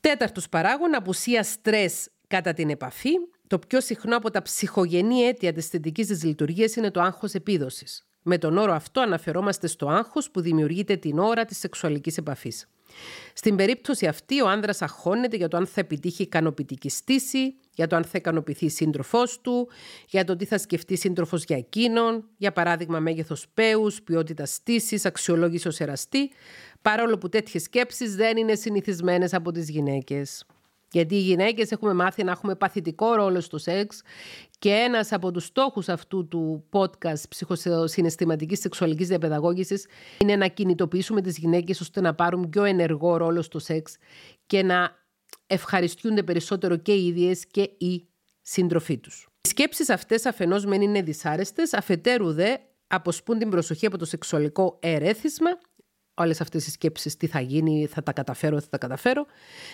Τέταρτος 0.01 0.49
παράγον, 0.49 0.95
απουσία 0.95 1.43
στρες 1.43 2.09
κατά 2.27 2.53
την 2.53 2.71
επαφή. 2.71 3.11
Το 3.53 3.59
πιο 3.59 3.81
συχνό 3.81 4.17
από 4.17 4.31
τα 4.31 4.43
ψυχογενή 4.43 5.21
αίτια 5.21 5.53
τη 5.53 5.61
θετική 5.61 6.05
τη 6.05 6.27
λειτουργία 6.27 6.71
είναι 6.77 6.91
το 6.91 7.01
άγχος 7.01 7.33
επίδοσης. 7.33 8.07
Με 8.23 8.39
τον 8.39 8.59
όρο 8.59 8.73
αυτό 8.73 9.01
αναφερόμαστε 9.01 9.67
στο 9.67 9.89
άγχος 9.89 10.31
που 10.31 10.41
δημιουργείται 10.41 10.97
την 10.97 11.19
ώρα 11.19 11.45
της 11.45 11.59
σεξουαλικής 11.59 12.17
επαφής. 12.17 12.69
Στην 13.35 13.57
περίπτωση 13.57 14.07
αυτή, 14.07 14.43
ο 14.43 14.49
άνδρας 14.49 14.83
αγχώνεται 14.83 15.37
για 15.37 15.49
το 15.49 15.57
αν 15.57 15.67
θα 15.67 15.81
επιτύχει 15.81 16.23
ικανοποιητική 16.23 16.89
στήση, 16.89 17.55
για 17.75 17.87
το 17.87 17.97
αν 17.97 18.05
θα 18.05 18.19
ικανοποιηθεί 18.19 18.65
η 18.65 18.69
σύντροφός 18.69 19.41
του, 19.41 19.69
για 20.09 20.25
το 20.25 20.37
τι 20.37 20.45
θα 20.45 20.59
σκεφτεί 20.59 20.97
σύντροφος 20.97 21.45
για 21.45 21.57
εκείνον, 21.57 22.25
για 22.37 22.53
παράδειγμα 22.53 23.01
μέγεθος 23.01 23.47
παίου, 23.55 23.91
ποιότητας 24.05 24.53
στήσης, 24.53 25.05
αξιολόγηση 25.05 25.69
ως 25.69 25.81
εραστή, 25.81 26.31
παρόλο 26.83 27.19
που 27.19 27.29
τέτοιες 27.29 27.63
σκέψεις 27.63 28.17
δεν 28.17 28.37
είναι 28.37 28.55
συνηθισμένες 28.55 29.35
από 29.35 29.53
τις 29.53 29.71
γυναίκες. 29.71 30.47
Γιατί 30.93 31.15
οι 31.15 31.21
γυναίκες 31.21 31.71
έχουμε 31.71 31.93
μάθει 31.93 32.25
να 32.25 32.31
έχουμε 32.31 32.55
παθητικό 32.55 33.15
ρόλο 33.15 33.41
στο 33.41 33.59
σεξ 33.59 34.03
και 34.59 34.71
ένας 34.71 35.13
από 35.13 35.31
τους 35.31 35.45
στόχους 35.45 35.89
αυτού 35.89 36.29
του 36.29 36.65
podcast 36.71 37.29
ψυχοσυναισθηματικής 37.29 38.61
σεξουαλικής 38.61 39.09
διαπαιδαγώγησης 39.09 39.87
είναι 40.19 40.37
να 40.37 40.47
κινητοποιήσουμε 40.47 41.21
τις 41.21 41.39
γυναίκες 41.39 41.81
ώστε 41.81 42.01
να 42.01 42.15
πάρουν 42.15 42.49
πιο 42.49 42.65
ενεργό 42.65 43.17
ρόλο 43.17 43.43
στο 43.43 43.59
σεξ 43.59 43.97
και 44.47 44.63
να 44.63 44.97
ευχαριστούνται 45.47 46.23
περισσότερο 46.23 46.77
και 46.77 46.93
οι 46.93 47.07
ίδιες 47.07 47.47
και 47.47 47.71
οι 47.79 48.09
σύντροφοί 48.43 48.99
τους. 48.99 49.29
Οι 49.41 49.49
σκέψεις 49.49 49.91
αυτές 49.91 50.27
αφενός 50.27 50.65
μεν 50.65 50.81
είναι 50.81 51.03
δυσάρεστες, 51.03 51.73
αφετέρου 51.75 52.33
δε 52.33 52.57
αποσπούν 52.87 53.39
την 53.39 53.51
προσοχή 53.51 53.87
από 53.87 53.99
το 53.99 54.05
σεξουαλικό 54.05 54.79
ερέθισμα 54.81 55.51
όλες 56.15 56.41
αυτές 56.41 56.67
οι 56.67 56.71
σκέψεις 56.71 57.17
τι 57.17 57.27
θα 57.27 57.41
γίνει, 57.41 57.87
θα 57.87 58.03
τα 58.03 58.13
καταφέρω, 58.13 58.61
θα 58.61 58.69
τα 58.69 58.79
καταφέρω, 58.79 59.27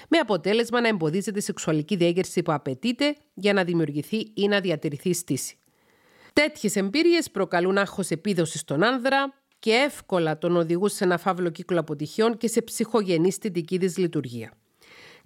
με 0.09 0.18
αποτέλεσμα 0.18 0.80
να 0.80 0.89
εμποδίζεται 0.89 1.39
η 1.39 1.43
σεξουαλική 1.43 1.97
διέγερση 1.97 2.43
που 2.43 2.53
απαιτείται 2.53 3.16
για 3.34 3.53
να 3.53 3.64
δημιουργηθεί 3.64 4.32
ή 4.34 4.49
να 4.49 4.61
διατηρηθεί 4.61 5.09
η 5.09 5.14
στήση. 5.14 5.59
Τέτοιες 6.32 6.76
εμπειρίες 6.76 7.30
προκαλούν 7.30 7.78
άγχος 7.78 8.11
επίδοσης 8.11 8.61
στον 8.61 8.84
άνδρα 8.84 9.34
και 9.59 9.70
εύκολα 9.70 10.39
τον 10.39 10.57
οδηγούν 10.57 10.89
σε 10.89 11.05
ένα 11.05 11.18
φαύλο 11.18 11.51
κύκλο 11.51 11.80
αποτυχιών 11.80 12.36
και 12.36 12.49
σε 12.49 12.62
ψυχογενή 12.62 13.32
στητική 13.32 13.78
της 13.78 13.97
λειτουργία. 13.97 14.53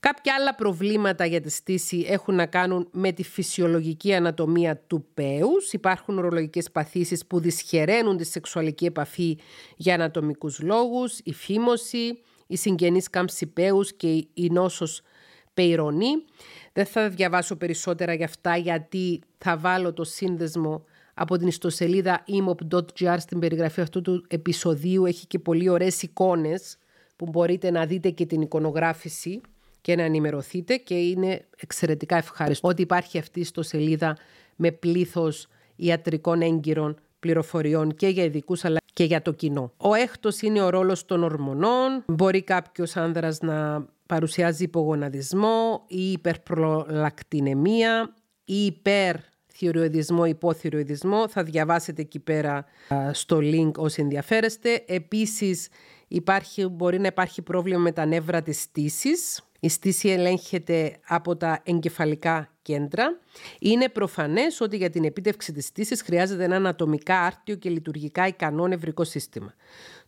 Κάποια 0.03 0.35
άλλα 0.39 0.55
προβλήματα 0.55 1.27
για 1.27 1.41
τη 1.41 1.51
στήση 1.51 2.07
έχουν 2.09 2.35
να 2.35 2.47
κάνουν 2.47 2.89
με 2.93 3.13
τη 3.13 3.23
φυσιολογική 3.23 4.15
ανατομία 4.15 4.77
του 4.77 5.07
πέους. 5.15 5.73
Υπάρχουν 5.73 6.19
ορολογικές 6.19 6.71
παθήσεις 6.71 7.27
που 7.27 7.41
δυσχεραίνουν 7.41 8.17
τη 8.17 8.25
σεξουαλική 8.25 8.85
επαφή 8.85 9.39
για 9.77 9.95
ανατομικούς 9.95 10.61
λόγους, 10.61 11.19
η 11.25 11.33
φήμωση, 11.33 12.19
η 12.47 12.57
συγγενής 12.57 13.11
κάμψη 13.11 13.47
πέους 13.47 13.93
και 13.93 14.09
η 14.35 14.49
νόσος 14.51 15.03
πεϊρονή. 15.55 16.11
Δεν 16.73 16.87
θα 16.87 17.09
διαβάσω 17.09 17.57
περισσότερα 17.57 18.15
για 18.15 18.25
αυτά 18.27 18.57
γιατί 18.57 19.21
θα 19.39 19.57
βάλω 19.57 19.93
το 19.93 20.05
σύνδεσμο 20.05 20.85
από 21.15 21.37
την 21.37 21.47
ιστοσελίδα 21.47 22.25
imop.gr 22.29 23.17
στην 23.19 23.39
περιγραφή 23.39 23.81
αυτού 23.81 24.03
του 24.03 24.25
επεισοδίου. 24.29 25.05
Έχει 25.05 25.27
και 25.27 25.39
πολύ 25.39 25.69
ωραίες 25.69 26.03
εικόνες 26.03 26.77
που 27.17 27.27
μπορείτε 27.29 27.71
να 27.71 27.87
δείτε 27.87 28.11
και 28.11 28.27
την 28.27 28.41
εικονογράφηση 28.41 29.41
και 29.83 29.97
να 29.97 30.03
ενημερωθείτε 30.03 30.77
και 30.77 30.95
είναι 30.95 31.45
εξαιρετικά 31.57 32.17
ευχάριστο 32.17 32.69
ότι 32.69 32.83
υπάρχει 32.83 33.19
αυτή 33.19 33.45
στο 33.45 33.63
σελίδα 33.63 34.17
με 34.57 34.71
πλήθος 34.71 35.49
ιατρικών 35.77 36.43
έγκυρων 36.43 36.97
πληροφοριών 37.21 37.95
και 37.95 38.09
για 38.09 38.25
ειδικούς 38.25 38.65
αλλά 38.65 38.79
και 38.93 39.05
για 39.05 39.23
το 39.23 39.33
κοινό. 39.33 39.73
Ο 39.77 39.95
έκτος 39.95 40.41
είναι 40.41 40.63
ο 40.63 40.69
ρόλος 40.69 41.05
των 41.05 41.23
ορμονών. 41.23 42.03
Μπορεί 42.07 42.43
κάποιος 42.43 42.97
άνδρας 42.97 43.41
να 43.41 43.87
παρουσιάζει 44.07 44.65
υπογοναδισμό 44.65 45.85
ή 45.89 46.11
υπερπρολακτινεμία 46.11 48.15
ή 48.45 48.65
υπερ 48.65 49.17
θηροειδισμό, 49.47 50.25
υποθυροειδισμό. 50.25 51.29
Θα 51.29 51.43
διαβάσετε 51.43 52.03
εκεί 52.03 52.19
πέρα 52.19 52.65
στο 53.13 53.39
link 53.43 53.73
όσοι 53.77 54.03
ενδιαφέρεστε. 54.03 54.85
Επίσης 54.87 55.69
υπάρχει, 56.09 56.67
μπορεί 56.67 56.99
να 56.99 57.07
υπάρχει 57.07 57.43
πρόβλημα 57.43 57.79
με 57.79 57.93
τα 57.93 58.07
νεύρα 58.07 58.43
της 58.43 58.61
στήσης 58.61 59.43
η 59.65 59.69
στήση 59.69 60.09
ελέγχεται 60.09 60.97
από 61.07 61.37
τα 61.37 61.61
εγκεφαλικά 61.65 62.49
κέντρα. 62.63 63.19
Είναι 63.59 63.89
προφανές 63.89 64.61
ότι 64.61 64.77
για 64.77 64.91
την 64.91 65.05
επίτευξη 65.05 65.53
της 65.53 65.67
στήσης 65.67 66.03
χρειάζεται 66.03 66.45
ένα 66.45 66.57
ανατομικά 66.57 67.21
άρτιο 67.21 67.55
και 67.55 67.71
λειτουργικά 67.71 68.27
ικανό 68.27 68.67
νευρικό 68.67 69.05
σύστημα. 69.05 69.55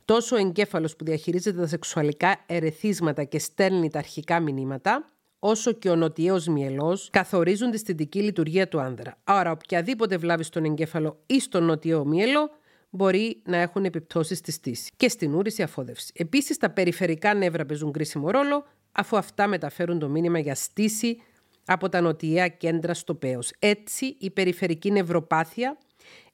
Τόσο 0.04 0.36
ο 0.36 0.38
εγκέφαλος 0.38 0.96
που 0.96 1.04
διαχειρίζεται 1.04 1.60
τα 1.60 1.66
σεξουαλικά 1.66 2.44
ερεθίσματα 2.46 3.24
και 3.24 3.38
στέλνει 3.38 3.90
τα 3.90 3.98
αρχικά 3.98 4.40
μηνύματα, 4.40 5.12
όσο 5.38 5.72
και 5.72 5.90
ο 5.90 5.96
νοτιαίος 5.96 6.46
μυελός 6.46 7.08
καθορίζουν 7.12 7.70
τη 7.70 7.78
στητική 7.78 8.22
λειτουργία 8.22 8.68
του 8.68 8.80
άνδρα. 8.80 9.18
Άρα, 9.24 9.50
οποιαδήποτε 9.50 10.16
βλάβη 10.16 10.42
στον 10.42 10.64
εγκέφαλο 10.64 11.22
ή 11.26 11.40
στον 11.40 11.64
νοτιαίο 11.64 12.04
μυελό 12.04 12.50
μπορεί 12.90 13.42
να 13.44 13.56
έχουν 13.56 13.84
επιπτώσεις 13.84 14.38
στη 14.38 14.52
στήση 14.52 14.92
και 14.96 15.08
στην 15.08 15.34
ούρηση 15.34 15.62
αφόδευσης. 15.62 16.10
Επίσης, 16.14 16.56
τα 16.56 16.70
περιφερικά 16.70 17.34
νεύρα 17.34 17.66
παίζουν 17.66 17.92
κρίσιμο 17.92 18.30
ρόλο, 18.30 18.66
αφού 18.94 19.16
αυτά 19.16 19.46
μεταφέρουν 19.46 19.98
το 19.98 20.08
μήνυμα 20.08 20.38
για 20.38 20.54
στήση 20.54 21.20
από 21.64 21.88
τα 21.88 22.00
νοτιαία 22.00 22.48
κέντρα 22.48 22.94
στο 22.94 23.14
πέος. 23.14 23.52
Έτσι, 23.58 24.16
η 24.18 24.30
περιφερική 24.30 24.90
νευροπάθεια 24.90 25.78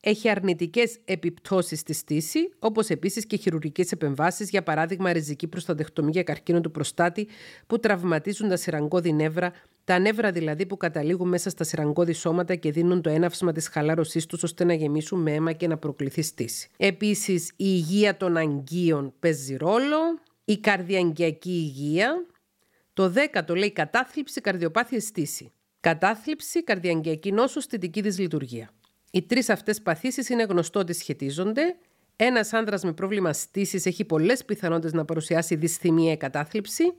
έχει 0.01 0.29
αρνητικές 0.29 0.99
επιπτώσεις 1.05 1.81
στη 1.81 1.93
στήση, 1.93 2.51
όπως 2.59 2.89
επίσης 2.89 3.27
και 3.27 3.37
χειρουργικές 3.37 3.93
επεμβάσεις, 3.93 4.51
για 4.51 4.63
παράδειγμα 4.63 5.13
ριζική 5.13 5.47
προστατεχτομή 5.47 6.11
για 6.11 6.23
καρκίνο 6.23 6.61
του 6.61 6.71
προστάτη 6.71 7.29
που 7.67 7.81
τραυματίζουν 7.81 8.49
τα 8.49 8.57
σειραγκώδη 8.57 9.13
νεύρα, 9.13 9.53
τα 9.85 9.99
νεύρα 9.99 10.31
δηλαδή 10.31 10.67
που 10.67 10.77
καταλήγουν 10.77 11.29
μέσα 11.29 11.51
στα 11.51 11.65
σειραγκώδη 11.65 12.13
σώματα 12.13 12.55
και 12.55 12.71
δίνουν 12.71 13.03
το 13.03 13.11
έναυσμα 13.11 13.53
της 13.53 13.69
χαλάρωσής 13.69 14.27
τους 14.27 14.43
ώστε 14.43 14.65
να 14.65 14.75
γεμίσουν 14.75 15.21
με 15.21 15.33
αίμα 15.33 15.53
και 15.53 15.67
να 15.67 15.77
προκληθεί 15.77 16.23
στήση. 16.23 16.69
Επίσης, 16.77 17.49
η 17.49 17.55
υγεία 17.57 18.17
των 18.17 18.37
αγκίων 18.37 19.13
παίζει 19.21 19.57
ρόλο, 19.57 19.99
η 20.45 20.59
καρδιαγγειακή 20.59 21.51
υγεία, 21.51 22.27
το 23.01 23.13
10 23.33 23.57
λέει 23.57 23.73
κατάθλιψη, 23.73 24.41
καρδιοπάθεια, 24.41 25.01
στήση. 25.01 25.53
Κατάθλιψη, 25.81 26.65
καρδιαγγειακή 26.65 27.33
νόσο, 27.33 27.61
στιτική 27.61 28.03
τη 28.03 28.21
λειτουργία. 28.21 28.71
Οι 29.13 29.23
τρεις 29.23 29.51
αυτές 29.51 29.83
παθήσεις 29.83 30.29
είναι 30.29 30.43
γνωστό 30.43 30.79
ότι 30.79 30.93
σχετίζονται. 30.93 31.77
Ένας 32.17 32.53
άνδρας 32.53 32.83
με 32.83 32.93
πρόβλημα 32.93 33.33
στήσης 33.33 33.87
έχει 33.87 34.05
πολλές 34.05 34.45
πιθανότητες 34.45 34.93
να 34.93 35.05
παρουσιάσει 35.05 35.55
δυσθυμία 35.55 36.13
ή 36.13 36.17
κατάθλιψη. 36.17 36.93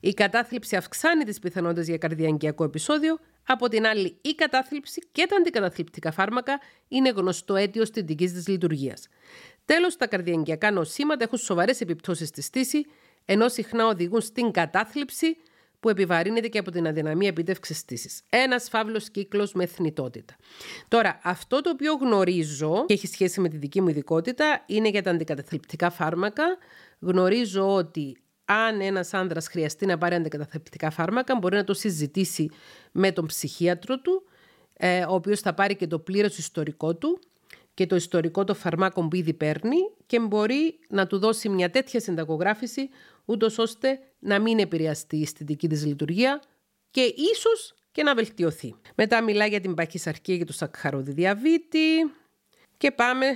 Η 0.00 0.14
κατάθλιψη 0.14 0.76
αυξάνει 0.76 1.24
τις 1.24 1.38
πιθανότητες 1.38 1.86
για 1.86 1.98
καρδιαγγειακό 1.98 2.64
επεισόδιο. 2.64 3.18
Από 3.46 3.68
την 3.68 3.86
άλλη, 3.86 4.16
η 4.20 4.34
κατάθλιψη 4.34 5.08
και 5.12 5.26
τα 5.28 5.36
αντικαταθλιπτικά 5.36 6.12
φάρμακα 6.12 6.60
είναι 6.88 7.10
γνωστό 7.10 7.56
αίτιο 7.56 7.84
στιτική 7.84 8.26
τη 8.26 8.50
λειτουργία. 8.50 8.96
Τέλος, 9.64 9.96
τα 9.96 10.06
καρδιαγγειακά 10.06 10.70
νοσήματα 10.70 11.24
έχουν 11.24 11.38
σοβαρές 11.38 11.80
επιπτώσεις 11.80 12.28
στη 12.28 12.42
στήση, 12.42 12.86
ενώ 13.24 13.48
συχνά 13.48 13.86
οδηγούν 13.86 14.20
στην 14.20 14.50
κατάθλιψη 14.50 15.36
που 15.80 15.88
επιβαρύνεται 15.88 16.48
και 16.48 16.58
από 16.58 16.70
την 16.70 16.86
αδυναμία 16.86 17.28
επίτευξης 17.28 17.84
τύση. 17.84 18.10
Ένας 18.28 18.68
φαύλος 18.68 19.10
κύκλος 19.10 19.52
με 19.52 19.66
θνητότητα. 19.66 20.36
Τώρα, 20.88 21.20
αυτό 21.22 21.60
το 21.60 21.70
οποίο 21.70 21.94
γνωρίζω 21.94 22.84
και 22.86 22.94
έχει 22.94 23.06
σχέση 23.06 23.40
με 23.40 23.48
τη 23.48 23.56
δική 23.56 23.80
μου 23.80 23.88
ειδικότητα 23.88 24.64
είναι 24.66 24.88
για 24.88 25.02
τα 25.02 25.10
αντικαταθλιπτικά 25.10 25.90
φάρμακα. 25.90 26.44
Γνωρίζω 26.98 27.74
ότι 27.74 28.16
αν 28.44 28.80
ένας 28.80 29.14
άνδρας 29.14 29.48
χρειαστεί 29.48 29.86
να 29.86 29.98
πάρει 29.98 30.14
αντικαταθλιπτικά 30.14 30.90
φάρμακα, 30.90 31.38
μπορεί 31.38 31.56
να 31.56 31.64
το 31.64 31.74
συζητήσει 31.74 32.50
με 32.92 33.12
τον 33.12 33.26
ψυχίατρο 33.26 34.00
του, 34.00 34.22
ε, 34.76 35.04
ο 35.04 35.14
οποίος 35.14 35.40
θα 35.40 35.54
πάρει 35.54 35.76
και 35.76 35.86
το 35.86 35.98
πλήρως 35.98 36.38
ιστορικό 36.38 36.96
του 36.96 37.20
και 37.74 37.86
το 37.86 37.96
ιστορικό 37.96 38.44
των 38.44 38.56
φαρμάκων 38.56 39.08
που 39.08 39.16
ήδη 39.16 39.34
παίρνει 39.34 39.76
και 40.06 40.20
μπορεί 40.20 40.78
να 40.88 41.06
του 41.06 41.18
δώσει 41.18 41.48
μια 41.48 41.70
τέτοια 41.70 42.00
συνταγογράφηση 42.00 42.88
ούτως 43.24 43.58
ώστε 43.58 43.98
να 44.18 44.40
μην 44.40 44.58
επηρεαστεί 44.58 45.16
η 45.16 45.22
αισθητική 45.22 45.68
της 45.68 45.86
λειτουργία 45.86 46.42
και 46.90 47.14
ίσως 47.32 47.74
και 47.92 48.02
να 48.02 48.14
βελτιωθεί. 48.14 48.74
Μετά 48.94 49.22
μιλά 49.22 49.46
για 49.46 49.60
την 49.60 49.74
παχυσαρκία 49.74 50.36
και 50.36 50.44
το 50.44 50.52
σακχαρόδι 50.52 51.12
διαβήτη 51.12 52.12
και 52.76 52.90
πάμε 52.90 53.26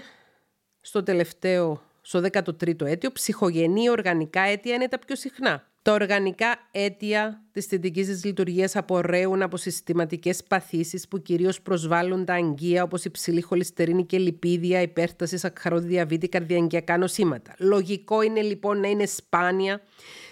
στο 0.80 1.02
τελευταίο, 1.02 1.82
στο 2.00 2.20
13ο 2.32 2.82
αίτιο, 2.82 3.12
ψυχογενή 3.12 3.90
οργανικά 3.90 4.40
αίτια 4.40 4.74
είναι 4.74 4.88
τα 4.88 4.98
πιο 4.98 5.16
συχνά. 5.16 5.68
Τα 5.84 5.92
οργανικά 5.92 6.68
αίτια 6.70 7.44
της 7.52 7.66
θετικής 7.66 8.06
της 8.06 8.24
λειτουργίας 8.24 8.76
απορρέουν 8.76 9.42
από 9.42 9.56
συστηματικές 9.56 10.44
παθήσεις 10.44 11.08
που 11.08 11.22
κυρίως 11.22 11.62
προσβάλλουν 11.62 12.24
τα 12.24 12.34
αγγεία 12.34 12.82
όπως 12.82 13.04
υψηλή 13.04 13.40
χολυστερίνη 13.40 14.04
και 14.04 14.18
λιπίδια, 14.18 14.80
υπέρτασης, 14.80 15.40
σακχαρόδι 15.40 15.86
διαβήτη, 15.86 16.28
καρδιαγγειακά 16.28 16.98
νοσήματα. 16.98 17.54
Λογικό 17.58 18.22
είναι 18.22 18.42
λοιπόν 18.42 18.80
να 18.80 18.88
είναι 18.88 19.06
σπάνια 19.06 19.80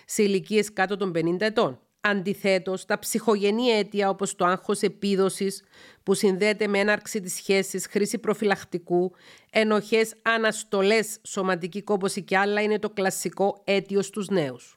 σε 0.06 0.22
ηλικίες 0.22 0.72
κάτω 0.72 0.96
των 0.96 1.12
50 1.14 1.40
ετών. 1.40 1.80
Αντιθέτως, 2.00 2.84
τα 2.84 2.98
ψυχογενή 2.98 3.68
αίτια 3.68 4.08
όπως 4.08 4.34
το 4.34 4.44
άγχος 4.44 4.80
επίδοσης 4.80 5.62
που 6.02 6.14
συνδέεται 6.14 6.66
με 6.66 6.78
έναρξη 6.78 7.20
της 7.20 7.34
σχέσης, 7.34 7.86
χρήση 7.86 8.18
προφυλακτικού, 8.18 9.12
ενοχές, 9.50 10.14
αναστολές, 10.22 11.18
σωματική 11.22 11.82
κόπωση 11.82 12.22
και 12.22 12.36
άλλα 12.36 12.60
είναι 12.60 12.78
το 12.78 12.90
κλασικό 12.90 13.60
αίτιο 13.64 14.02
στους 14.02 14.28
νέους. 14.28 14.76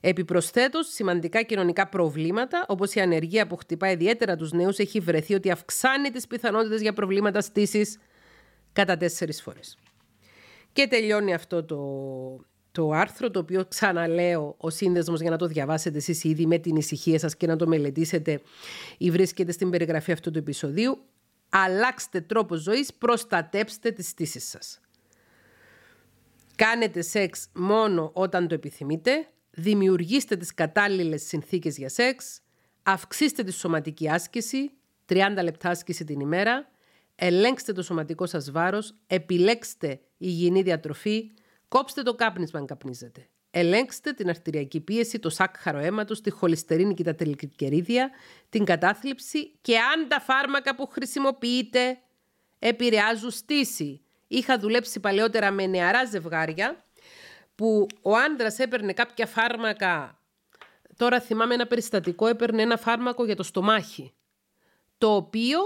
Επιπροσθέτως, 0.00 0.86
σημαντικά 0.86 1.42
κοινωνικά 1.42 1.88
προβλήματα, 1.88 2.64
όπως 2.68 2.94
η 2.94 3.00
ανεργία 3.00 3.46
που 3.46 3.56
χτυπά 3.56 3.90
ιδιαίτερα 3.90 4.36
τους 4.36 4.52
νέους, 4.52 4.78
έχει 4.78 5.00
βρεθεί 5.00 5.34
ότι 5.34 5.50
αυξάνει 5.50 6.10
τις 6.10 6.26
πιθανότητες 6.26 6.80
για 6.80 6.92
προβλήματα 6.92 7.40
στήσης 7.40 7.98
κατά 8.72 8.96
τέσσερις 8.96 9.42
φορές. 9.42 9.78
Και 10.72 10.86
τελειώνει 10.86 11.34
αυτό 11.34 11.64
το, 11.64 11.80
το 12.72 12.90
άρθρο, 12.90 13.30
το 13.30 13.38
οποίο 13.38 13.64
ξαναλέω 13.68 14.54
ο 14.58 14.70
σύνδεσμος 14.70 15.20
για 15.20 15.30
να 15.30 15.36
το 15.36 15.46
διαβάσετε 15.46 15.96
εσείς 15.96 16.24
ήδη 16.24 16.46
με 16.46 16.58
την 16.58 16.76
ησυχία 16.76 17.18
σας 17.18 17.36
και 17.36 17.46
να 17.46 17.56
το 17.56 17.66
μελετήσετε 17.66 18.40
ή 18.98 19.10
βρίσκεται 19.10 19.52
στην 19.52 19.70
περιγραφή 19.70 20.12
αυτού 20.12 20.30
του 20.30 20.38
επεισοδίου. 20.38 20.98
Αλλάξτε 21.48 22.20
τρόπο 22.20 22.54
ζωής, 22.54 22.94
προστατέψτε 22.94 23.90
τις 23.90 24.08
στήσεις 24.08 24.48
σας. 24.48 24.80
Κάνετε 26.56 27.02
σεξ 27.02 27.48
μόνο 27.54 28.10
όταν 28.12 28.48
το 28.48 28.54
επιθυμείτε, 28.54 29.28
δημιουργήστε 29.50 30.36
τις 30.36 30.54
κατάλληλες 30.54 31.22
συνθήκες 31.22 31.76
για 31.76 31.88
σεξ, 31.88 32.40
αυξήστε 32.82 33.42
τη 33.42 33.52
σωματική 33.52 34.10
άσκηση, 34.10 34.70
30 35.06 35.16
λεπτά 35.42 35.68
άσκηση 35.68 36.04
την 36.04 36.20
ημέρα, 36.20 36.70
ελέγξτε 37.14 37.72
το 37.72 37.82
σωματικό 37.82 38.26
σας 38.26 38.50
βάρος, 38.50 38.94
επιλέξτε 39.06 40.00
υγιεινή 40.16 40.62
διατροφή, 40.62 41.30
κόψτε 41.68 42.02
το 42.02 42.14
κάπνισμα 42.14 42.58
αν 42.58 42.66
καπνίζετε. 42.66 43.28
Ελέγξτε 43.50 44.12
την 44.12 44.28
αρτηριακή 44.28 44.80
πίεση, 44.80 45.18
το 45.18 45.28
σάκχαρο 45.28 45.78
αίματος, 45.78 46.20
τη 46.20 46.30
χολυστερίνη 46.30 46.94
και 46.94 47.02
τα 47.02 47.14
τελικερίδια, 47.14 48.10
την 48.48 48.64
κατάθλιψη 48.64 49.52
και 49.60 49.78
αν 49.78 50.08
τα 50.08 50.20
φάρμακα 50.20 50.74
που 50.74 50.86
χρησιμοποιείτε 50.86 51.98
επηρεάζουν 52.58 53.30
στήση. 53.30 54.02
Είχα 54.26 54.58
δουλέψει 54.58 55.00
παλαιότερα 55.00 55.50
με 55.50 55.66
νεαρά 55.66 56.04
ζευγάρια 56.04 56.84
που 57.60 57.86
ο 58.02 58.16
άντρας 58.16 58.58
έπαιρνε 58.58 58.92
κάποια 58.92 59.26
φάρμακα, 59.26 60.20
τώρα 60.96 61.20
θυμάμαι 61.20 61.54
ένα 61.54 61.66
περιστατικό, 61.66 62.26
έπαιρνε 62.26 62.62
ένα 62.62 62.76
φάρμακο 62.76 63.24
για 63.24 63.36
το 63.36 63.42
στομάχι, 63.42 64.14
το 64.98 65.14
οποίο 65.14 65.58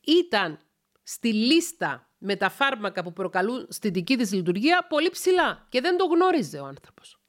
ήταν 0.00 0.58
στη 1.02 1.32
λίστα 1.32 2.10
με 2.18 2.36
τα 2.36 2.48
φάρμακα 2.48 3.02
που 3.02 3.12
προκαλούν 3.12 3.66
στη 3.70 3.90
δική 3.90 4.16
της 4.16 4.32
λειτουργία 4.32 4.86
πολύ 4.88 5.10
ψηλά 5.10 5.66
και 5.68 5.80
δεν 5.80 5.96
το 5.96 6.04
γνώριζε 6.04 6.58
ο 6.58 6.66
άνθρωπος. 6.66 7.20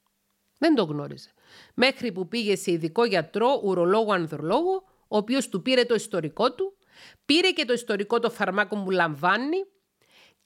Δεν 0.58 0.76
το 0.76 0.84
γνώριζε. 0.84 1.30
Μέχρι 1.74 2.12
που 2.12 2.28
πήγε 2.28 2.56
σε 2.56 2.72
ειδικό 2.72 3.06
γιατρό, 3.06 3.62
ουρολόγο, 3.64 4.14
ανδρολόγο, 4.14 4.84
ο 5.08 5.18
οποίος 5.18 5.50
του 5.50 5.62
πήρε 5.62 5.86
το 5.86 5.93
ιστορικό 5.96 6.54
του, 6.54 6.78
πήρε 7.26 7.52
και 7.52 7.66
το 7.66 7.74
ιστορικό 7.74 8.20
των 8.20 8.32
φαρμάκων 8.32 8.84
που 8.84 8.91
λαμβάνει 8.91 9.58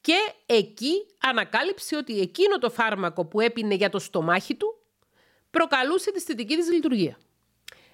και 0.02 0.34
εκεί 0.46 1.06
ανακάλυψε 1.20 1.96
ότι 1.96 2.20
εκείνο 2.20 2.58
το 2.58 2.70
φάρμακο 2.70 3.26
που 3.26 3.40
έπινε 3.40 3.74
για 3.74 3.90
το 3.90 4.00
στομάχι 4.00 4.56
του 4.56 4.78
προκαλούσε 5.50 6.12
τη 6.12 6.20
στιτική 6.20 6.56
της 6.56 6.72
λειτουργία. 6.72 7.18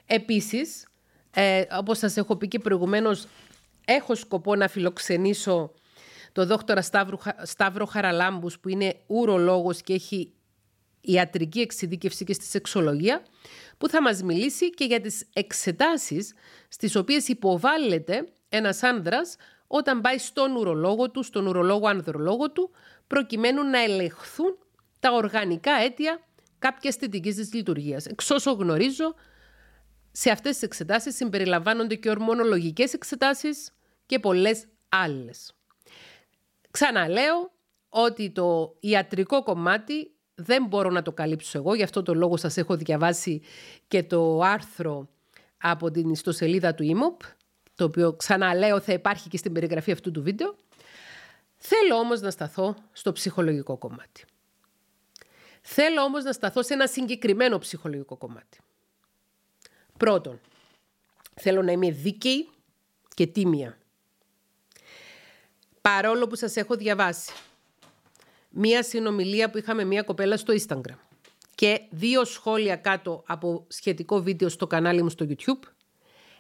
Επίσης, 0.06 0.88
ε, 1.32 1.64
όπως 1.72 1.98
σας 1.98 2.18
έχω 2.18 2.36
πει 2.36 2.48
και 2.48 2.60
προηγουμένως, 2.60 3.28
έχω 3.86 4.16
σκοπό 4.16 4.56
να 4.56 4.68
φιλοξενήσω 4.68 5.72
το 6.32 6.46
δόκτωρα 6.46 6.82
Σταύρο, 6.82 7.20
Σταύρο 7.42 7.86
Χαραλάμπους 7.86 8.60
που 8.60 8.70
είναι 8.70 8.96
ουρολόγος 9.08 9.82
και 9.82 9.94
έχει 9.94 10.34
ιατρική 11.02 11.60
εξειδίκευση 11.60 12.24
και 12.24 12.34
στη 12.34 12.46
σεξολογία 12.46 13.22
που 13.78 13.90
θα 13.90 14.02
μας 14.02 14.24
μιλήσει 14.24 14.70
και 14.70 14.86
για 14.86 15.02
τις 15.02 15.26
εξετάσεις 15.34 16.34
στις 16.68 16.96
οποίες 16.96 17.28
υποβάλλεται 17.28 18.28
ένας 18.50 18.84
άνδρας 18.84 19.36
όταν 19.68 20.02
πάει 20.02 20.18
στον 20.18 20.56
ουρολόγο 20.56 21.12
του, 21.12 21.24
στον 21.24 21.48
ουρολόγο 21.48 21.88
ανδρολόγο 21.88 22.52
του, 22.52 22.72
προκειμένου 23.08 23.64
να 23.64 23.84
ελεγχθούν 23.84 24.58
τα 25.00 25.12
οργανικά 25.12 25.72
αίτια 25.72 26.20
κάποιας 26.60 26.96
θετικής 26.96 27.36
της 27.36 27.54
λειτουργίας. 27.54 28.06
Εξ 28.06 28.30
όσο 28.30 28.52
γνωρίζω, 28.52 29.16
σε 30.12 30.32
αυτές 30.32 30.54
τις 30.54 30.62
εξετάσεις 30.62 31.16
συμπεριλαμβάνονται 31.16 31.96
και 31.96 32.10
ορμονολογικές 32.10 32.94
εξετάσεις 32.94 33.72
και 34.06 34.20
πολλές 34.20 34.68
άλλες. 34.90 35.54
Ξαναλέω 36.72 37.52
ότι 37.90 38.32
το 38.32 38.76
ιατρικό 38.80 39.44
κομμάτι 39.44 40.12
δεν 40.36 40.66
μπορώ 40.66 40.90
να 40.90 41.02
το 41.02 41.12
καλύψω 41.12 41.58
εγώ, 41.58 41.74
γι' 41.74 41.84
αυτό 41.84 42.04
το 42.04 42.14
λόγο 42.14 42.38
σας 42.38 42.58
έχω 42.58 42.76
διαβάσει 42.76 43.42
και 43.88 44.04
το 44.04 44.40
άρθρο 44.40 45.10
από 45.58 45.92
την 45.92 46.10
ιστοσελίδα 46.10 46.74
του 46.74 46.84
ΙΜΟΠ 46.84 47.22
το 47.76 47.84
οποίο 47.84 48.14
ξαναλέω 48.14 48.80
θα 48.80 48.94
υπάρχει 48.94 49.30
και 49.30 49.38
στην 49.38 49.54
περιγραφή 49.54 49.92
αυτού 49.92 50.12
του 50.12 50.22
βίντεο. 50.22 50.56
Θέλω 51.56 51.96
όμως 51.96 52.22
να 52.22 52.32
σταθώ 52.32 52.76
στο 52.92 53.12
ψυχολογικό 53.12 53.78
κομμάτι. 53.78 54.26
Θέλω 55.62 56.02
όμως 56.02 56.24
να 56.24 56.32
σταθώ 56.32 56.64
σε 56.64 56.74
ένα 56.74 56.88
συγκεκριμένο 56.88 57.58
ψυχολογικό 57.58 58.18
κομμάτι. 58.18 58.60
Πρώτον, 59.98 60.40
θέλω 61.36 61.62
να 61.62 61.72
είμαι 61.72 61.92
δίκαιη 61.92 62.50
και 63.14 63.28
τίμια. 63.28 63.78
Παρόλο 65.82 66.28
που 66.28 66.36
σας 66.36 66.56
έχω 66.56 66.76
διαβάσει 66.76 67.32
μία 68.50 68.84
συνομιλία 68.84 69.50
που 69.50 69.58
είχαμε 69.58 69.84
μία 69.84 70.02
κοπέλα 70.02 70.38
στο 70.38 70.54
Instagram 70.54 70.98
και 71.56 71.82
δύο 71.90 72.26
σχόλια 72.26 72.76
κάτω 72.76 73.24
από 73.28 73.66
σχετικό 73.68 74.22
βίντεο 74.22 74.50
στο 74.50 74.68
κανάλι 74.68 75.04
μου 75.04 75.10
στο 75.10 75.26
YouTube, 75.30 75.70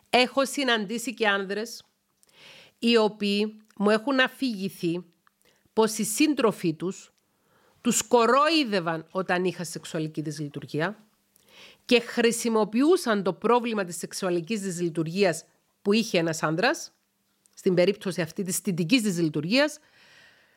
Έχω 0.09 0.45
συναντήσει 0.45 1.13
και 1.13 1.27
άνδρες 1.27 1.83
οι 2.79 2.97
οποίοι 2.97 3.61
μου 3.75 3.89
έχουν 3.89 4.19
αφηγηθεί 4.19 5.03
πως 5.73 5.97
οι 5.97 6.03
σύντροφοί 6.03 6.73
τους 6.73 7.09
τους 7.81 8.01
κορόιδευαν 8.07 9.07
όταν 9.11 9.45
είχα 9.45 9.63
σεξουαλική 9.63 10.21
δυσλειτουργία 10.21 11.05
και 11.85 11.99
χρησιμοποιούσαν 11.99 13.23
το 13.23 13.33
πρόβλημα 13.33 13.83
της 13.83 13.97
σεξουαλικής 13.97 14.61
δυσλειτουργίας 14.61 15.45
που 15.81 15.93
είχε 15.93 16.17
ένας 16.17 16.43
άνδρας, 16.43 16.91
στην 17.53 17.73
περίπτωση 17.73 18.21
αυτή 18.21 18.43
της 18.43 18.55
στιτικής 18.55 19.01
δυσλειτουργίας, 19.01 19.79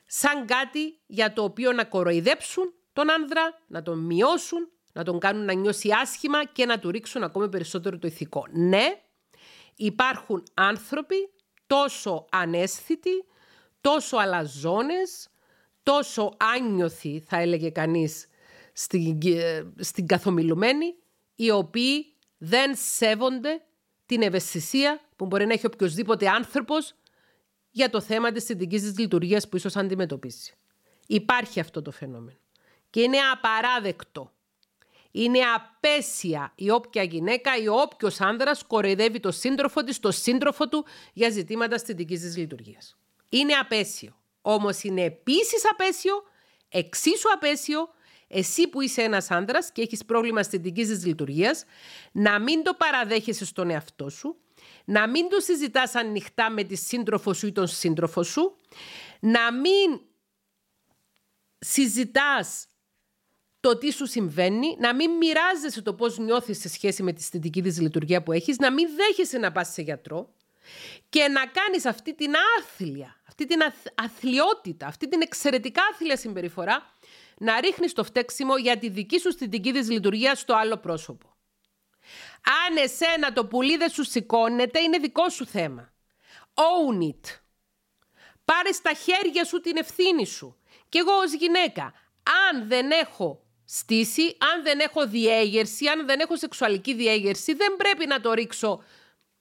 σαν 0.06 0.46
κάτι 0.46 0.98
για 1.06 1.32
το 1.32 1.42
οποίο 1.42 1.72
να 1.72 1.84
κοροϊδέψουν 1.84 2.72
τον 2.92 3.10
άνδρα, 3.10 3.58
να 3.66 3.82
τον 3.82 3.98
μειώσουν, 3.98 4.68
να 4.92 5.04
τον 5.04 5.18
κάνουν 5.18 5.44
να 5.44 5.52
νιώσει 5.52 5.88
άσχημα 6.02 6.44
και 6.44 6.66
να 6.66 6.78
του 6.78 6.90
ρίξουν 6.90 7.22
ακόμα 7.22 7.48
περισσότερο 7.48 7.98
το 7.98 8.06
ηθικό. 8.06 8.46
Ναι, 8.50 9.02
υπάρχουν 9.78 10.42
άνθρωποι 10.54 11.30
τόσο 11.66 12.26
ανέσθητοι, 12.30 13.24
τόσο 13.80 14.16
αλαζόνες, 14.16 15.28
τόσο 15.82 16.36
άνιωθοι 16.36 17.24
θα 17.26 17.36
έλεγε 17.36 17.70
κανείς 17.70 18.26
στην, 18.72 19.18
στην 19.78 20.06
καθομιλουμένη, 20.06 20.94
οι 21.34 21.50
οποίοι 21.50 22.14
δεν 22.38 22.72
σέβονται 22.76 23.62
την 24.06 24.22
ευαισθησία 24.22 25.00
που 25.16 25.26
μπορεί 25.26 25.46
να 25.46 25.52
έχει 25.52 25.66
οποιοδήποτε 25.66 26.28
άνθρωπος 26.28 26.94
για 27.70 27.90
το 27.90 28.00
θέμα 28.00 28.32
της 28.32 28.44
συνδικής 28.44 28.82
της 28.82 28.98
λειτουργίας 28.98 29.48
που 29.48 29.56
ίσως 29.56 29.76
αντιμετωπίσει. 29.76 30.54
Υπάρχει 31.06 31.60
αυτό 31.60 31.82
το 31.82 31.90
φαινόμενο. 31.90 32.38
Και 32.90 33.00
είναι 33.00 33.18
απαράδεκτο. 33.32 34.32
Είναι 35.10 35.38
απέσια 35.54 36.52
η 36.54 36.70
όποια 36.70 37.02
γυναίκα 37.02 37.56
ή 37.56 37.68
όποιος 37.68 38.20
άνδρας 38.20 38.62
κοροϊδεύει 38.62 39.20
το 39.20 39.30
σύντροφο 39.30 39.84
της, 39.84 40.00
το 40.00 40.10
σύντροφο 40.10 40.68
του 40.68 40.84
για 41.12 41.30
ζητήματα 41.30 41.74
αισθητικής 41.74 42.20
της 42.20 42.36
λειτουργίας. 42.36 42.96
Είναι 43.28 43.52
απέσιο. 43.52 44.16
Όμως 44.42 44.82
είναι 44.82 45.02
επίσης 45.02 45.62
απέσιο, 45.70 46.22
εξίσου 46.68 47.32
απέσιο, 47.34 47.88
εσύ 48.28 48.68
που 48.68 48.80
είσαι 48.80 49.02
ένας 49.02 49.30
άνδρας 49.30 49.72
και 49.72 49.82
έχεις 49.82 50.04
πρόβλημα 50.04 50.40
αισθητικής 50.40 50.88
της 50.88 51.06
λειτουργίας, 51.06 51.64
να 52.12 52.40
μην 52.40 52.62
το 52.62 52.74
παραδέχεσαι 52.74 53.44
στον 53.44 53.70
εαυτό 53.70 54.08
σου, 54.08 54.36
να 54.84 55.08
μην 55.08 55.28
το 55.28 55.40
συζητάς 55.40 55.94
ανοιχτά 55.94 56.50
με 56.50 56.62
τη 56.64 56.76
σύντροφο 56.76 57.32
σου 57.32 57.46
ή 57.46 57.52
τον 57.52 57.66
σύντροφο 57.66 58.22
σου, 58.22 58.56
να 59.20 59.52
μην 59.52 60.00
συζητάς 61.58 62.67
το 63.60 63.78
τι 63.78 63.92
σου 63.92 64.06
συμβαίνει, 64.06 64.76
να 64.78 64.94
μην 64.94 65.10
μοιράζεσαι 65.10 65.82
το 65.82 65.94
πώς 65.94 66.18
νιώθεις 66.18 66.60
σε 66.60 66.68
σχέση 66.68 67.02
με 67.02 67.12
τη 67.12 67.20
αισθητική 67.20 67.62
της 67.62 67.80
λειτουργία 67.80 68.22
που 68.22 68.32
έχεις, 68.32 68.58
να 68.58 68.72
μην 68.72 68.88
δέχεσαι 68.96 69.38
να 69.38 69.52
πας 69.52 69.72
σε 69.72 69.82
γιατρό 69.82 70.32
και 71.08 71.28
να 71.28 71.46
κάνεις 71.46 71.86
αυτή 71.86 72.14
την 72.14 72.32
άθλια, 72.58 73.20
αυτή 73.28 73.46
την 73.46 73.60
αθλιότητα, 73.94 74.86
αυτή 74.86 75.08
την 75.08 75.20
εξαιρετικά 75.20 75.82
άθλια 75.92 76.16
συμπεριφορά, 76.16 76.92
να 77.38 77.60
ρίχνεις 77.60 77.92
το 77.92 78.04
φταίξιμο 78.04 78.56
για 78.56 78.78
τη 78.78 78.88
δική 78.88 79.18
σου 79.20 79.28
αισθητική 79.28 79.72
της 79.72 79.90
λειτουργία 79.90 80.34
στο 80.34 80.54
άλλο 80.54 80.76
πρόσωπο. 80.76 81.36
Αν 82.66 82.76
εσένα 82.76 83.32
το 83.32 83.46
πουλί 83.46 83.76
δεν 83.76 83.90
σου 83.90 84.04
σηκώνεται, 84.04 84.80
είναι 84.80 84.98
δικό 84.98 85.28
σου 85.28 85.46
θέμα. 85.46 85.92
Own 86.54 87.02
it. 87.02 87.38
Πάρε 88.44 88.72
στα 88.72 88.92
χέρια 88.92 89.44
σου 89.44 89.60
την 89.60 89.76
ευθύνη 89.76 90.26
σου. 90.26 90.56
Και 90.88 90.98
εγώ 90.98 91.12
ως 91.12 91.32
γυναίκα, 91.32 91.92
αν 92.50 92.68
δεν 92.68 92.90
έχω 92.90 93.47
στήσει, 93.70 94.22
αν 94.22 94.62
δεν 94.62 94.80
έχω 94.80 95.06
διέγερση, 95.06 95.86
αν 95.86 96.06
δεν 96.06 96.20
έχω 96.20 96.36
σεξουαλική 96.36 96.94
διέγερση, 96.94 97.54
δεν 97.54 97.76
πρέπει 97.76 98.06
να 98.06 98.20
το 98.20 98.32
ρίξω 98.32 98.82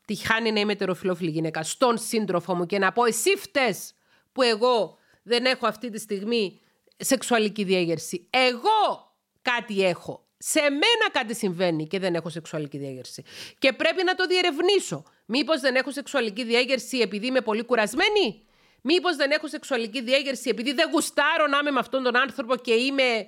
τη 0.06 0.16
χάνει 0.16 0.52
να 0.52 0.60
είμαι 0.60 0.76
τεροφιλόφιλη 0.76 1.30
γυναίκα 1.30 1.64
στον 1.64 1.98
σύντροφο 1.98 2.56
μου 2.56 2.66
και 2.66 2.80
να 2.80 2.92
πω 2.92 3.06
εσύ 3.06 3.36
φταίς 3.38 3.94
που 4.32 4.42
εγώ 4.42 4.98
δεν 5.24 5.46
έχω 5.46 5.68
αυτή 5.68 5.90
τη 5.90 6.00
στιγμή 6.00 6.60
σεξουαλική 6.98 7.64
διέγερση. 7.64 8.28
Εγώ 8.30 9.16
κάτι 9.42 9.84
έχω. 9.86 10.26
Σε 10.38 10.62
μένα 10.62 11.10
κάτι 11.12 11.36
συμβαίνει 11.36 11.88
και 11.88 12.00
δεν 12.00 12.16
έχω 12.16 12.30
σεξουαλική 12.30 12.78
διέγερση. 12.78 13.24
Και 13.60 13.74
πρέπει 13.74 14.04
να 14.04 14.16
το 14.16 14.26
διερευνήσω. 14.26 15.04
Μήπως 15.26 15.60
δεν 15.62 15.76
έχω 15.76 15.92
σεξουαλική 15.92 16.44
διέγερση 16.44 16.98
επειδή 16.98 17.26
είμαι 17.26 17.42
πολύ 17.42 17.64
κουρασμένη; 17.64 18.46
Μήπως 18.82 19.16
δεν 19.16 19.32
έχω 19.32 19.48
σεξουαλική 19.48 20.02
διέγερση 20.02 20.50
επειδή 20.50 20.74
δεν 20.74 20.90
γουστάρω 20.92 21.48
να 21.48 21.58
είμαι 21.58 21.72
με 21.72 21.80
αυτόν 21.80 22.04
τον 22.04 22.18
άνθρωπο 22.18 22.56
και 22.56 22.74
είμαι 22.74 23.28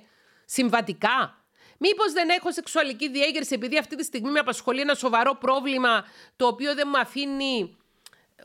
συμβατικά. 0.52 1.44
Μήπως 1.78 2.12
δεν 2.12 2.28
έχω 2.28 2.52
σεξουαλική 2.52 3.10
διέγερση 3.10 3.54
επειδή 3.54 3.78
αυτή 3.78 3.96
τη 3.96 4.04
στιγμή 4.04 4.30
με 4.30 4.38
απασχολεί 4.38 4.80
ένα 4.80 4.94
σοβαρό 4.94 5.34
πρόβλημα 5.34 6.04
το 6.36 6.46
οποίο 6.46 6.74
δεν 6.74 6.88
μου 6.92 6.98
αφήνει 6.98 7.76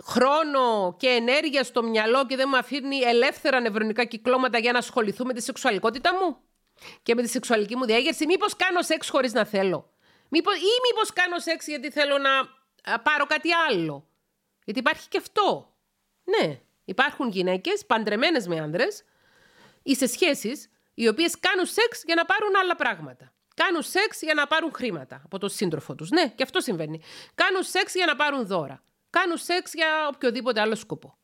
χρόνο 0.03 0.95
και 0.99 1.07
ενέργεια 1.07 1.63
στο 1.63 1.83
μυαλό 1.83 2.25
και 2.25 2.35
δεν 2.35 2.47
μου 2.51 2.57
αφήνει 2.57 2.99
ελεύθερα 2.99 3.59
νευρονικά 3.59 4.05
κυκλώματα 4.05 4.57
για 4.57 4.71
να 4.71 4.77
ασχοληθούμε 4.77 5.27
με 5.27 5.39
τη 5.39 5.43
σεξουαλικότητα 5.43 6.13
μου 6.13 6.37
και 7.03 7.15
με 7.15 7.21
τη 7.21 7.29
σεξουαλική 7.29 7.75
μου 7.75 7.85
διέγερση. 7.85 8.25
Μήπως 8.25 8.55
κάνω 8.55 8.81
σεξ 8.81 9.09
χωρίς 9.09 9.33
να 9.33 9.45
θέλω; 9.45 9.89
Μήπως, 10.29 10.55
ή 10.55 10.73
μήπως 10.89 11.13
κάνω 11.13 11.39
σεξ 11.39 11.67
γιατί 11.67 11.91
θέλω 11.91 12.17
να 12.17 12.29
πάρω 12.97 13.25
κάτι 13.25 13.49
άλλο; 13.69 14.07
Γιατί 14.65 14.79
υπάρχει 14.79 15.07
και 15.07 15.17
αυτό. 15.17 15.73
Ναι, 16.23 16.59
υπάρχουν 16.85 17.29
γυναίκες 17.29 17.85
παντρεμένες 17.85 18.47
με 18.47 18.59
άνδρες 18.59 19.03
ή 19.83 19.95
σε 19.95 20.07
σχέσεις 20.07 20.69
οι 20.95 21.07
οποίες 21.07 21.39
κάνουν 21.39 21.65
σεξ 21.65 22.03
για 22.05 22.15
να 22.15 22.25
πάρουν 22.25 22.51
άλλα 22.61 22.75
πράγματα. 22.75 23.33
Κάνουν 23.55 23.81
σεξ 23.81 24.21
για 24.21 24.33
να 24.33 24.47
πάρουν 24.47 24.71
χρήματα 24.73 25.21
από 25.23 25.37
τον 25.37 25.49
σύντροφο 25.49 25.95
τους. 25.95 26.09
Ναι, 26.09 26.33
και 26.35 26.43
αυτό 26.43 26.59
συμβαίνει. 26.59 27.01
Κάνουν 27.35 27.63
σεξ 27.63 27.93
για 27.93 28.05
να 28.05 28.15
πάρουν 28.15 28.47
δώρα. 28.47 28.83
Κάνουν 29.09 29.37
σεξ 29.37 29.73
για 29.73 29.87
οποιοδήποτε 30.13 30.61
άλλο 30.61 30.75
σκοπό. 30.75 31.17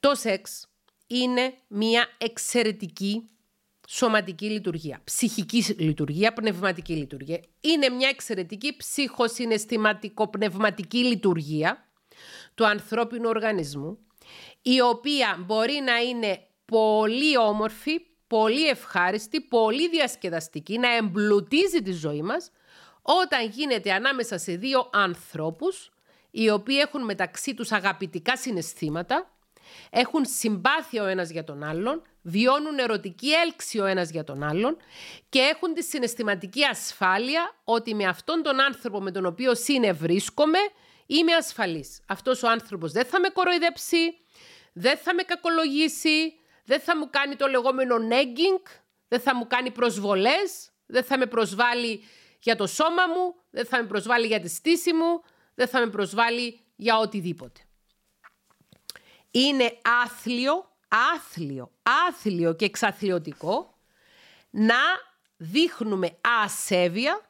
Το 0.00 0.14
σεξ 0.14 0.66
είναι 1.06 1.54
μια 1.68 2.06
εξαιρετική 2.18 3.26
σωματική 3.88 4.50
λειτουργία, 4.50 5.00
ψυχική 5.04 5.64
λειτουργία, 5.78 6.32
πνευματική 6.32 6.92
λειτουργία. 6.92 7.40
Είναι 7.60 7.88
μια 7.88 8.08
εξαιρετική 8.08 8.76
ψυχοσυναισθηματικο-πνευματική 8.76 11.04
λειτουργία 11.04 11.88
του 12.54 12.66
ανθρώπινου 12.66 13.28
οργανισμού, 13.28 13.98
η 14.62 14.80
οποία 14.80 15.42
μπορεί 15.46 15.80
να 15.84 15.96
είναι 15.96 16.46
πολύ 16.64 17.36
όμορφη, 17.36 18.00
πολύ 18.32 18.68
ευχάριστη, 18.68 19.40
πολύ 19.40 19.88
διασκεδαστική, 19.88 20.78
να 20.78 20.96
εμπλουτίζει 20.96 21.82
τη 21.82 21.92
ζωή 21.92 22.22
μας, 22.22 22.50
όταν 23.02 23.48
γίνεται 23.48 23.92
ανάμεσα 23.92 24.38
σε 24.38 24.56
δύο 24.56 24.90
ανθρώπους, 24.92 25.92
οι 26.30 26.50
οποίοι 26.50 26.76
έχουν 26.80 27.04
μεταξύ 27.04 27.54
τους 27.54 27.72
αγαπητικά 27.72 28.36
συναισθήματα, 28.36 29.30
έχουν 29.90 30.24
συμπάθεια 30.24 31.02
ο 31.02 31.06
ένας 31.06 31.30
για 31.30 31.44
τον 31.44 31.62
άλλον, 31.62 32.02
βιώνουν 32.22 32.78
ερωτική 32.78 33.30
έλξη 33.32 33.78
ο 33.78 33.84
ένας 33.84 34.10
για 34.10 34.24
τον 34.24 34.42
άλλον 34.42 34.76
και 35.28 35.38
έχουν 35.38 35.74
τη 35.74 35.82
συναισθηματική 35.82 36.64
ασφάλεια 36.64 37.54
ότι 37.64 37.94
με 37.94 38.04
αυτόν 38.04 38.42
τον 38.42 38.60
άνθρωπο 38.60 39.00
με 39.00 39.10
τον 39.10 39.26
οποίο 39.26 39.54
συνευρίσκομαι 39.54 40.58
είμαι 41.06 41.34
ασφαλής. 41.34 42.00
Αυτός 42.06 42.42
ο 42.42 42.48
άνθρωπος 42.48 42.92
δεν 42.92 43.04
θα 43.04 43.20
με 43.20 43.28
κοροϊδέψει, 43.28 44.18
δεν 44.72 44.96
θα 44.96 45.14
με 45.14 45.22
κακολογήσει, 45.22 46.36
δεν 46.72 46.80
θα 46.80 46.96
μου 46.96 47.10
κάνει 47.10 47.36
το 47.36 47.46
λεγόμενο 47.46 47.96
nagging, 47.96 48.66
δεν 49.08 49.20
θα 49.20 49.36
μου 49.36 49.46
κάνει 49.46 49.70
προσβολές, 49.70 50.70
δεν 50.86 51.04
θα 51.04 51.18
με 51.18 51.26
προσβάλλει 51.26 52.04
για 52.38 52.56
το 52.56 52.66
σώμα 52.66 53.06
μου, 53.06 53.34
δεν 53.50 53.66
θα 53.66 53.82
με 53.82 53.86
προσβάλλει 53.88 54.26
για 54.26 54.40
τη 54.40 54.48
στήση 54.48 54.92
μου, 54.92 55.22
δεν 55.54 55.68
θα 55.68 55.80
με 55.80 55.86
προσβάλλει 55.86 56.60
για 56.76 56.98
οτιδήποτε. 56.98 57.60
Είναι 59.30 59.78
άθλιο, 60.04 60.70
άθλιο, 61.14 61.70
άθλιο 62.08 62.54
και 62.54 62.64
εξαθλιωτικό 62.64 63.78
να 64.50 64.80
δείχνουμε 65.36 66.18
ασέβεια 66.44 67.20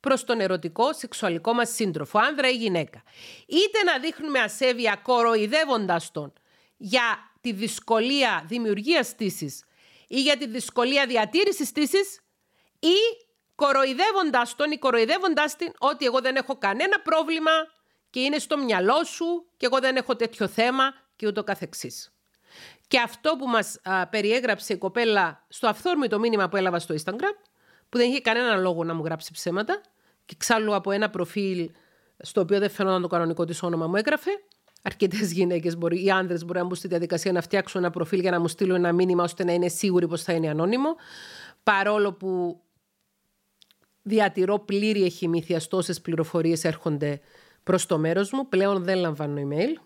προς 0.00 0.24
τον 0.24 0.40
ερωτικό 0.40 0.92
σεξουαλικό 0.92 1.52
μας 1.52 1.74
σύντροφο, 1.74 2.18
άνδρα 2.18 2.48
ή 2.50 2.56
γυναίκα. 2.56 3.02
Είτε 3.46 3.82
να 3.82 3.98
δείχνουμε 3.98 4.40
ασέβεια 4.40 4.96
κοροϊδεύοντας 4.96 6.10
τον 6.10 6.32
για 6.76 7.33
τη 7.44 7.52
δυσκολία 7.52 8.44
δημιουργίας 8.46 9.06
στήσης 9.06 9.64
ή 10.08 10.20
για 10.20 10.36
τη 10.36 10.46
δυσκολία 10.46 11.06
διατήρησης 11.06 11.68
στήσης 11.68 12.20
ή 12.78 12.96
κοροϊδεύοντας 13.54 14.54
τον 14.54 14.70
ή 14.70 14.78
κοροϊδεύοντας 14.78 15.56
την 15.56 15.72
ότι 15.78 16.04
εγώ 16.04 16.20
δεν 16.20 16.36
έχω 16.36 16.58
κανένα 16.58 17.00
πρόβλημα 17.00 17.50
και 18.10 18.20
είναι 18.20 18.38
στο 18.38 18.58
μυαλό 18.58 19.04
σου 19.04 19.46
και 19.56 19.66
εγώ 19.66 19.78
δεν 19.78 19.96
έχω 19.96 20.16
τέτοιο 20.16 20.48
θέμα 20.48 20.94
και 21.16 21.26
ούτω 21.26 21.44
καθεξής. 21.44 22.12
Και 22.88 23.00
αυτό 23.00 23.36
που 23.38 23.46
μας 23.46 23.80
περιέγραψε 24.10 24.72
η 24.72 24.76
κοπέλα 24.76 25.46
στο 25.48 25.68
αυθόρμητο 25.68 26.18
μήνυμα 26.18 26.48
που 26.48 26.56
έλαβα 26.56 26.78
στο 26.78 26.94
Instagram, 26.94 27.36
που 27.88 27.98
δεν 27.98 28.10
είχε 28.10 28.20
κανένα 28.20 28.56
λόγο 28.56 28.84
να 28.84 28.94
μου 28.94 29.04
γράψει 29.04 29.32
ψέματα 29.32 29.80
και 30.24 30.34
ξάλλου 30.38 30.74
από 30.74 30.90
ένα 30.90 31.10
προφίλ 31.10 31.70
στο 32.18 32.40
οποίο 32.40 32.58
δεν 32.58 32.70
φαίνονταν 32.70 33.02
το 33.02 33.08
κανονικό 33.08 33.44
της 33.44 33.62
όνομα 33.62 33.86
μου 33.86 33.96
έγραφε, 33.96 34.30
Αρκετές 34.86 35.32
γυναίκες, 35.32 35.76
οι 35.90 36.10
άντρε 36.10 36.36
μπορεί 36.44 36.58
να 36.58 36.64
μπουν 36.64 36.74
στη 36.74 36.88
διαδικασία 36.88 37.32
να 37.32 37.40
φτιάξουν 37.40 37.82
ένα 37.82 37.90
προφίλ 37.90 38.20
για 38.20 38.30
να 38.30 38.40
μου 38.40 38.48
στείλουν 38.48 38.76
ένα 38.76 38.92
μήνυμα 38.92 39.22
ώστε 39.22 39.44
να 39.44 39.52
είναι 39.52 39.68
σίγουροι 39.68 40.08
πως 40.08 40.22
θα 40.22 40.32
είναι 40.32 40.48
ανώνυμο. 40.48 40.96
Παρόλο 41.62 42.12
που 42.12 42.60
διατηρώ 44.02 44.58
πλήρη 44.58 45.04
εχημήθεια, 45.04 45.60
τόσε 45.68 46.00
πληροφορίες 46.00 46.64
έρχονται 46.64 47.20
προς 47.62 47.86
το 47.86 47.98
μέρος 47.98 48.30
μου. 48.30 48.48
Πλέον 48.48 48.84
δεν 48.84 48.98
λαμβάνω 48.98 49.48
email. 49.48 49.80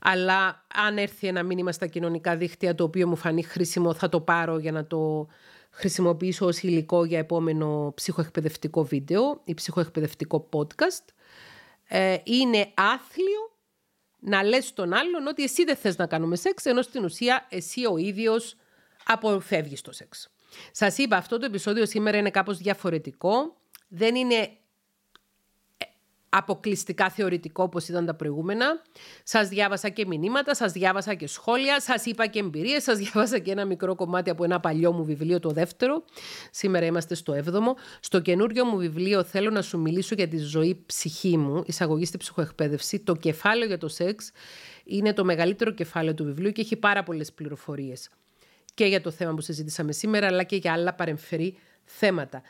Αλλά 0.00 0.66
αν 0.74 0.98
έρθει 0.98 1.26
ένα 1.26 1.42
μήνυμα 1.42 1.72
στα 1.72 1.86
κοινωνικά 1.86 2.36
δίκτυα 2.36 2.74
το 2.74 2.84
οποίο 2.84 3.08
μου 3.08 3.16
φανεί 3.16 3.42
χρήσιμο, 3.42 3.94
θα 3.94 4.08
το 4.08 4.20
πάρω 4.20 4.58
για 4.58 4.72
να 4.72 4.86
το 4.86 5.26
χρησιμοποιήσω 5.70 6.46
ως 6.46 6.62
υλικό 6.62 7.04
για 7.04 7.18
επόμενο 7.18 7.92
ψυχοεκπαιδευτικό 7.94 8.84
βίντεο 8.84 9.40
ή 9.44 9.54
ψυχοεκπαιδευτικό 9.54 10.48
podcast. 10.52 11.04
Ε, 11.88 12.16
είναι 12.24 12.68
άθλιο 12.74 13.53
να 14.24 14.42
λες 14.42 14.66
στον 14.66 14.92
άλλον 14.92 15.26
ότι 15.26 15.42
εσύ 15.42 15.64
δεν 15.64 15.76
θες 15.76 15.96
να 15.96 16.06
κάνουμε 16.06 16.36
σεξ, 16.36 16.64
ενώ 16.64 16.82
στην 16.82 17.04
ουσία 17.04 17.46
εσύ 17.48 17.86
ο 17.86 17.96
ίδιος 17.96 18.56
αποφεύγεις 19.04 19.80
το 19.80 19.92
σεξ. 19.92 20.28
Σας 20.70 20.98
είπα, 20.98 21.16
αυτό 21.16 21.38
το 21.38 21.46
επεισόδιο 21.46 21.86
σήμερα 21.86 22.16
είναι 22.18 22.30
κάπως 22.30 22.58
διαφορετικό. 22.58 23.56
Δεν 23.88 24.14
είναι 24.14 24.50
αποκλειστικά 26.36 27.10
θεωρητικό 27.10 27.62
όπως 27.62 27.88
ήταν 27.88 28.06
τα 28.06 28.14
προηγούμενα. 28.14 28.82
Σας 29.22 29.48
διάβασα 29.48 29.88
και 29.88 30.06
μηνύματα, 30.06 30.54
σας 30.54 30.72
διάβασα 30.72 31.14
και 31.14 31.26
σχόλια, 31.26 31.80
σας 31.80 32.04
είπα 32.06 32.26
και 32.26 32.38
εμπειρίες, 32.38 32.82
σας 32.82 32.98
διάβασα 32.98 33.38
και 33.38 33.50
ένα 33.50 33.64
μικρό 33.64 33.94
κομμάτι 33.94 34.30
από 34.30 34.44
ένα 34.44 34.60
παλιό 34.60 34.92
μου 34.92 35.04
βιβλίο, 35.04 35.40
το 35.40 35.50
δεύτερο. 35.50 36.04
Σήμερα 36.50 36.86
είμαστε 36.86 37.14
στο 37.14 37.32
έβδομο. 37.32 37.76
Στο 38.00 38.20
καινούριο 38.20 38.64
μου 38.64 38.76
βιβλίο 38.76 39.24
θέλω 39.24 39.50
να 39.50 39.62
σου 39.62 39.78
μιλήσω 39.78 40.14
για 40.14 40.28
τη 40.28 40.38
ζωή 40.38 40.82
ψυχή 40.86 41.36
μου, 41.36 41.62
εισαγωγή 41.66 42.04
στη 42.04 42.16
ψυχοεκπαίδευση. 42.16 42.98
Το 42.98 43.16
κεφάλαιο 43.16 43.66
για 43.66 43.78
το 43.78 43.88
σεξ 43.88 44.30
είναι 44.84 45.12
το 45.12 45.24
μεγαλύτερο 45.24 45.70
κεφάλαιο 45.70 46.14
του 46.14 46.24
βιβλίου 46.24 46.50
και 46.50 46.60
έχει 46.60 46.76
πάρα 46.76 47.02
πολλές 47.02 47.32
πληροφορίες 47.32 48.10
και 48.74 48.84
για 48.84 49.00
το 49.00 49.10
θέμα 49.10 49.34
που 49.34 49.40
συζήτησαμε 49.40 49.92
σήμερα, 49.92 50.26
αλλά 50.26 50.42
και 50.42 50.56
για 50.56 50.72
άλλα 50.72 50.94
παρεμφερή 50.94 51.58
θέματα. 51.84 52.42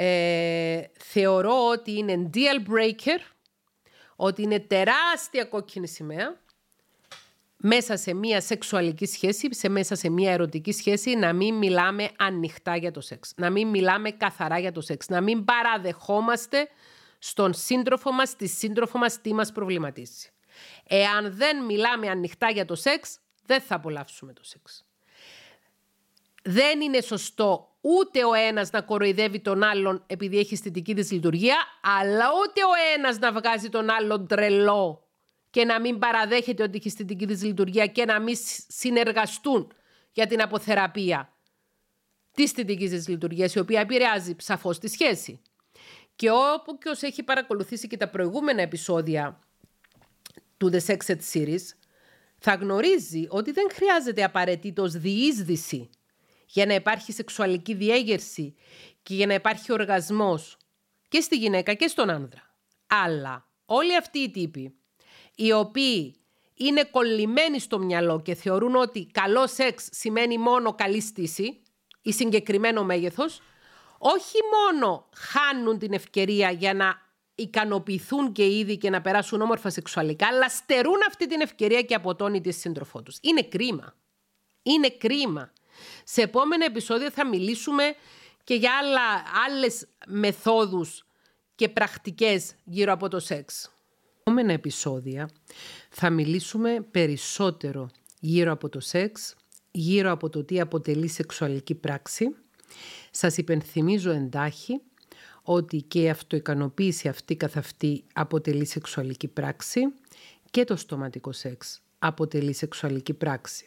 Ε, 0.00 0.82
θεωρώ 0.98 1.68
ότι 1.68 1.98
είναι 1.98 2.30
deal 2.34 2.70
breaker, 2.70 3.20
ότι 4.16 4.42
είναι 4.42 4.60
τεράστια 4.60 5.44
κόκκινη 5.44 5.88
σημαία 5.88 6.40
μέσα 7.56 7.96
σε 7.96 8.14
μία 8.14 8.40
σεξουαλική 8.40 9.06
σχέση, 9.06 9.54
σε 9.54 9.68
μέσα 9.68 9.94
σε 9.94 10.10
μία 10.10 10.32
ερωτική 10.32 10.72
σχέση, 10.72 11.14
να 11.14 11.32
μην 11.32 11.54
μιλάμε 11.54 12.10
ανοιχτά 12.18 12.76
για 12.76 12.90
το 12.90 13.00
σεξ. 13.00 13.32
Να 13.36 13.50
μην 13.50 13.68
μιλάμε 13.68 14.10
καθαρά 14.10 14.58
για 14.58 14.72
το 14.72 14.80
σεξ. 14.80 15.08
Να 15.08 15.20
μην 15.20 15.44
παραδεχόμαστε 15.44 16.68
στον 17.18 17.54
σύντροφο 17.54 18.12
μας, 18.12 18.36
τη 18.36 18.46
σύντροφο 18.46 18.98
μας, 18.98 19.20
τι 19.20 19.34
μας 19.34 19.52
προβληματίζει. 19.52 20.28
Εάν 20.86 21.36
δεν 21.36 21.64
μιλάμε 21.64 22.08
ανοιχτά 22.08 22.50
για 22.50 22.64
το 22.64 22.74
σεξ, 22.74 23.18
δεν 23.46 23.60
θα 23.60 23.74
απολαύσουμε 23.74 24.32
το 24.32 24.44
σεξ. 24.44 24.84
Δεν 26.42 26.80
είναι 26.80 27.00
σωστό 27.00 27.76
ούτε 27.88 28.24
ο 28.24 28.34
ένας 28.34 28.70
να 28.70 28.80
κοροϊδεύει 28.80 29.40
τον 29.40 29.62
άλλον 29.62 30.04
επειδή 30.06 30.38
έχει 30.38 30.54
αισθητική 30.54 30.92
δυσλειτουργία, 30.94 31.56
αλλά 31.82 32.24
ούτε 32.42 32.60
ο 32.64 32.96
ένας 32.96 33.18
να 33.18 33.32
βγάζει 33.32 33.68
τον 33.68 33.90
άλλον 33.90 34.26
τρελό 34.26 35.08
και 35.50 35.64
να 35.64 35.80
μην 35.80 35.98
παραδέχεται 35.98 36.62
ότι 36.62 36.76
έχει 36.76 36.88
αισθητική 36.88 37.24
δυσλειτουργία 37.24 37.86
και 37.86 38.04
να 38.04 38.20
μην 38.20 38.36
συνεργαστούν 38.68 39.72
για 40.12 40.26
την 40.26 40.42
αποθεραπεία 40.42 41.32
της 42.32 42.44
αισθητικής 42.44 42.90
δυσλειτουργίας, 42.90 43.54
η 43.54 43.58
οποία 43.58 43.80
επηρεάζει 43.80 44.36
σαφώς 44.38 44.78
τη 44.78 44.88
σχέση. 44.88 45.42
Και 46.16 46.30
όπου 46.30 46.78
και 46.78 47.06
έχει 47.06 47.22
παρακολουθήσει 47.22 47.86
και 47.86 47.96
τα 47.96 48.08
προηγούμενα 48.08 48.62
επεισόδια 48.62 49.40
του 50.56 50.70
The 50.72 50.80
Sex 50.86 50.96
Ed 51.06 51.18
Series, 51.32 51.62
θα 52.38 52.54
γνωρίζει 52.54 53.26
ότι 53.28 53.52
δεν 53.52 53.66
χρειάζεται 53.72 54.24
απαραίτητος 54.24 54.92
διείσδυση 54.92 55.90
για 56.50 56.66
να 56.66 56.74
υπάρχει 56.74 57.12
σεξουαλική 57.12 57.74
διέγερση 57.74 58.54
και 59.02 59.14
για 59.14 59.26
να 59.26 59.34
υπάρχει 59.34 59.72
οργασμός 59.72 60.56
και 61.08 61.20
στη 61.20 61.36
γυναίκα 61.36 61.74
και 61.74 61.86
στον 61.86 62.10
άνδρα. 62.10 62.54
Αλλά 62.86 63.48
όλοι 63.64 63.96
αυτοί 63.96 64.18
οι 64.18 64.30
τύποι 64.30 64.74
οι 65.34 65.52
οποίοι 65.52 66.14
είναι 66.54 66.84
κολλημένοι 66.84 67.60
στο 67.60 67.78
μυαλό 67.78 68.20
και 68.20 68.34
θεωρούν 68.34 68.74
ότι 68.74 69.06
καλό 69.12 69.46
σεξ 69.46 69.88
σημαίνει 69.90 70.38
μόνο 70.38 70.74
καλή 70.74 71.00
στήση 71.00 71.62
ή 72.02 72.12
συγκεκριμένο 72.12 72.84
μέγεθος, 72.84 73.42
όχι 73.98 74.38
μόνο 74.52 75.08
χάνουν 75.14 75.78
την 75.78 75.92
ευκαιρία 75.92 76.50
για 76.50 76.74
να 76.74 77.06
ικανοποιηθούν 77.34 78.32
και 78.32 78.46
ήδη 78.58 78.76
και 78.78 78.90
να 78.90 79.00
περάσουν 79.00 79.40
όμορφα 79.40 79.70
σεξουαλικά, 79.70 80.26
αλλά 80.26 80.48
στερούν 80.48 80.98
αυτή 81.08 81.26
την 81.26 81.40
ευκαιρία 81.40 81.82
και 81.82 81.94
από 81.94 82.14
τον 82.14 82.34
ή 82.34 82.40
τη 82.40 82.52
σύντροφό 82.52 83.02
τους. 83.02 83.18
Είναι 83.20 83.42
κρίμα. 83.42 83.94
Είναι 84.62 84.90
κρίμα. 84.90 85.52
Σε 86.04 86.22
επόμενα 86.22 86.64
επεισόδια 86.64 87.10
θα 87.10 87.26
μιλήσουμε 87.26 87.94
και 88.44 88.54
για 88.54 88.70
άλλα, 88.78 89.22
άλλες 89.46 89.86
μεθόδους 90.06 91.06
και 91.54 91.68
πρακτικές 91.68 92.54
γύρω 92.64 92.92
από 92.92 93.08
το 93.08 93.18
σεξ 93.18 93.72
επόμενα 94.28 94.52
επεισόδια 94.52 95.30
θα 95.90 96.10
μιλήσουμε 96.10 96.86
περισσότερο 96.90 97.90
γύρω 98.20 98.52
από 98.52 98.68
το 98.68 98.80
σεξ, 98.80 99.34
γύρω 99.70 100.10
από 100.10 100.28
το 100.28 100.44
τι 100.44 100.60
αποτελεί 100.60 101.08
σεξουαλική 101.08 101.74
πράξη. 101.74 102.34
Σας 103.10 103.36
υπενθυμίζω 103.36 104.10
εντάχει 104.10 104.80
ότι 105.42 105.82
και 105.82 106.02
η 106.02 106.08
αυτοικανοποίηση 106.08 107.08
αυτή 107.08 107.36
καθ' 107.36 107.56
αυτή 107.56 108.04
αποτελεί 108.12 108.66
σεξουαλική 108.66 109.28
πράξη 109.28 109.80
και 110.50 110.64
το 110.64 110.76
στοματικό 110.76 111.32
σεξ 111.32 111.80
αποτελεί 111.98 112.52
σεξουαλική 112.52 113.14
πράξη. 113.14 113.66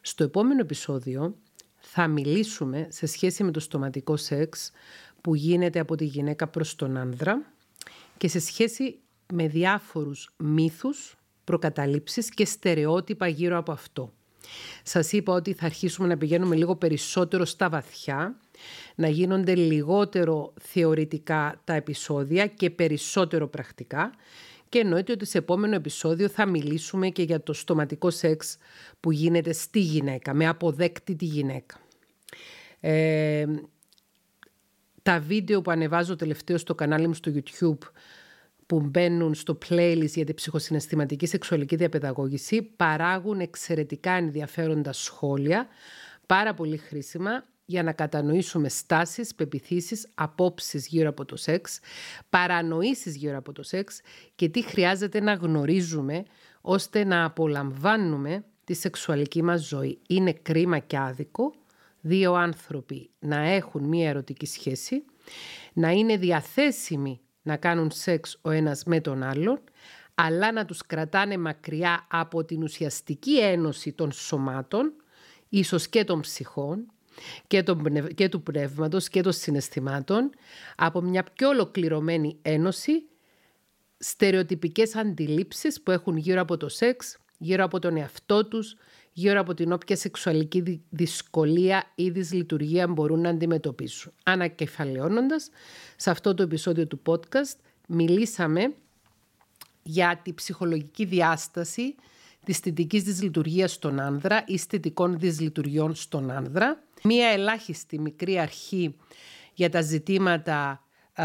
Στο 0.00 0.24
επόμενο 0.24 0.60
επεισόδιο 0.60 1.36
θα 1.78 2.08
μιλήσουμε 2.08 2.86
σε 2.90 3.06
σχέση 3.06 3.44
με 3.44 3.50
το 3.50 3.60
στοματικό 3.60 4.16
σεξ 4.16 4.72
που 5.20 5.34
γίνεται 5.34 5.78
από 5.78 5.94
τη 5.94 6.04
γυναίκα 6.04 6.46
προς 6.46 6.74
τον 6.74 6.96
άνδρα 6.96 7.42
και 8.16 8.28
σε 8.28 8.40
σχέση 8.40 8.98
με 9.32 9.48
διάφορους 9.48 10.34
μύθους, 10.36 11.16
προκαταλήψεις 11.44 12.28
και 12.28 12.44
στερεότυπα 12.44 13.28
γύρω 13.28 13.58
από 13.58 13.72
αυτό. 13.72 14.12
Σας 14.82 15.12
είπα 15.12 15.32
ότι 15.32 15.52
θα 15.52 15.66
αρχίσουμε 15.66 16.08
να 16.08 16.16
πηγαίνουμε 16.16 16.56
λίγο 16.56 16.76
περισσότερο 16.76 17.44
στα 17.44 17.68
βαθιά, 17.68 18.40
να 18.94 19.08
γίνονται 19.08 19.54
λιγότερο 19.54 20.52
θεωρητικά 20.60 21.60
τα 21.64 21.72
επεισόδια 21.74 22.46
και 22.46 22.70
περισσότερο 22.70 23.48
πρακτικά 23.48 24.10
και 24.68 24.78
εννοείται 24.78 25.12
ότι 25.12 25.24
σε 25.24 25.38
επόμενο 25.38 25.74
επεισόδιο 25.74 26.28
θα 26.28 26.46
μιλήσουμε 26.46 27.08
και 27.08 27.22
για 27.22 27.42
το 27.42 27.52
στοματικό 27.52 28.10
σεξ 28.10 28.56
που 29.00 29.12
γίνεται 29.12 29.52
στη 29.52 29.80
γυναίκα, 29.80 30.34
με 30.34 30.46
αποδέκτη 30.46 31.16
τη 31.16 31.24
γυναίκα. 31.24 31.80
Ε, 32.80 33.44
τα 35.02 35.20
βίντεο 35.20 35.62
που 35.62 35.70
ανεβάζω 35.70 36.16
τελευταίο 36.16 36.58
στο 36.58 36.74
κανάλι 36.74 37.06
μου 37.06 37.14
στο 37.14 37.32
YouTube 37.34 37.90
που 38.66 38.80
μπαίνουν 38.80 39.34
στο 39.34 39.58
playlist 39.68 40.08
για 40.14 40.24
την 40.24 40.34
ψυχοσυναισθηματική 40.34 41.26
σεξουαλική 41.26 41.76
διαπαιδαγώγηση 41.76 42.62
παράγουν 42.62 43.40
εξαιρετικά 43.40 44.10
ενδιαφέροντα 44.10 44.92
σχόλια, 44.92 45.66
πάρα 46.26 46.54
πολύ 46.54 46.76
χρήσιμα 46.76 47.44
για 47.66 47.82
να 47.82 47.92
κατανοήσουμε 47.92 48.68
στάσεις, 48.68 49.34
πεπιθήσεις, 49.34 50.08
απόψεις 50.14 50.86
γύρω 50.86 51.08
από 51.08 51.24
το 51.24 51.36
σεξ, 51.36 51.78
παρανοήσεις 52.30 53.16
γύρω 53.16 53.36
από 53.36 53.52
το 53.52 53.62
σεξ 53.62 54.00
και 54.34 54.48
τι 54.48 54.62
χρειάζεται 54.62 55.20
να 55.20 55.32
γνωρίζουμε 55.32 56.24
ώστε 56.60 57.04
να 57.04 57.24
απολαμβάνουμε 57.24 58.44
τη 58.64 58.74
σεξουαλική 58.74 59.42
μας 59.42 59.66
ζωή. 59.66 59.98
Είναι 60.08 60.32
κρίμα 60.32 60.78
και 60.78 60.98
άδικο 60.98 61.52
δύο 62.00 62.34
άνθρωποι 62.34 63.10
να 63.18 63.36
έχουν 63.36 63.84
μία 63.84 64.08
ερωτική 64.08 64.46
σχέση, 64.46 65.04
να 65.72 65.90
είναι 65.90 66.16
διαθέσιμοι 66.16 67.20
να 67.42 67.56
κάνουν 67.56 67.90
σεξ 67.90 68.38
ο 68.42 68.50
ένας 68.50 68.84
με 68.84 69.00
τον 69.00 69.22
άλλον, 69.22 69.60
αλλά 70.14 70.52
να 70.52 70.64
τους 70.64 70.86
κρατάνε 70.86 71.36
μακριά 71.36 72.06
από 72.10 72.44
την 72.44 72.62
ουσιαστική 72.62 73.38
ένωση 73.40 73.92
των 73.92 74.12
σωμάτων, 74.12 74.92
ίσως 75.48 75.88
και 75.88 76.04
των 76.04 76.20
ψυχών, 76.20 76.90
και, 77.46 77.64
και 78.14 78.28
του 78.28 78.42
πνεύματος 78.42 79.08
και 79.08 79.20
των 79.20 79.32
συναισθημάτων, 79.32 80.30
από 80.76 81.00
μια 81.00 81.22
πιο 81.22 81.48
ολοκληρωμένη 81.48 82.38
ένωση, 82.42 82.92
στερεοτυπικές 83.98 84.96
αντιλήψεις 84.96 85.82
που 85.82 85.90
έχουν 85.90 86.16
γύρω 86.16 86.40
από 86.40 86.56
το 86.56 86.68
σεξ, 86.68 87.18
γύρω 87.38 87.64
από 87.64 87.78
τον 87.78 87.96
εαυτό 87.96 88.46
τους, 88.46 88.76
γύρω 89.12 89.40
από 89.40 89.54
την 89.54 89.72
όποια 89.72 89.96
σεξουαλική 89.96 90.82
δυσκολία 90.90 91.92
ή 91.94 92.10
δυσλειτουργία 92.10 92.88
μπορούν 92.88 93.20
να 93.20 93.28
αντιμετωπίσουν. 93.28 94.12
Ανακεφαλαιώνοντας, 94.24 95.50
σε 95.96 96.10
αυτό 96.10 96.34
το 96.34 96.42
επεισόδιο 96.42 96.86
του 96.86 97.02
podcast 97.06 97.58
μιλήσαμε 97.88 98.74
για 99.82 100.20
τη 100.22 100.32
ψυχολογική 100.32 101.04
διάσταση 101.04 101.94
της 102.46 102.58
θετικής 102.58 103.02
δυσλειτουργίας 103.02 103.72
στον 103.72 104.00
άνδρα 104.00 104.44
ή 104.46 104.58
θετικών 104.58 105.18
δυσλειτουργιών 105.18 105.94
στον 105.94 106.30
άνδρα. 106.30 106.82
Μία 107.02 107.28
ελάχιστη 107.28 107.98
μικρή 107.98 108.38
αρχή 108.38 108.96
για 109.54 109.70
τα 109.70 109.80
ζητήματα 109.80 110.82
α, 111.14 111.24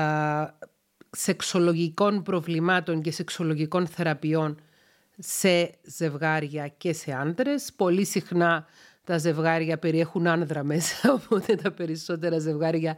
σεξολογικών 1.10 2.24
προβλημάτων 2.24 3.02
και 3.02 3.12
σεξολογικών 3.12 3.88
θεραπείων 3.88 4.60
σε 5.18 5.72
ζευγάρια 5.84 6.68
και 6.68 6.94
σε 6.94 7.12
άντρες. 7.12 7.74
Πολύ 7.76 8.06
συχνά 8.06 8.66
τα 9.04 9.18
ζευγάρια 9.18 9.78
περιέχουν 9.78 10.28
άνδρα 10.28 10.64
μέσα, 10.64 11.14
οπότε 11.30 11.56
τα 11.56 11.72
περισσότερα 11.72 12.40
ζευγάρια 12.40 12.98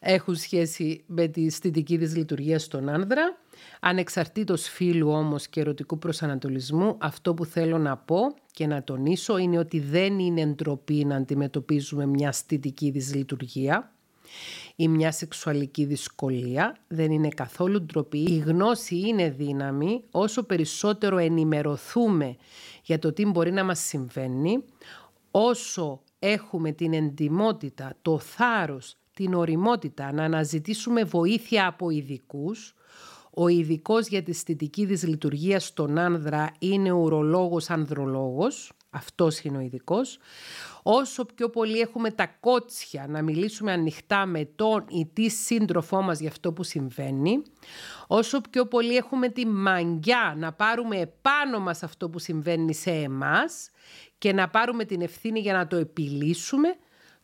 έχουν 0.00 0.34
σχέση 0.34 1.04
με 1.06 1.26
τη 1.26 1.46
αισθητική 1.46 1.96
δυσλειτουργία 1.96 2.58
στον 2.58 2.88
άνδρα. 2.88 3.38
Ανεξαρτήτως 3.80 4.68
φίλου 4.68 5.10
όμως 5.10 5.48
και 5.48 5.60
ερωτικού 5.60 5.98
προσανατολισμού, 5.98 6.96
αυτό 6.98 7.34
που 7.34 7.44
θέλω 7.44 7.78
να 7.78 7.96
πω 7.96 8.34
και 8.52 8.66
να 8.66 8.82
τονίσω 8.82 9.38
είναι 9.38 9.58
ότι 9.58 9.80
δεν 9.80 10.18
είναι 10.18 10.46
ντροπή 10.46 11.04
να 11.04 11.16
αντιμετωπίζουμε 11.16 12.06
μια 12.06 12.28
αισθητική 12.28 12.90
δυσλειτουργία 12.90 13.92
ή 14.76 14.88
μια 14.88 15.12
σεξουαλική 15.12 15.84
δυσκολία. 15.84 16.76
Δεν 16.88 17.10
είναι 17.10 17.28
καθόλου 17.28 17.82
ντροπή. 17.82 18.18
Η 18.18 18.38
γνώση 18.38 18.98
είναι 18.98 19.30
δύναμη. 19.30 20.02
Όσο 20.10 20.42
περισσότερο 20.42 21.16
ενημερωθούμε 21.18 22.36
για 22.82 22.98
το 22.98 23.12
τι 23.12 23.26
μπορεί 23.26 23.52
να 23.52 23.64
μας 23.64 23.78
συμβαίνει, 23.78 24.64
όσο 25.30 26.00
έχουμε 26.18 26.72
την 26.72 26.92
εντιμότητα, 26.92 27.96
το 28.02 28.18
θάρρος, 28.18 28.96
την 29.14 29.34
οριμότητα 29.34 30.12
να 30.12 30.24
αναζητήσουμε 30.24 31.04
βοήθεια 31.04 31.66
από 31.66 31.90
ειδικούς. 31.90 32.74
Ο 33.40 33.48
ειδικός 33.48 34.06
για 34.06 34.22
τη 34.22 34.30
αισθητική 34.30 34.84
δυσλειτουργία 34.84 35.60
στον 35.60 35.98
άνδρα 35.98 36.52
είναι 36.58 36.90
ουρολόγος 36.90 37.70
ανδρολόγος, 37.70 38.72
αυτός 38.90 39.40
είναι 39.40 39.56
ο 39.56 39.60
ειδικός. 39.60 40.18
Όσο 40.82 41.24
πιο 41.24 41.50
πολύ 41.50 41.78
έχουμε 41.78 42.10
τα 42.10 42.26
κότσια 42.26 43.06
να 43.08 43.22
μιλήσουμε 43.22 43.72
ανοιχτά 43.72 44.26
με 44.26 44.44
τον 44.44 44.84
ή 44.88 45.10
τη 45.12 45.28
σύντροφό 45.28 46.02
μας 46.02 46.20
για 46.20 46.28
αυτό 46.28 46.52
που 46.52 46.62
συμβαίνει, 46.62 47.42
όσο 48.06 48.40
πιο 48.40 48.66
πολύ 48.66 48.96
έχουμε 48.96 49.28
τη 49.28 49.46
μαγιά 49.46 50.34
να 50.38 50.52
πάρουμε 50.52 51.00
επάνω 51.00 51.60
μας 51.60 51.82
αυτό 51.82 52.10
που 52.10 52.18
συμβαίνει 52.18 52.74
σε 52.74 52.90
εμάς 52.90 53.70
και 54.18 54.32
να 54.32 54.48
πάρουμε 54.48 54.84
την 54.84 55.00
ευθύνη 55.00 55.40
για 55.40 55.52
να 55.52 55.66
το 55.66 55.76
επιλύσουμε, 55.76 56.76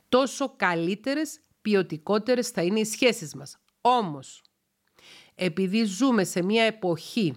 τόσο 0.08 0.54
καλύτερες 0.56 1.40
ποιοτικότερες 1.62 2.48
θα 2.48 2.62
είναι 2.62 2.80
οι 2.80 2.84
σχέσεις 2.84 3.34
μας. 3.34 3.58
Όμως, 3.80 4.42
επειδή 5.34 5.84
ζούμε 5.84 6.24
σε 6.24 6.42
μια 6.42 6.64
εποχή 6.64 7.34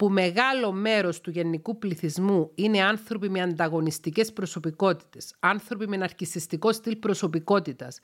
που 0.00 0.08
μεγάλο 0.08 0.72
μέρος 0.72 1.20
του 1.20 1.30
γενικού 1.30 1.78
πληθυσμού 1.78 2.50
είναι 2.54 2.82
άνθρωποι 2.82 3.28
με 3.28 3.40
ανταγωνιστικές 3.40 4.32
προσωπικότητες, 4.32 5.34
άνθρωποι 5.40 5.88
με 5.88 5.96
ναρκισιστικό 5.96 6.72
στυλ 6.72 6.96
προσωπικότητας, 6.96 8.00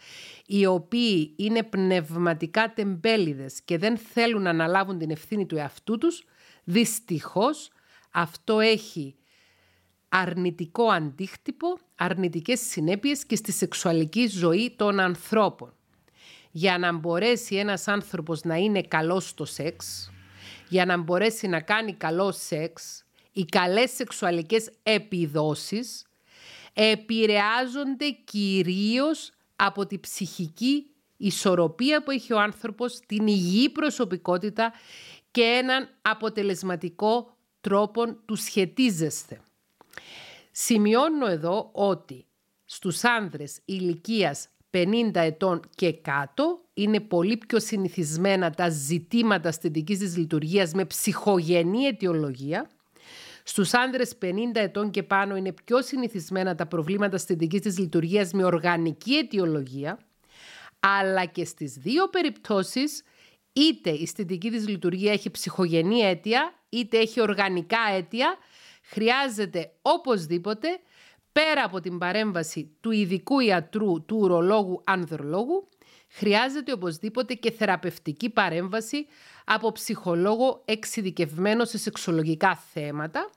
οι 0.46 0.66
οποίοι 0.66 1.34
είναι 1.36 1.62
πνευματικά 1.62 2.72
τεμπέληδες 2.72 3.62
και 3.62 3.78
δεν 3.78 3.96
θέλουν 3.96 4.42
να 4.42 4.50
αναλάβουν 4.50 4.98
την 4.98 5.10
ευθύνη 5.10 5.46
του 5.46 5.56
εαυτού 5.56 5.98
τους, 5.98 6.24
δυστυχώς 6.64 7.70
αυτό 8.10 8.60
έχει 8.60 9.14
αρνητικό 10.08 10.88
αντίκτυπο, 10.88 11.78
αρνητικές 11.94 12.60
συνέπειες 12.60 13.24
και 13.24 13.36
στη 13.36 13.52
σεξουαλική 13.52 14.26
ζωή 14.26 14.74
των 14.76 15.00
ανθρώπων. 15.00 15.74
Για 16.56 16.78
να 16.78 16.92
μπορέσει 16.92 17.56
ένας 17.56 17.88
άνθρωπος 17.88 18.42
να 18.42 18.56
είναι 18.56 18.82
καλός 18.82 19.28
στο 19.28 19.44
σεξ, 19.44 20.10
για 20.68 20.84
να 20.84 20.96
μπορέσει 20.96 21.46
να 21.46 21.60
κάνει 21.60 21.94
καλό 21.94 22.32
σεξ, 22.32 23.04
οι 23.32 23.44
καλές 23.44 23.90
σεξουαλικές 23.90 24.70
επιδόσεις 24.82 26.06
επηρεάζονται 26.72 28.10
κυρίως 28.24 29.32
από 29.56 29.86
τη 29.86 29.98
ψυχική 29.98 30.86
ισορροπία 31.16 32.02
που 32.02 32.10
έχει 32.10 32.32
ο 32.32 32.40
άνθρωπος, 32.40 33.00
την 33.06 33.26
υγιή 33.26 33.70
προσωπικότητα 33.70 34.72
και 35.30 35.42
έναν 35.42 35.88
αποτελεσματικό 36.02 37.36
τρόπο 37.60 38.14
του 38.14 38.36
σχετίζεστε. 38.36 39.40
Σημειώνω 40.50 41.26
εδώ 41.26 41.70
ότι 41.72 42.26
στους 42.64 43.04
άνδρες 43.04 43.58
ηλικίας 43.64 44.48
50 44.76 45.10
ετών 45.14 45.60
και 45.74 45.92
κάτω 45.92 46.60
είναι 46.74 47.00
πολύ 47.00 47.36
πιο 47.36 47.60
συνηθισμένα 47.60 48.50
τα 48.50 48.68
ζητήματα 48.68 49.48
αισθητικής 49.48 49.98
της 49.98 50.16
λειτουργίας 50.16 50.72
με 50.72 50.84
ψυχογενή 50.84 51.84
αιτιολογία. 51.84 52.70
Στους 53.42 53.74
άνδρες 53.74 54.18
50 54.22 54.28
ετών 54.52 54.90
και 54.90 55.02
πάνω 55.02 55.36
είναι 55.36 55.52
πιο 55.64 55.82
συνηθισμένα 55.82 56.54
τα 56.54 56.66
προβλήματα 56.66 57.14
αισθητικής 57.14 57.60
της 57.60 57.78
λειτουργίας 57.78 58.32
με 58.32 58.44
οργανική 58.44 59.14
αιτιολογία. 59.14 59.98
Αλλά 60.80 61.24
και 61.24 61.44
στις 61.44 61.72
δύο 61.72 62.08
περιπτώσεις 62.08 63.02
είτε 63.52 63.90
η 63.90 64.02
αισθητική 64.02 64.50
της 64.50 64.68
λειτουργία 64.68 65.12
έχει 65.12 65.30
ψυχογενή 65.30 66.00
αίτια 66.00 66.54
είτε 66.68 66.98
έχει 66.98 67.20
οργανικά 67.20 67.78
αίτια 67.96 68.36
χρειάζεται 68.82 69.72
οπωσδήποτε 69.82 70.68
πέρα 71.42 71.64
από 71.64 71.80
την 71.80 71.98
παρέμβαση 71.98 72.76
του 72.80 72.90
ειδικού 72.90 73.40
ιατρού, 73.40 74.04
του 74.04 74.16
ουρολόγου, 74.20 74.82
ανδρολόγου, 74.84 75.68
χρειάζεται 76.08 76.72
οπωσδήποτε 76.72 77.34
και 77.34 77.50
θεραπευτική 77.50 78.30
παρέμβαση 78.30 79.06
από 79.44 79.72
ψυχολόγο 79.72 80.62
εξειδικευμένο 80.64 81.64
σε 81.64 81.78
σεξολογικά 81.78 82.56
θέματα 82.72 83.30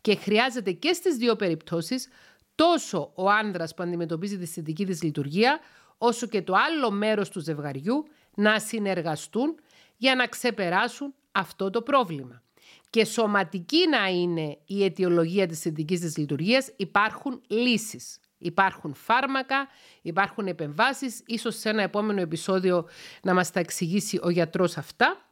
και 0.00 0.16
χρειάζεται 0.16 0.72
και 0.72 0.92
στις 0.92 1.16
δύο 1.16 1.36
περιπτώσεις 1.36 2.08
τόσο 2.54 3.12
ο 3.14 3.30
άνδρας 3.30 3.74
που 3.74 3.82
αντιμετωπίζει 3.82 4.38
τη 4.38 4.46
συνδική 4.46 4.86
της 4.86 5.02
λειτουργία, 5.02 5.60
όσο 5.98 6.26
και 6.26 6.42
το 6.42 6.54
άλλο 6.68 6.90
μέρος 6.90 7.30
του 7.30 7.40
ζευγαριού 7.40 8.04
να 8.34 8.58
συνεργαστούν 8.58 9.54
για 9.96 10.14
να 10.14 10.26
ξεπεράσουν 10.26 11.14
αυτό 11.32 11.70
το 11.70 11.82
πρόβλημα 11.82 12.42
και 12.92 13.04
σωματική 13.04 13.88
να 13.88 14.06
είναι 14.08 14.58
η 14.66 14.84
αιτιολογία 14.84 15.46
της 15.46 15.58
συνδικής 15.60 16.00
της 16.00 16.16
λειτουργίας, 16.16 16.72
υπάρχουν 16.76 17.42
λύσεις. 17.48 18.18
Υπάρχουν 18.38 18.94
φάρμακα, 18.94 19.68
υπάρχουν 20.02 20.46
επεμβάσεις, 20.46 21.22
ίσως 21.26 21.58
σε 21.58 21.68
ένα 21.68 21.82
επόμενο 21.82 22.20
επεισόδιο 22.20 22.88
να 23.22 23.34
μας 23.34 23.50
τα 23.50 23.60
εξηγήσει 23.60 24.18
ο 24.22 24.30
γιατρός 24.30 24.76
αυτά. 24.76 25.30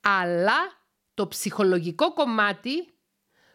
Αλλά 0.00 0.82
το 1.14 1.28
ψυχολογικό 1.28 2.12
κομμάτι 2.12 2.88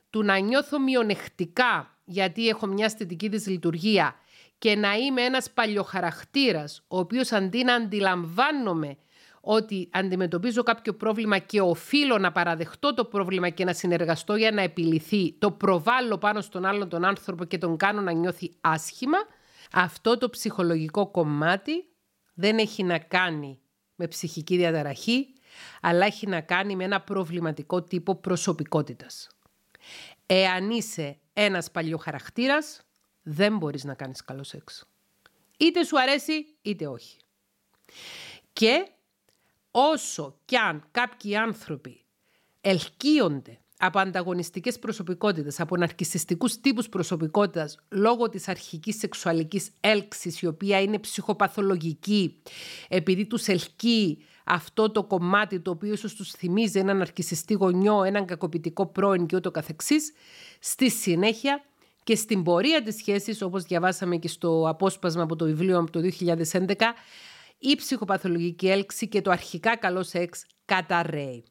του 0.10 0.24
να 0.24 0.38
νιώθω 0.38 0.80
μειονεκτικά 0.80 1.98
γιατί 2.06 2.48
έχω 2.48 2.66
μια 2.66 2.86
αισθητική 2.86 3.30
της 3.30 3.48
λειτουργία 3.48 4.16
και 4.58 4.76
να 4.76 4.94
είμαι 4.94 5.22
ένας 5.22 5.52
παλιοχαρακτήρας, 5.52 6.84
ο 6.88 7.00
οποίος 7.00 7.32
αντί 7.32 7.64
να 7.64 7.74
αντιλαμβάνομαι 7.74 8.98
ότι 9.50 9.90
αντιμετωπίζω 9.92 10.64
κάποιο 10.64 10.94
πρόβλημα 10.94 11.38
και 11.38 11.62
οφείλω 11.62 12.18
να 12.18 12.32
παραδεχτώ 12.32 12.94
το 12.94 13.06
πρόβλημα 13.06 13.50
και 13.50 13.66
να 13.66 13.74
συνεργαστώ 13.74 14.36
για 14.36 14.52
να 14.52 14.62
επιληθεί, 14.62 15.34
το 15.34 15.52
προβάλλω 15.52 16.18
πάνω 16.18 16.42
στον 16.42 16.66
άλλον 16.66 16.90
τον 16.90 17.06
άνθρωπο 17.06 17.46
και 17.46 17.58
τον 17.58 17.78
κάνω 17.78 18.02
να 18.02 18.12
νιώθει 18.12 18.52
άσχημα, 18.62 19.18
αυτό 19.72 20.18
το 20.18 20.30
ψυχολογικό 20.30 21.08
κομμάτι 21.12 21.86
δεν 22.34 22.58
έχει 22.58 22.84
να 22.84 23.00
κάνει 23.00 23.60
με 23.96 24.08
ψυχική 24.08 24.58
διαταραχή, 24.58 25.28
αλλά 25.82 26.06
έχει 26.06 26.28
να 26.28 26.42
κάνει 26.42 26.76
με 26.76 26.84
ένα 26.84 27.02
προβληματικό 27.02 27.84
τύπο 27.84 28.16
προσωπικότητας. 28.16 29.28
Εάν 30.26 30.70
είσαι 30.70 31.18
ένας 31.34 31.72
παλιοχαρακτήρας, 31.72 32.82
δεν 33.22 33.58
μπορείς 33.58 33.84
να 33.84 33.94
κάνεις 33.94 34.24
καλό 34.24 34.44
σεξ. 34.44 34.86
Είτε 35.58 35.84
σου 35.84 36.00
αρέσει, 36.00 36.46
είτε 36.62 36.88
όχι. 36.88 37.18
Και 38.54 38.88
όσο 39.80 40.40
κι 40.46 40.56
αν 40.56 40.84
κάποιοι 40.92 41.36
άνθρωποι 41.36 42.06
ελκύονται 42.62 43.60
από 43.78 44.00
ανταγωνιστικές 44.00 44.80
προσωπικότητες, 44.80 45.60
από 45.60 45.78
ναρκιστικού 45.78 46.48
τύπους 46.62 46.90
προσωπικότητας 46.90 47.78
λόγω 47.90 48.30
της 48.30 48.48
αρχικής 48.48 48.98
σεξουαλικής 48.98 49.70
έλξης, 49.80 50.42
η 50.42 50.48
οποία 50.48 50.82
είναι 50.82 51.00
ψυχοπαθολογική, 51.00 52.42
επειδή 52.88 53.26
τους 53.26 53.48
ελκύει 53.48 54.26
αυτό 54.44 54.92
το 54.92 55.04
κομμάτι 55.04 55.60
το 55.60 55.72
οποίο 55.72 55.94
ίσως 55.94 56.14
τους 56.14 56.32
θυμίζει 56.32 56.80
έναν 56.80 56.98
ναρκιστικό 56.98 57.66
γονιό, 57.66 58.04
έναν 58.04 58.26
κακοποιητικό 58.26 58.86
πρώην 58.86 59.26
και 59.26 59.36
ούτω 59.36 59.52
καθεξής, 59.52 60.14
στη 60.60 60.90
συνέχεια 60.90 61.64
και 62.04 62.16
στην 62.16 62.44
πορεία 62.44 62.84
της 62.84 62.96
σχέσης, 62.96 63.42
όπως 63.42 63.64
διαβάσαμε 63.64 64.18
και 64.18 64.28
στο 64.28 64.70
απόσπασμα 64.70 65.24
από 65.24 65.36
το 65.36 65.46
βιβλίο 65.46 65.80
από 65.80 65.92
το 65.92 66.00
2011, 66.00 66.94
η 67.58 67.76
ψυχοπαθολογική 67.76 68.70
έλξη 68.70 69.08
και 69.08 69.22
το 69.22 69.32
αρχικά 69.32 69.78
καλό 69.78 70.04
σεξ 70.04 70.46
καταρρέει. 70.66 71.44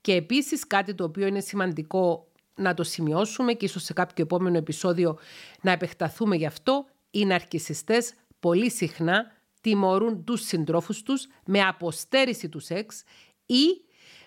Και 0.00 0.14
επίσης 0.14 0.66
κάτι 0.66 0.94
το 0.94 1.04
οποίο 1.04 1.26
είναι 1.26 1.40
σημαντικό 1.40 2.28
να 2.54 2.74
το 2.74 2.82
σημειώσουμε 2.82 3.52
και 3.52 3.64
ίσως 3.64 3.82
σε 3.82 3.92
κάποιο 3.92 4.24
επόμενο 4.24 4.56
επεισόδιο 4.56 5.18
να 5.62 5.70
επεκταθούμε 5.70 6.36
γι' 6.36 6.46
αυτό, 6.46 6.86
οι 7.10 7.24
ναρκισιστές 7.24 8.14
πολύ 8.40 8.70
συχνά 8.70 9.32
τιμωρούν 9.60 10.24
τους 10.24 10.40
συντρόφους 10.40 11.02
τους 11.02 11.26
με 11.46 11.60
αποστέρηση 11.60 12.48
του 12.48 12.58
σεξ 12.58 13.02
ή 13.46 13.64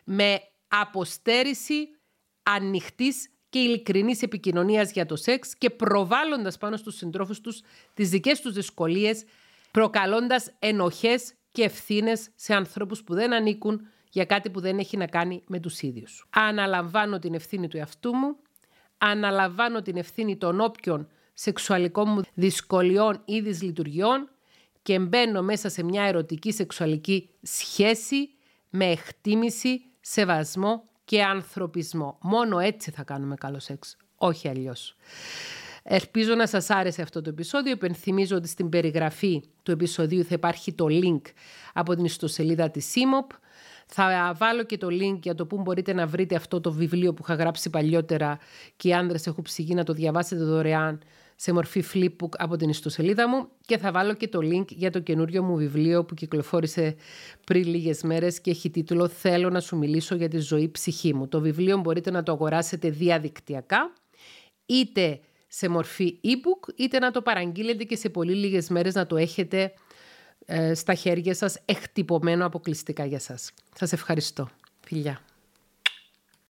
με 0.04 0.42
αποστέρηση 0.68 1.90
ανοιχτής 2.44 3.30
και 3.50 3.60
ειλικρινής 3.60 4.22
επικοινωνίας 4.22 4.92
για 4.92 5.06
το 5.06 5.16
σεξ 5.16 5.56
και 5.58 5.70
προβάλλοντας 5.70 6.58
πάνω 6.58 6.78
στους 6.78 6.96
συντρόφους 6.96 7.42
τους 7.42 7.62
τις 7.94 8.10
δικές 8.10 8.42
τους 8.42 8.54
δυσκολίες 8.54 9.24
προκαλώντας 9.74 10.52
ενοχές 10.60 11.34
και 11.52 11.64
ευθύνες 11.64 12.30
σε 12.36 12.54
ανθρώπους 12.54 13.04
που 13.04 13.14
δεν 13.14 13.34
ανήκουν 13.34 13.82
για 14.10 14.26
κάτι 14.26 14.50
που 14.50 14.60
δεν 14.60 14.80
έχει 14.80 14.98
να 14.98 15.08
κάνει 15.08 15.44
με 15.48 15.60
τους 15.60 15.82
ίδιους. 15.82 16.28
Αναλαμβάνω 16.30 17.20
την 17.20 17.34
ευθύνη 17.34 17.68
του 17.68 17.78
εαυτού 17.78 18.14
μου, 18.14 18.36
αναλαμβάνω 18.98 19.82
την 19.82 19.98
ευθύνη 19.98 20.38
των 20.38 20.60
όποιων 20.60 21.08
σεξουαλικών 21.34 22.10
μου 22.10 22.22
δυσκολιών 22.34 23.22
ή 23.26 23.40
δυσλειτουργιών 23.40 24.30
και 24.82 25.00
μπαίνω 25.00 25.42
μέσα 25.42 25.70
σε 25.70 25.84
μια 25.84 26.04
ερωτική 26.04 26.52
σεξουαλική 26.52 27.30
σχέση 27.42 28.30
με 28.70 28.86
εκτίμηση, 28.86 29.86
σεβασμό 30.02 30.84
και 31.06 31.24
ανθρωπισμό. 31.24 32.18
Μόνο 32.22 32.60
έτσι 32.60 32.92
θα 32.92 33.04
κάνουμε 33.04 33.36
καλό 33.36 33.60
σεξ, 33.60 33.98
όχι 34.16 34.48
αλλιώς. 34.48 34.96
Ελπίζω 35.84 36.36
να 36.36 36.48
σας 36.48 36.70
άρεσε 36.70 37.02
αυτό 37.02 37.22
το 37.22 37.30
επεισόδιο. 37.30 37.72
Επενθυμίζω 37.72 38.36
ότι 38.36 38.48
στην 38.48 38.70
περιγραφή 38.70 39.44
του 39.64 39.72
επεισοδίου 39.72 40.24
θα 40.24 40.34
υπάρχει 40.34 40.74
το 40.74 40.86
link 40.90 41.22
από 41.74 41.96
την 41.96 42.06
ιστοσελίδα 42.06 42.70
της 42.70 42.94
CIMOP. 42.96 43.36
Θα 43.88 44.34
βάλω 44.38 44.64
και 44.64 44.78
το 44.78 44.88
link 44.88 45.20
για 45.22 45.36
το 45.36 45.46
που 45.46 45.62
μπορείτε 45.62 45.94
να 45.94 46.08
βρείτε 46.08 46.36
αυτό 46.36 46.62
το 46.62 46.72
βιβλίο 46.72 47.14
που 47.14 47.22
είχα 47.24 47.34
γράψει 47.34 47.70
παλιότερα 47.70 48.38
και 48.76 48.88
οι 48.88 48.94
άνδρες 48.94 49.28
έχουν 49.28 49.44
ψυγεί 49.44 49.74
να 49.74 49.84
το 49.84 49.94
διαβάσετε 49.94 50.44
δωρεάν 50.44 51.02
σε 51.36 51.54
μορφή 51.54 51.84
flipbook 51.94 52.30
από 52.38 52.56
την 52.56 52.70
ιστοσελίδα 52.70 53.30
μου 53.30 53.48
και 53.66 53.78
θα 53.78 53.92
βάλω 53.92 54.14
και 54.14 54.28
το 54.28 54.40
link 54.42 54.66
για 54.68 54.92
το 54.92 55.00
καινούριο 55.00 55.44
μου 55.44 55.56
βιβλίο 55.56 56.06
που 56.06 56.14
κυκλοφόρησε 56.14 56.96
πριν 57.46 57.66
λίγες 57.66 58.04
μέρες 58.04 58.42
και 58.42 58.52
έχει 58.52 58.70
τίτλο 58.70 59.08
«Θέλω 59.08 59.50
να 59.50 59.60
σου 59.60 59.78
μιλήσω 59.78 60.16
για 60.16 60.28
τη 60.28 60.40
ζωή 60.40 60.70
ψυχή 60.70 61.14
μου». 61.14 61.28
Το 61.28 61.40
βιβλίο 61.40 61.78
μπορείτε 61.78 62.12
να 62.12 62.24
το 62.24 62.32
αγοράσετε 62.32 62.90
διαδικτυακά 62.90 63.94
είτε 64.66 65.20
σε 65.56 65.68
μορφή 65.68 66.20
e-book 66.24 66.74
είτε 66.76 67.00
να 67.00 67.12
το 67.12 67.22
παραγγείλετε 67.22 67.84
και 67.84 67.96
σε 67.96 68.10
πολύ 68.10 68.34
λίγες 68.34 68.70
μέρες 68.70 68.94
να 68.94 69.08
το 69.08 69.18
έχετε 69.18 69.74
ε, 70.46 70.74
στα 70.74 70.94
χέρια 70.94 71.34
σας 71.34 71.60
εκτυπωμένο 71.66 72.46
αποκλειστικά 72.46 73.06
για 73.06 73.20
σας. 73.20 73.52
Σας 73.76 73.94
ευχαριστώ. 73.94 74.50
Φιλιά. 74.86 75.22